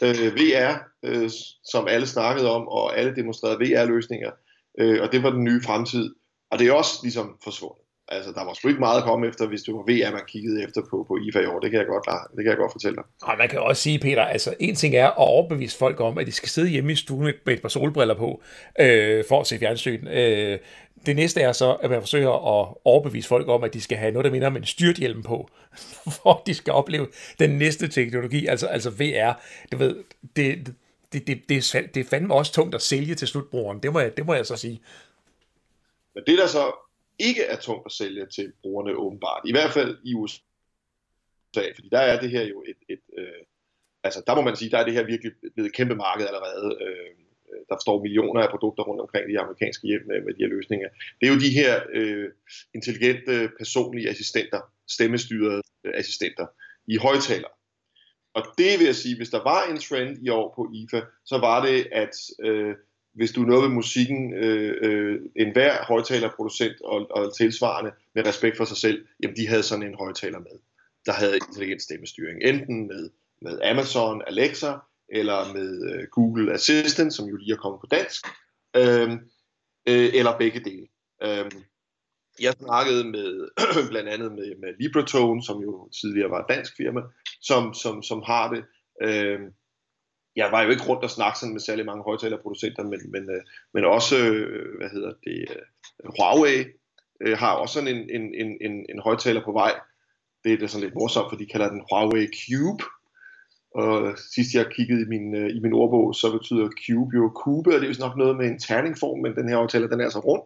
øh, 0.01 0.35
VR, 0.35 0.73
øh, 1.03 1.29
som 1.63 1.87
alle 1.87 2.07
snakkede 2.07 2.51
om, 2.51 2.67
og 2.67 2.97
alle 2.97 3.15
demonstrerede 3.15 3.59
VR-løsninger, 3.59 4.31
øh, 4.79 5.01
og 5.01 5.11
det 5.11 5.23
var 5.23 5.29
den 5.29 5.43
nye 5.43 5.61
fremtid. 5.65 6.15
Og 6.51 6.59
det 6.59 6.67
er 6.67 6.73
også 6.73 6.99
ligesom 7.03 7.37
forsvundet. 7.43 7.83
Altså, 8.11 8.31
der 8.31 8.45
var 8.45 8.53
sgu 8.53 8.67
ikke 8.67 8.79
meget 8.79 8.97
at 8.97 9.03
komme 9.03 9.27
efter, 9.27 9.47
hvis 9.47 9.61
det 9.61 9.73
var 9.73 9.79
VR, 9.79 10.11
man 10.11 10.21
kiggede 10.27 10.63
efter 10.63 10.81
på, 10.89 11.05
på 11.07 11.17
IFA 11.17 11.39
i 11.39 11.45
år. 11.45 11.59
Det 11.59 11.71
kan 11.71 11.79
jeg 11.79 11.87
godt, 11.87 12.05
det 12.05 12.43
kan 12.43 12.49
jeg 12.49 12.57
godt 12.57 12.71
fortælle 12.71 12.95
dig. 12.95 13.03
Og 13.21 13.37
man 13.37 13.49
kan 13.49 13.59
også 13.59 13.81
sige, 13.81 13.99
Peter, 13.99 14.23
altså 14.23 14.53
en 14.59 14.75
ting 14.75 14.95
er 14.95 15.07
at 15.07 15.17
overbevise 15.17 15.77
folk 15.77 15.99
om, 15.99 16.17
at 16.17 16.27
de 16.27 16.31
skal 16.31 16.49
sidde 16.49 16.69
hjemme 16.69 16.91
i 16.91 16.95
stuen 16.95 17.33
med 17.45 17.53
et 17.53 17.61
par 17.61 17.69
solbriller 17.69 18.15
på, 18.15 18.41
øh, 18.79 19.23
for 19.29 19.39
at 19.39 19.47
se 19.47 19.59
fjernsyn. 19.59 20.07
Øh, 20.07 20.59
det 21.05 21.15
næste 21.15 21.41
er 21.41 21.51
så, 21.51 21.73
at 21.73 21.89
man 21.89 22.01
forsøger 22.01 22.59
at 22.59 22.75
overbevise 22.85 23.27
folk 23.27 23.47
om, 23.47 23.63
at 23.63 23.73
de 23.73 23.81
skal 23.81 23.97
have 23.97 24.11
noget, 24.11 24.25
der 24.25 24.31
minder 24.31 24.47
om 24.47 24.55
en 24.55 24.65
styrthjelm 24.65 25.23
på, 25.23 25.49
for 26.23 26.43
de 26.45 26.53
skal 26.53 26.73
opleve 26.73 27.07
den 27.39 27.49
næste 27.49 27.87
teknologi, 27.87 28.45
altså, 28.45 28.67
altså 28.67 28.89
VR. 28.89 29.41
Du 29.71 29.77
ved, 29.77 29.95
det, 30.35 30.75
det, 31.13 31.27
det, 31.27 31.41
det, 31.49 31.75
er, 31.75 31.81
det 31.93 31.99
er 31.99 32.09
fandme 32.09 32.33
også 32.33 32.53
tungt 32.53 32.75
at 32.75 32.81
sælge 32.81 33.15
til 33.15 33.27
slutbrugeren, 33.27 33.79
det 33.79 33.93
må 33.93 33.99
jeg, 33.99 34.17
det 34.17 34.25
må 34.25 34.33
jeg 34.33 34.45
så 34.45 34.55
sige. 34.55 34.81
Men 36.15 36.23
det 36.27 36.37
der 36.37 36.47
så 36.47 36.88
ikke 37.19 37.43
er 37.43 37.59
tungt 37.59 37.85
at 37.85 37.91
sælge 37.91 38.25
til 38.25 38.53
brugerne 38.61 38.91
åbenbart, 38.95 39.41
i 39.45 39.51
hvert 39.51 39.71
fald 39.71 39.97
i 40.03 40.13
USA, 40.13 40.41
fordi 41.75 41.89
der 41.91 41.99
er 41.99 42.21
det 42.21 42.29
her 42.29 42.43
jo 42.43 42.63
et, 42.67 42.77
et 42.89 43.01
øh, 43.17 43.43
altså 44.03 44.23
der 44.27 44.35
må 44.35 44.41
man 44.41 44.55
sige, 44.55 44.71
der 44.71 44.77
er 44.77 44.85
det 44.85 44.93
her 44.93 45.03
virkelig 45.03 45.31
blevet 45.53 45.69
et 45.69 45.75
kæmpe 45.75 45.95
marked 45.95 46.27
allerede, 46.27 46.77
øh, 46.81 47.15
der 47.69 47.77
står 47.81 48.01
millioner 48.01 48.41
af 48.41 48.49
produkter 48.49 48.83
rundt 48.83 49.01
omkring 49.01 49.29
de 49.29 49.39
amerikanske 49.39 49.87
hjem 49.87 50.01
med, 50.07 50.21
med 50.21 50.33
de 50.33 50.43
her 50.43 50.47
løsninger. 50.47 50.89
Det 51.21 51.27
er 51.27 51.33
jo 51.33 51.39
de 51.39 51.57
her 51.59 51.83
øh, 51.93 52.29
intelligente 52.73 53.49
personlige 53.57 54.09
assistenter, 54.09 54.61
stemmestyrede 54.87 55.61
øh, 55.83 55.93
assistenter 55.95 56.47
i 56.87 56.97
højtaler. 56.97 57.47
Og 58.33 58.43
det 58.57 58.79
vil 58.79 58.85
jeg 58.85 58.95
sige, 58.95 59.17
hvis 59.17 59.29
der 59.29 59.43
var 59.43 59.63
en 59.63 59.79
trend 59.79 60.25
i 60.25 60.29
år 60.29 60.53
på 60.55 60.71
IFA, 60.73 61.01
så 61.25 61.37
var 61.37 61.65
det, 61.65 61.87
at 61.91 62.15
øh, 62.43 62.75
hvis 63.19 63.31
du 63.31 63.41
er 63.41 63.47
noget 63.47 63.63
ved 63.63 63.69
musikken, 63.69 64.33
øh, 64.33 64.77
øh, 64.81 65.19
enhver 65.35 65.85
højtalerproducent 65.85 66.81
og, 66.81 67.07
og 67.11 67.37
tilsvarende 67.37 67.91
med 68.15 68.25
respekt 68.25 68.57
for 68.57 68.65
sig 68.65 68.77
selv, 68.77 69.05
jamen 69.23 69.35
de 69.35 69.47
havde 69.47 69.63
sådan 69.63 69.87
en 69.87 69.95
højtaler 69.95 70.39
med, 70.39 70.57
der 71.05 71.11
havde 71.11 71.35
intelligent 71.35 71.81
stemmestyring. 71.81 72.43
Enten 72.43 72.87
med, 72.87 73.09
med 73.41 73.61
Amazon 73.61 74.21
Alexa, 74.27 74.73
eller 75.09 75.53
med 75.53 75.91
øh, 75.91 76.07
Google 76.11 76.53
Assistant, 76.53 77.13
som 77.13 77.25
jo 77.25 77.35
lige 77.35 77.53
er 77.53 77.57
kommet 77.57 77.79
på 77.81 77.87
dansk, 77.91 78.25
øh, 78.75 79.11
øh, 79.89 80.09
eller 80.13 80.37
begge 80.37 80.59
dele. 80.59 80.87
Øh, 81.23 81.51
jeg 82.41 82.53
snakkede 82.59 83.03
med 83.03 83.49
blandt 83.91 84.09
andet 84.09 84.31
med, 84.31 84.55
med 84.61 84.73
Libratone, 84.79 85.43
som 85.43 85.61
jo 85.61 85.89
tidligere 86.01 86.29
var 86.29 86.39
et 86.39 86.55
dansk 86.55 86.77
firma, 86.77 87.01
som, 87.41 87.73
som, 87.73 88.03
som 88.03 88.21
har 88.25 88.53
det. 88.53 88.63
Øh, 89.03 89.39
jeg 90.39 90.51
var 90.51 90.61
jo 90.63 90.69
ikke 90.69 90.87
rundt 90.89 91.03
og 91.03 91.09
snakke 91.17 91.39
sådan 91.39 91.53
med 91.53 91.61
særlig 91.61 91.85
mange 91.85 92.03
højtalerproducenter, 92.03 92.83
men, 92.83 93.01
men, 93.13 93.23
øh, 93.35 93.41
men 93.73 93.83
også, 93.85 94.15
øh, 94.17 94.77
hvad 94.77 94.89
hedder 94.89 95.13
det, 95.23 95.39
øh, 95.55 96.09
Huawei 96.15 96.57
øh, 97.23 97.37
har 97.37 97.53
også 97.61 97.73
sådan 97.73 97.95
en, 97.95 98.01
en, 98.17 98.25
en, 98.41 98.49
en, 98.65 98.73
en 98.91 98.99
højtaler 99.07 99.43
på 99.45 99.51
vej. 99.51 99.73
Det 100.43 100.53
er 100.53 100.57
det 100.57 100.69
sådan 100.69 100.83
lidt 100.83 100.95
morsomt, 100.95 101.29
for 101.29 101.37
de 101.37 101.51
kalder 101.53 101.69
den 101.69 101.85
Huawei 101.89 102.27
Cube. 102.39 102.83
Og 103.75 104.17
sidst 104.33 104.55
jeg 104.55 104.73
kiggede 104.75 105.01
i 105.01 105.09
min, 105.13 105.35
øh, 105.35 105.49
i 105.55 105.59
min 105.59 105.73
ordbog, 105.73 106.15
så 106.15 106.27
betyder 106.37 106.75
cube 106.83 107.11
jo 107.15 107.29
kube, 107.29 107.69
og 107.75 107.81
det 107.81 107.89
er 107.89 107.93
jo 107.93 108.05
nok 108.05 108.17
noget 108.17 108.37
med 108.37 108.45
en 108.47 108.59
terningform, 108.59 109.19
men 109.19 109.35
den 109.35 109.49
her 109.49 109.57
højtaler, 109.57 109.87
den 109.87 109.99
er 109.99 110.03
altså 110.03 110.19
rund. 110.19 110.45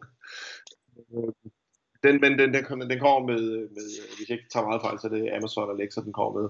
Den, 2.04 2.22
men 2.22 2.32
den, 2.40 2.54
den, 2.54 2.90
den 2.92 3.00
kommer 3.00 3.28
med, 3.32 3.42
øh, 3.56 3.70
med, 3.76 3.88
øh, 4.00 4.08
hvis 4.16 4.30
jeg 4.30 4.38
ikke 4.38 4.50
tager 4.54 4.68
meget 4.68 4.82
fejl, 4.82 5.00
så 5.00 5.08
er 5.08 5.12
det 5.12 5.34
Amazon 5.38 5.74
Alexa, 5.76 6.02
den 6.02 6.14
kommer 6.14 6.34
med. 6.40 6.48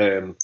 Øhm, 0.00 0.34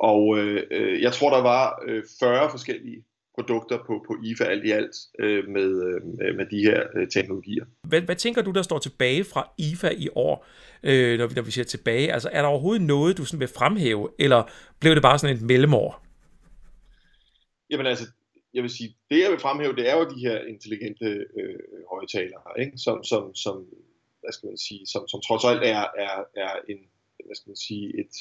og 0.00 0.38
øh, 0.38 1.02
jeg 1.02 1.12
tror, 1.12 1.30
der 1.30 1.42
var 1.42 1.82
øh, 1.86 2.02
40 2.20 2.50
forskellige 2.50 3.04
produkter 3.34 3.78
på, 3.86 4.04
på 4.06 4.16
IFA 4.24 4.44
alt 4.44 4.64
i 4.64 4.70
alt 4.70 4.96
øh, 5.18 5.48
med, 5.48 5.70
øh, 5.86 6.36
med 6.36 6.46
de 6.46 6.60
her 6.68 6.82
øh, 6.96 7.08
teknologier. 7.08 7.64
Hvad, 7.88 8.00
hvad 8.00 8.16
tænker 8.16 8.42
du, 8.42 8.50
der 8.50 8.62
står 8.62 8.78
tilbage 8.78 9.24
fra 9.24 9.50
IFA 9.58 9.90
i 9.98 10.08
år, 10.14 10.46
øh, 10.82 11.18
når, 11.18 11.26
vi, 11.26 11.34
når 11.34 11.42
vi 11.42 11.50
ser 11.50 11.64
tilbage? 11.64 12.12
Altså, 12.12 12.28
er 12.32 12.42
der 12.42 12.48
overhovedet 12.48 12.86
noget, 12.86 13.18
du 13.18 13.24
sådan 13.24 13.40
vil 13.40 13.48
fremhæve, 13.48 14.08
eller 14.18 14.42
blev 14.80 14.94
det 14.94 15.02
bare 15.02 15.18
sådan 15.18 15.36
et 15.36 15.42
mellemår? 15.42 16.04
Jamen 17.70 17.86
altså, 17.86 18.06
jeg 18.54 18.62
vil 18.62 18.70
sige, 18.70 18.96
det 19.10 19.22
jeg 19.22 19.30
vil 19.30 19.40
fremhæve, 19.40 19.76
det 19.76 19.90
er 19.90 19.96
jo 19.98 20.04
de 20.14 20.20
her 20.26 20.38
intelligente 20.54 21.06
øh, 21.38 21.58
højtalere, 21.90 22.60
ikke? 22.62 22.78
Som, 22.78 23.04
som, 23.04 23.34
som, 23.34 23.56
hvad 24.20 24.32
skal 24.32 24.46
man 24.46 24.58
sige, 24.58 24.86
som, 24.86 25.08
som 25.08 25.20
trods 25.20 25.44
alt 25.44 25.62
er, 25.74 25.84
er, 26.04 26.14
er 26.44 26.52
en, 26.68 26.78
hvad 27.26 27.36
skal 27.36 27.50
man 27.50 27.56
sige, 27.56 27.86
et, 28.00 28.14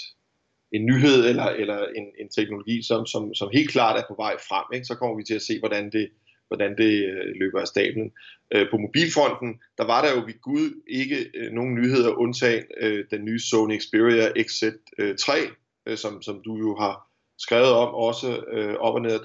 en 0.73 0.86
nyhed 0.86 1.25
eller, 1.29 1.45
eller 1.45 1.88
en, 1.95 2.05
en 2.19 2.29
teknologi, 2.29 2.83
som, 2.83 3.05
som, 3.05 3.33
som 3.33 3.49
helt 3.53 3.69
klart 3.69 3.99
er 3.99 4.03
på 4.07 4.15
vej 4.17 4.36
frem. 4.49 4.65
Ikke? 4.73 4.86
Så 4.86 4.95
kommer 4.95 5.17
vi 5.17 5.23
til 5.23 5.33
at 5.33 5.41
se, 5.41 5.59
hvordan 5.59 5.91
det, 5.91 6.09
hvordan 6.47 6.77
det 6.77 7.05
øh, 7.05 7.36
løber 7.36 7.62
af 7.62 7.67
stablen. 7.67 8.12
Øh, 8.53 8.69
på 8.71 8.77
mobilfronten, 8.77 9.59
der 9.77 9.86
var 9.86 10.05
der 10.05 10.12
jo 10.15 10.21
ved 10.25 10.41
Gud 10.41 10.83
ikke 10.88 11.31
øh, 11.36 11.51
nogen 11.51 11.75
nyheder 11.75 12.12
undtagen 12.13 12.63
øh, 12.81 13.05
den 13.12 13.25
nye 13.25 13.39
Sony 13.39 13.79
Xperia 13.81 14.27
XZ3, 14.29 15.41
øh, 15.41 15.47
øh, 15.88 15.97
som, 15.97 16.21
som 16.21 16.41
du 16.45 16.57
jo 16.57 16.75
har 16.75 17.09
skrevet 17.38 17.71
om 17.71 17.93
også 17.93 18.43
øh, 18.51 18.75
op 18.75 18.95
og 18.95 19.01
ned 19.01 19.19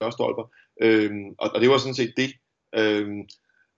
af 0.00 0.12
stolper. 0.12 0.52
Øh, 0.82 1.10
og, 1.38 1.50
og 1.54 1.60
det 1.60 1.70
var 1.70 1.78
sådan 1.78 1.94
set 1.94 2.14
det. 2.16 2.30
Øh, 2.74 3.08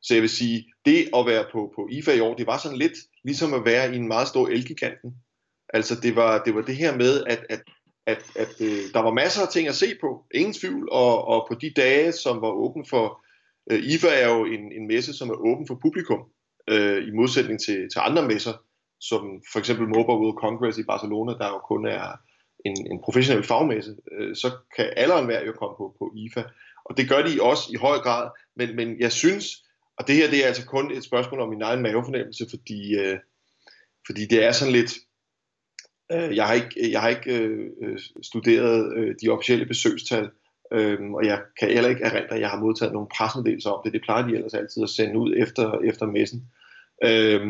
så 0.02 0.14
jeg 0.14 0.22
vil 0.22 0.30
sige, 0.30 0.72
det 0.84 1.08
at 1.16 1.26
være 1.26 1.44
på, 1.52 1.72
på 1.76 1.88
IFA 1.90 2.12
i 2.12 2.20
år, 2.20 2.34
det 2.34 2.46
var 2.46 2.58
sådan 2.58 2.78
lidt 2.78 2.98
ligesom 3.24 3.54
at 3.54 3.64
være 3.64 3.94
i 3.94 3.96
en 3.96 4.08
meget 4.08 4.28
stor 4.28 4.48
elgiganten. 4.48 5.14
Altså 5.74 5.94
det 6.02 6.16
var 6.16 6.42
det, 6.44 6.54
var 6.54 6.62
det 6.62 6.76
her 6.76 6.96
med, 6.96 7.24
at, 7.26 7.46
at, 7.48 7.62
at, 8.06 8.22
at 8.36 8.60
øh, 8.60 8.92
der 8.94 9.00
var 9.00 9.12
masser 9.12 9.42
af 9.42 9.48
ting 9.48 9.68
at 9.68 9.74
se 9.74 9.86
på, 10.00 10.24
ingen 10.34 10.52
tvivl, 10.52 10.88
og, 10.92 11.24
og 11.24 11.46
på 11.48 11.54
de 11.54 11.72
dage, 11.76 12.12
som 12.12 12.40
var 12.40 12.50
åben 12.50 12.86
for, 12.86 13.24
øh, 13.70 13.80
IFA 13.84 14.08
er 14.08 14.28
jo 14.28 14.44
en, 14.44 14.72
en 14.72 14.86
messe, 14.86 15.12
som 15.14 15.30
er 15.30 15.34
åben 15.34 15.66
for 15.66 15.78
publikum, 15.82 16.20
øh, 16.68 17.08
i 17.08 17.10
modsætning 17.10 17.60
til, 17.60 17.88
til 17.92 18.00
andre 18.00 18.26
messer, 18.26 18.52
som 19.00 19.42
for 19.52 19.58
eksempel 19.58 19.88
Mobile 19.88 20.20
World 20.22 20.38
Congress 20.40 20.78
i 20.78 20.82
Barcelona, 20.82 21.32
der 21.32 21.48
jo 21.48 21.58
kun 21.58 21.86
er, 21.86 22.16
en, 22.64 22.92
en 22.92 23.00
professionel 23.04 23.44
fagmesse, 23.44 23.96
øh, 24.12 24.36
så 24.36 24.50
kan 24.76 24.92
alle 24.96 25.14
og 25.14 25.20
enhver 25.20 25.44
jo 25.46 25.52
komme 25.52 25.76
på, 25.76 25.96
på 25.98 26.12
IFA. 26.16 26.42
Og 26.84 26.96
det 26.96 27.08
gør 27.08 27.22
de 27.22 27.42
også 27.42 27.62
i 27.72 27.76
høj 27.76 27.98
grad, 27.98 28.30
men, 28.56 28.76
men 28.76 29.00
jeg 29.00 29.12
synes, 29.12 29.44
og 29.98 30.06
det 30.06 30.14
her 30.14 30.30
det 30.30 30.42
er 30.42 30.46
altså 30.46 30.66
kun 30.66 30.92
et 30.92 31.04
spørgsmål 31.04 31.40
om 31.40 31.48
min 31.48 31.62
egen 31.62 31.82
mavefornemmelse, 31.82 32.46
fordi, 32.50 32.94
øh, 32.98 33.18
fordi 34.06 34.26
det 34.26 34.44
er 34.44 34.52
sådan 34.52 34.72
lidt, 34.72 34.92
Øh, 36.12 36.36
jeg 36.36 36.46
har 36.46 36.54
ikke, 36.54 36.90
jeg 36.90 37.00
har 37.00 37.08
ikke 37.08 37.38
øh, 37.38 37.70
øh, 37.82 37.98
studeret 38.22 38.96
øh, 38.96 39.14
de 39.22 39.28
officielle 39.28 39.66
besøgstal, 39.66 40.30
øh, 40.72 41.10
og 41.10 41.24
jeg 41.24 41.42
kan 41.60 41.70
heller 41.70 41.90
ikke 41.90 42.04
erindre, 42.04 42.34
at 42.34 42.40
jeg 42.40 42.50
har 42.50 42.60
modtaget 42.60 42.92
nogle 42.92 43.08
pressemeddelelser 43.16 43.70
om 43.70 43.80
det. 43.84 43.92
Det 43.92 44.02
plejer 44.02 44.26
de 44.26 44.34
ellers 44.34 44.54
altid 44.54 44.82
at 44.82 44.88
sende 44.88 45.18
ud 45.18 45.34
efter, 45.36 45.78
efter 45.84 46.06
messen. 46.06 46.48
Øh, 47.04 47.40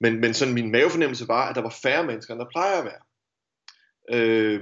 men, 0.00 0.20
men 0.20 0.34
sådan 0.34 0.54
min 0.54 0.72
mavefornemmelse 0.72 1.28
var, 1.28 1.48
at 1.48 1.56
der 1.56 1.62
var 1.62 1.76
færre 1.82 2.06
mennesker, 2.06 2.34
end 2.34 2.40
der 2.40 2.50
plejer 2.50 2.78
at 2.78 2.84
være. 2.84 3.02
Øh, 4.12 4.60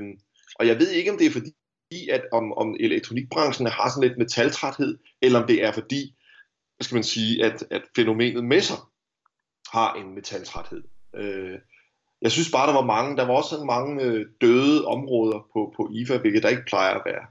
og 0.55 0.66
jeg 0.66 0.79
ved 0.79 0.91
ikke, 0.91 1.11
om 1.11 1.18
det 1.18 1.27
er 1.27 1.31
fordi, 1.31 2.09
at 2.11 2.24
om, 2.33 2.53
om 2.53 2.77
elektronikbranchen 2.81 3.66
har 3.66 3.89
sådan 3.89 4.09
lidt 4.09 4.18
metaltræthed, 4.18 4.99
eller 5.22 5.41
om 5.41 5.47
det 5.47 5.64
er 5.64 5.72
fordi, 5.72 6.14
hvad 6.77 6.85
skal 6.85 6.95
man 6.95 7.05
sige, 7.05 7.45
at, 7.45 7.64
at 7.70 7.83
fænomenet 7.97 8.45
messer 8.45 8.91
har 9.72 9.95
en 9.95 10.14
metaltræthed. 10.14 10.83
Øh, 11.16 11.59
jeg 12.27 12.33
synes 12.33 12.51
bare, 12.51 12.66
der 12.66 12.74
var 12.74 12.93
mange, 12.95 13.16
der 13.16 13.27
var 13.27 13.35
også 13.35 13.51
sådan 13.51 13.66
mange 13.66 14.03
øh, 14.03 14.27
døde 14.41 14.87
områder 14.87 15.39
på, 15.53 15.74
på 15.77 15.91
IFA, 15.93 16.16
hvilket 16.16 16.43
der 16.43 16.49
ikke 16.49 16.70
plejer 16.72 16.95
at 16.95 17.03
være. 17.07 17.24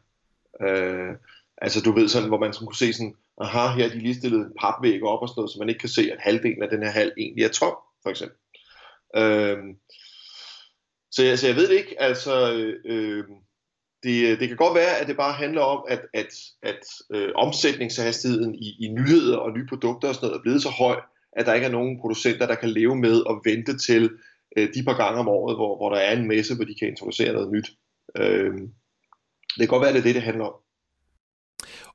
Øh, 0.65 1.15
altså 1.57 1.81
du 1.81 1.91
ved 1.91 2.07
sådan, 2.07 2.27
hvor 2.27 2.39
man 2.39 2.53
sådan 2.53 2.65
kunne 2.65 2.83
se 2.83 2.93
sådan, 2.93 3.15
aha, 3.41 3.75
her 3.75 3.85
er 3.85 3.89
de 3.89 3.99
lige 3.99 4.15
stillet 4.15 4.39
en 4.39 4.57
papvæg 4.61 5.03
op 5.03 5.21
og 5.21 5.29
sådan 5.29 5.39
noget, 5.39 5.51
så 5.51 5.59
man 5.59 5.69
ikke 5.69 5.79
kan 5.79 5.89
se, 5.89 6.11
at 6.11 6.19
halvdelen 6.19 6.63
af 6.63 6.69
den 6.69 6.83
her 6.83 6.89
halv 6.89 7.11
egentlig 7.17 7.43
er 7.43 7.49
tom, 7.49 7.75
for 8.03 8.09
eksempel. 8.09 8.37
Øh, 9.15 9.57
så, 11.11 11.23
jeg, 11.23 11.39
så 11.39 11.47
jeg 11.47 11.55
ved 11.55 11.67
det 11.69 11.75
ikke, 11.75 12.01
altså 12.01 12.53
øh, 12.85 13.23
det, 14.03 14.39
det 14.39 14.47
kan 14.47 14.57
godt 14.57 14.75
være, 14.75 14.97
at 14.97 15.07
det 15.07 15.17
bare 15.17 15.33
handler 15.33 15.61
om, 15.61 15.85
at, 15.87 16.01
at, 16.13 16.31
at 16.63 16.81
øh, 17.13 17.31
omsætningshastigheden 17.35 18.55
i, 18.55 18.85
i 18.85 18.87
nyheder 18.87 19.37
og 19.37 19.51
nye 19.51 19.67
produkter 19.69 20.07
og 20.07 20.15
sådan 20.15 20.27
noget 20.27 20.39
er 20.39 20.41
blevet 20.41 20.61
så 20.61 20.69
høj, 20.69 20.99
at 21.31 21.45
der 21.45 21.53
ikke 21.53 21.67
er 21.67 21.71
nogen 21.71 21.99
producenter, 22.01 22.47
der 22.47 22.55
kan 22.55 22.69
leve 22.69 22.95
med 22.95 23.23
at 23.29 23.35
vente 23.45 23.77
til 23.77 24.09
øh, 24.55 24.69
de 24.73 24.83
par 24.83 24.97
gange 24.97 25.19
om 25.19 25.27
året, 25.27 25.55
hvor, 25.57 25.77
hvor 25.77 25.89
der 25.89 25.97
er 25.97 26.17
en 26.17 26.27
messe, 26.27 26.55
hvor 26.55 26.65
de 26.65 26.75
kan 26.79 26.87
introducere 26.87 27.33
noget 27.33 27.51
nyt. 27.51 27.69
Øh, 28.17 28.53
det 29.57 29.59
kan 29.59 29.67
godt 29.67 29.81
være, 29.81 29.89
at 29.89 29.95
det 29.95 29.99
er 29.99 30.03
det, 30.03 30.15
det 30.15 30.23
handler 30.23 30.45
om. 30.45 30.53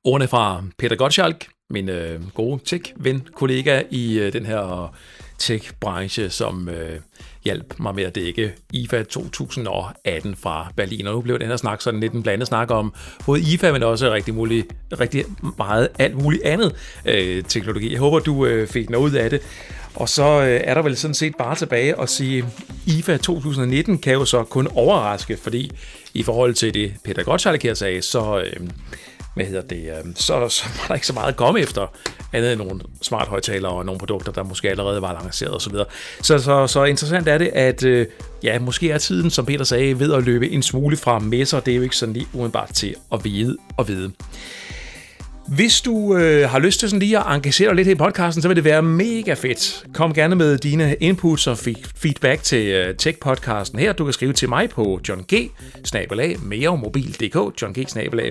Ordene 0.04 0.28
fra 0.28 0.64
Peter 0.78 0.96
Gottschalk, 0.96 1.48
min 1.70 1.88
øh, 1.88 2.20
gode 2.34 2.60
tech-ven, 2.64 3.28
kollega 3.34 3.82
i 3.90 4.18
øh, 4.18 4.32
den 4.32 4.46
her 4.46 4.94
tech-branche, 5.40 6.30
som 6.30 6.68
øh, 6.68 7.00
hjalp 7.44 7.74
mig 7.78 7.94
med 7.94 8.04
at 8.04 8.14
dække 8.14 8.52
IFA 8.72 9.02
2018 9.02 10.36
fra 10.36 10.72
Berlin. 10.76 11.06
Og 11.06 11.14
nu 11.14 11.20
blev 11.20 11.38
den 11.38 11.48
her 11.48 11.56
snak 11.56 11.80
sådan 11.80 12.00
lidt 12.00 12.12
en 12.12 12.22
blandet 12.22 12.48
snak 12.48 12.70
om 12.70 12.94
både 13.26 13.40
IFA, 13.40 13.72
men 13.72 13.82
også 13.82 14.12
rigtig, 14.12 14.34
muligt, 14.34 14.66
rigtig 15.00 15.24
meget 15.58 15.88
alt 15.98 16.16
muligt 16.16 16.42
andet 16.42 16.74
øh, 17.04 17.44
teknologi. 17.44 17.92
Jeg 17.92 18.00
håber, 18.00 18.18
du 18.18 18.46
øh, 18.46 18.68
fik 18.68 18.90
noget 18.90 19.10
ud 19.10 19.16
af 19.16 19.30
det. 19.30 19.40
Og 19.94 20.08
så 20.08 20.40
øh, 20.40 20.60
er 20.64 20.74
der 20.74 20.82
vel 20.82 20.96
sådan 20.96 21.14
set 21.14 21.36
bare 21.36 21.54
tilbage 21.54 22.00
at 22.00 22.08
sige, 22.08 22.44
IFA 22.86 23.16
2019 23.16 23.98
kan 23.98 24.12
jo 24.12 24.24
så 24.24 24.44
kun 24.44 24.68
overraske, 24.74 25.36
fordi 25.36 25.70
i 26.14 26.22
forhold 26.22 26.54
til 26.54 26.74
det, 26.74 26.94
Peter 27.04 27.22
Gottschalk 27.22 27.62
her 27.62 27.74
sagde, 27.74 28.02
så... 28.02 28.40
Øh, 28.40 28.68
hvad 29.34 29.44
hedder 29.44 29.62
det, 29.62 29.90
øh, 29.90 30.14
så, 30.14 30.48
så 30.48 30.64
var 30.78 30.84
der 30.88 30.94
ikke 30.94 31.06
så 31.06 31.12
meget 31.12 31.28
at 31.28 31.36
komme 31.36 31.60
efter, 31.60 31.86
andet 32.32 32.52
end 32.52 32.60
nogle 32.60 32.80
smart 33.02 33.28
højtalere 33.28 33.72
og 33.72 33.86
nogle 33.86 33.98
produkter, 33.98 34.32
der 34.32 34.42
måske 34.42 34.70
allerede 34.70 35.02
var 35.02 35.20
lanceret 35.22 35.54
osv. 35.54 35.72
Så, 35.72 35.84
så, 36.22 36.38
så, 36.38 36.66
så 36.66 36.84
interessant 36.84 37.28
er 37.28 37.38
det, 37.38 37.50
at 37.54 37.84
øh, 37.84 38.06
ja, 38.42 38.58
måske 38.58 38.90
er 38.90 38.98
tiden, 38.98 39.30
som 39.30 39.46
Peter 39.46 39.64
sagde, 39.64 39.98
ved 39.98 40.12
at 40.12 40.24
løbe 40.24 40.50
en 40.50 40.62
smule 40.62 40.96
fra 40.96 41.18
messer. 41.18 41.60
Det 41.60 41.72
er 41.72 41.76
jo 41.76 41.82
ikke 41.82 41.96
sådan 41.96 42.12
lige 42.12 42.26
umiddelbart 42.32 42.74
til 42.74 42.94
at 43.12 43.24
vide 43.24 43.56
og 43.76 43.88
vide. 43.88 44.12
Hvis 45.50 45.80
du 45.80 46.16
øh, 46.16 46.48
har 46.48 46.58
lyst 46.58 46.80
til 46.80 46.88
sådan 46.88 47.00
lige 47.00 47.18
at 47.18 47.24
engagere 47.28 47.68
dig 47.68 47.76
lidt 47.76 47.88
i 47.88 47.94
podcasten, 47.94 48.42
så 48.42 48.48
vil 48.48 48.56
det 48.56 48.64
være 48.64 48.82
mega 48.82 49.34
fedt. 49.34 49.84
Kom 49.94 50.14
gerne 50.14 50.34
med 50.34 50.58
dine 50.58 50.94
inputs 50.94 51.46
og 51.46 51.58
feedback 51.96 52.42
til 52.42 52.66
øh, 52.66 52.94
Tech-podcasten 53.02 53.78
her. 53.78 53.92
Du 53.92 54.04
kan 54.04 54.12
skrive 54.12 54.32
til 54.32 54.48
mig 54.48 54.70
på 54.70 55.00
John 55.08 55.24
G. 55.34 55.50
meremobil.dk 56.42 57.62
John 57.62 57.74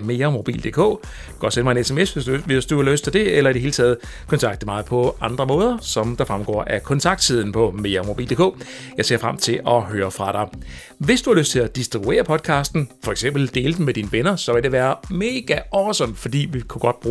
meremobil.dk 0.07 0.75
Du 0.75 0.99
kan 1.39 1.45
også 1.45 1.55
sende 1.55 1.63
mig 1.63 1.77
en 1.77 1.83
sms, 1.83 2.13
hvis 2.13 2.25
du, 2.25 2.37
hvis 2.37 2.65
du 2.65 2.83
har 2.83 2.91
lyst 2.91 3.03
til 3.03 3.13
det, 3.13 3.37
eller 3.37 3.49
i 3.49 3.53
det 3.53 3.61
hele 3.61 3.73
taget 3.73 3.97
kontakte 4.27 4.65
mig 4.65 4.85
på 4.85 5.15
andre 5.21 5.45
måder, 5.45 5.77
som 5.81 6.15
der 6.15 6.25
fremgår 6.25 6.63
af 6.63 6.83
kontaktsiden 6.83 7.51
på 7.51 7.71
meremobil.dk. 7.71 8.65
Jeg 8.97 9.05
ser 9.05 9.17
frem 9.17 9.37
til 9.37 9.59
at 9.67 9.81
høre 9.81 10.11
fra 10.11 10.31
dig. 10.31 10.59
Hvis 10.97 11.21
du 11.21 11.29
har 11.29 11.37
lyst 11.37 11.51
til 11.51 11.59
at 11.59 11.75
distribuere 11.75 12.23
podcasten, 12.23 12.89
for 13.03 13.11
eksempel 13.11 13.55
dele 13.55 13.73
den 13.73 13.85
med 13.85 13.93
dine 13.93 14.11
venner, 14.11 14.35
så 14.35 14.53
vil 14.53 14.63
det 14.63 14.71
være 14.71 14.95
mega 15.09 15.59
awesome, 15.73 16.15
fordi 16.15 16.49
vi 16.51 16.59
kunne 16.59 16.81
godt 16.81 16.99
bruge 16.99 17.08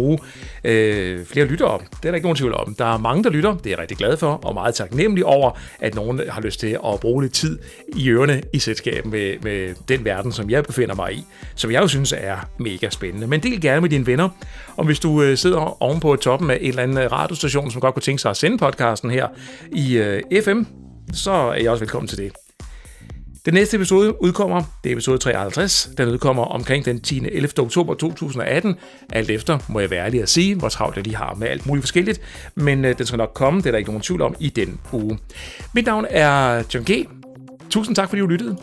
øh, 0.65 1.27
flere 1.27 1.47
lyttere. 1.47 1.79
Det 1.79 2.05
er 2.05 2.11
der 2.11 2.15
ikke 2.15 2.27
nogen 2.27 2.37
tvivl 2.37 2.55
om. 2.55 2.75
Der 2.75 2.85
er 2.85 2.99
mange, 2.99 3.25
der 3.25 3.31
lytter. 3.31 3.55
Det 3.57 3.67
er 3.67 3.71
jeg 3.71 3.79
rigtig 3.79 3.97
glad 3.97 4.17
for, 4.17 4.33
og 4.33 4.55
meget 4.55 4.75
taknemmelig 4.75 5.25
over, 5.25 5.59
at 5.81 5.95
nogen 5.95 6.21
har 6.29 6.41
lyst 6.41 6.61
til 6.61 6.79
at 6.87 7.01
bruge 7.01 7.23
lidt 7.23 7.35
tid 7.35 7.59
i 7.97 8.11
ørerne 8.11 8.43
i 8.53 8.59
selskab 8.59 9.07
med, 9.07 9.35
med 9.43 9.75
den 9.89 10.05
verden, 10.05 10.33
som 10.33 10.51
jeg 10.51 10.65
befinder 10.65 10.95
mig 10.95 11.15
i, 11.15 11.25
som 11.55 11.71
jeg 11.71 11.83
jo 11.83 11.89
synes 11.89 12.15
er 12.17 12.49
mega 12.59 12.91
spændende. 12.91 13.27
Men 13.27 13.41
del 13.41 13.61
gerne 13.61 13.81
med 13.81 13.91
dine 13.91 14.07
venner, 14.07 14.29
og 14.77 14.85
hvis 14.85 15.01
du 15.01 15.23
øh, 15.23 15.37
sidder 15.37 15.83
ovenpå 15.83 16.17
toppen 16.17 16.51
af 16.51 16.59
en 16.61 16.69
eller 16.69 16.83
anden 16.83 17.13
radiostation, 17.13 17.71
som 17.71 17.81
godt 17.81 17.95
kunne 17.95 18.03
tænke 18.03 18.23
sig 18.23 18.31
at 18.31 18.37
sende 18.37 18.59
podcasten 18.59 19.11
her 19.11 19.29
i 19.73 19.97
øh, 19.97 20.23
FM, 20.45 20.63
så 21.13 21.31
er 21.31 21.55
jeg 21.55 21.71
også 21.71 21.85
velkommen 21.85 22.09
til 22.09 22.19
det. 22.19 22.48
Den 23.49 23.55
næste 23.55 23.77
episode 23.77 24.23
udkommer, 24.23 24.63
det 24.85 24.91
er 24.91 24.95
episode 24.95 25.19
53. 25.19 25.91
Den 25.99 26.09
udkommer 26.09 26.45
omkring 26.45 26.85
den 26.85 27.01
10. 27.01 27.27
11. 27.33 27.59
oktober 27.59 27.95
2018. 27.95 28.75
Alt 29.13 29.31
efter, 29.31 29.59
må 29.69 29.81
jeg 29.81 29.91
være 29.91 30.05
ærlig 30.05 30.23
at 30.23 30.29
sige, 30.29 30.55
hvor 30.55 30.69
travlt 30.69 30.97
jeg 30.97 31.05
lige 31.05 31.17
har 31.17 31.35
med 31.35 31.49
alt 31.49 31.67
muligt 31.67 31.83
forskelligt. 31.83 32.21
Men 32.55 32.85
øh, 32.85 32.99
den 32.99 33.07
skal 33.07 33.17
nok 33.17 33.33
komme, 33.35 33.61
det 33.61 33.67
er 33.67 33.71
der 33.71 33.79
ikke 33.79 33.91
nogen 33.91 34.03
tvivl 34.03 34.23
om, 34.23 34.35
i 34.41 34.49
den 34.49 34.81
uge. 34.93 35.19
Mit 35.75 35.87
navn 35.87 36.07
er 36.11 36.63
John 36.75 36.85
G. 36.91 37.09
Tusind 37.71 37.97
tak, 37.97 38.09
fordi 38.09 38.21
du 38.21 38.27
lyttede. 38.27 38.57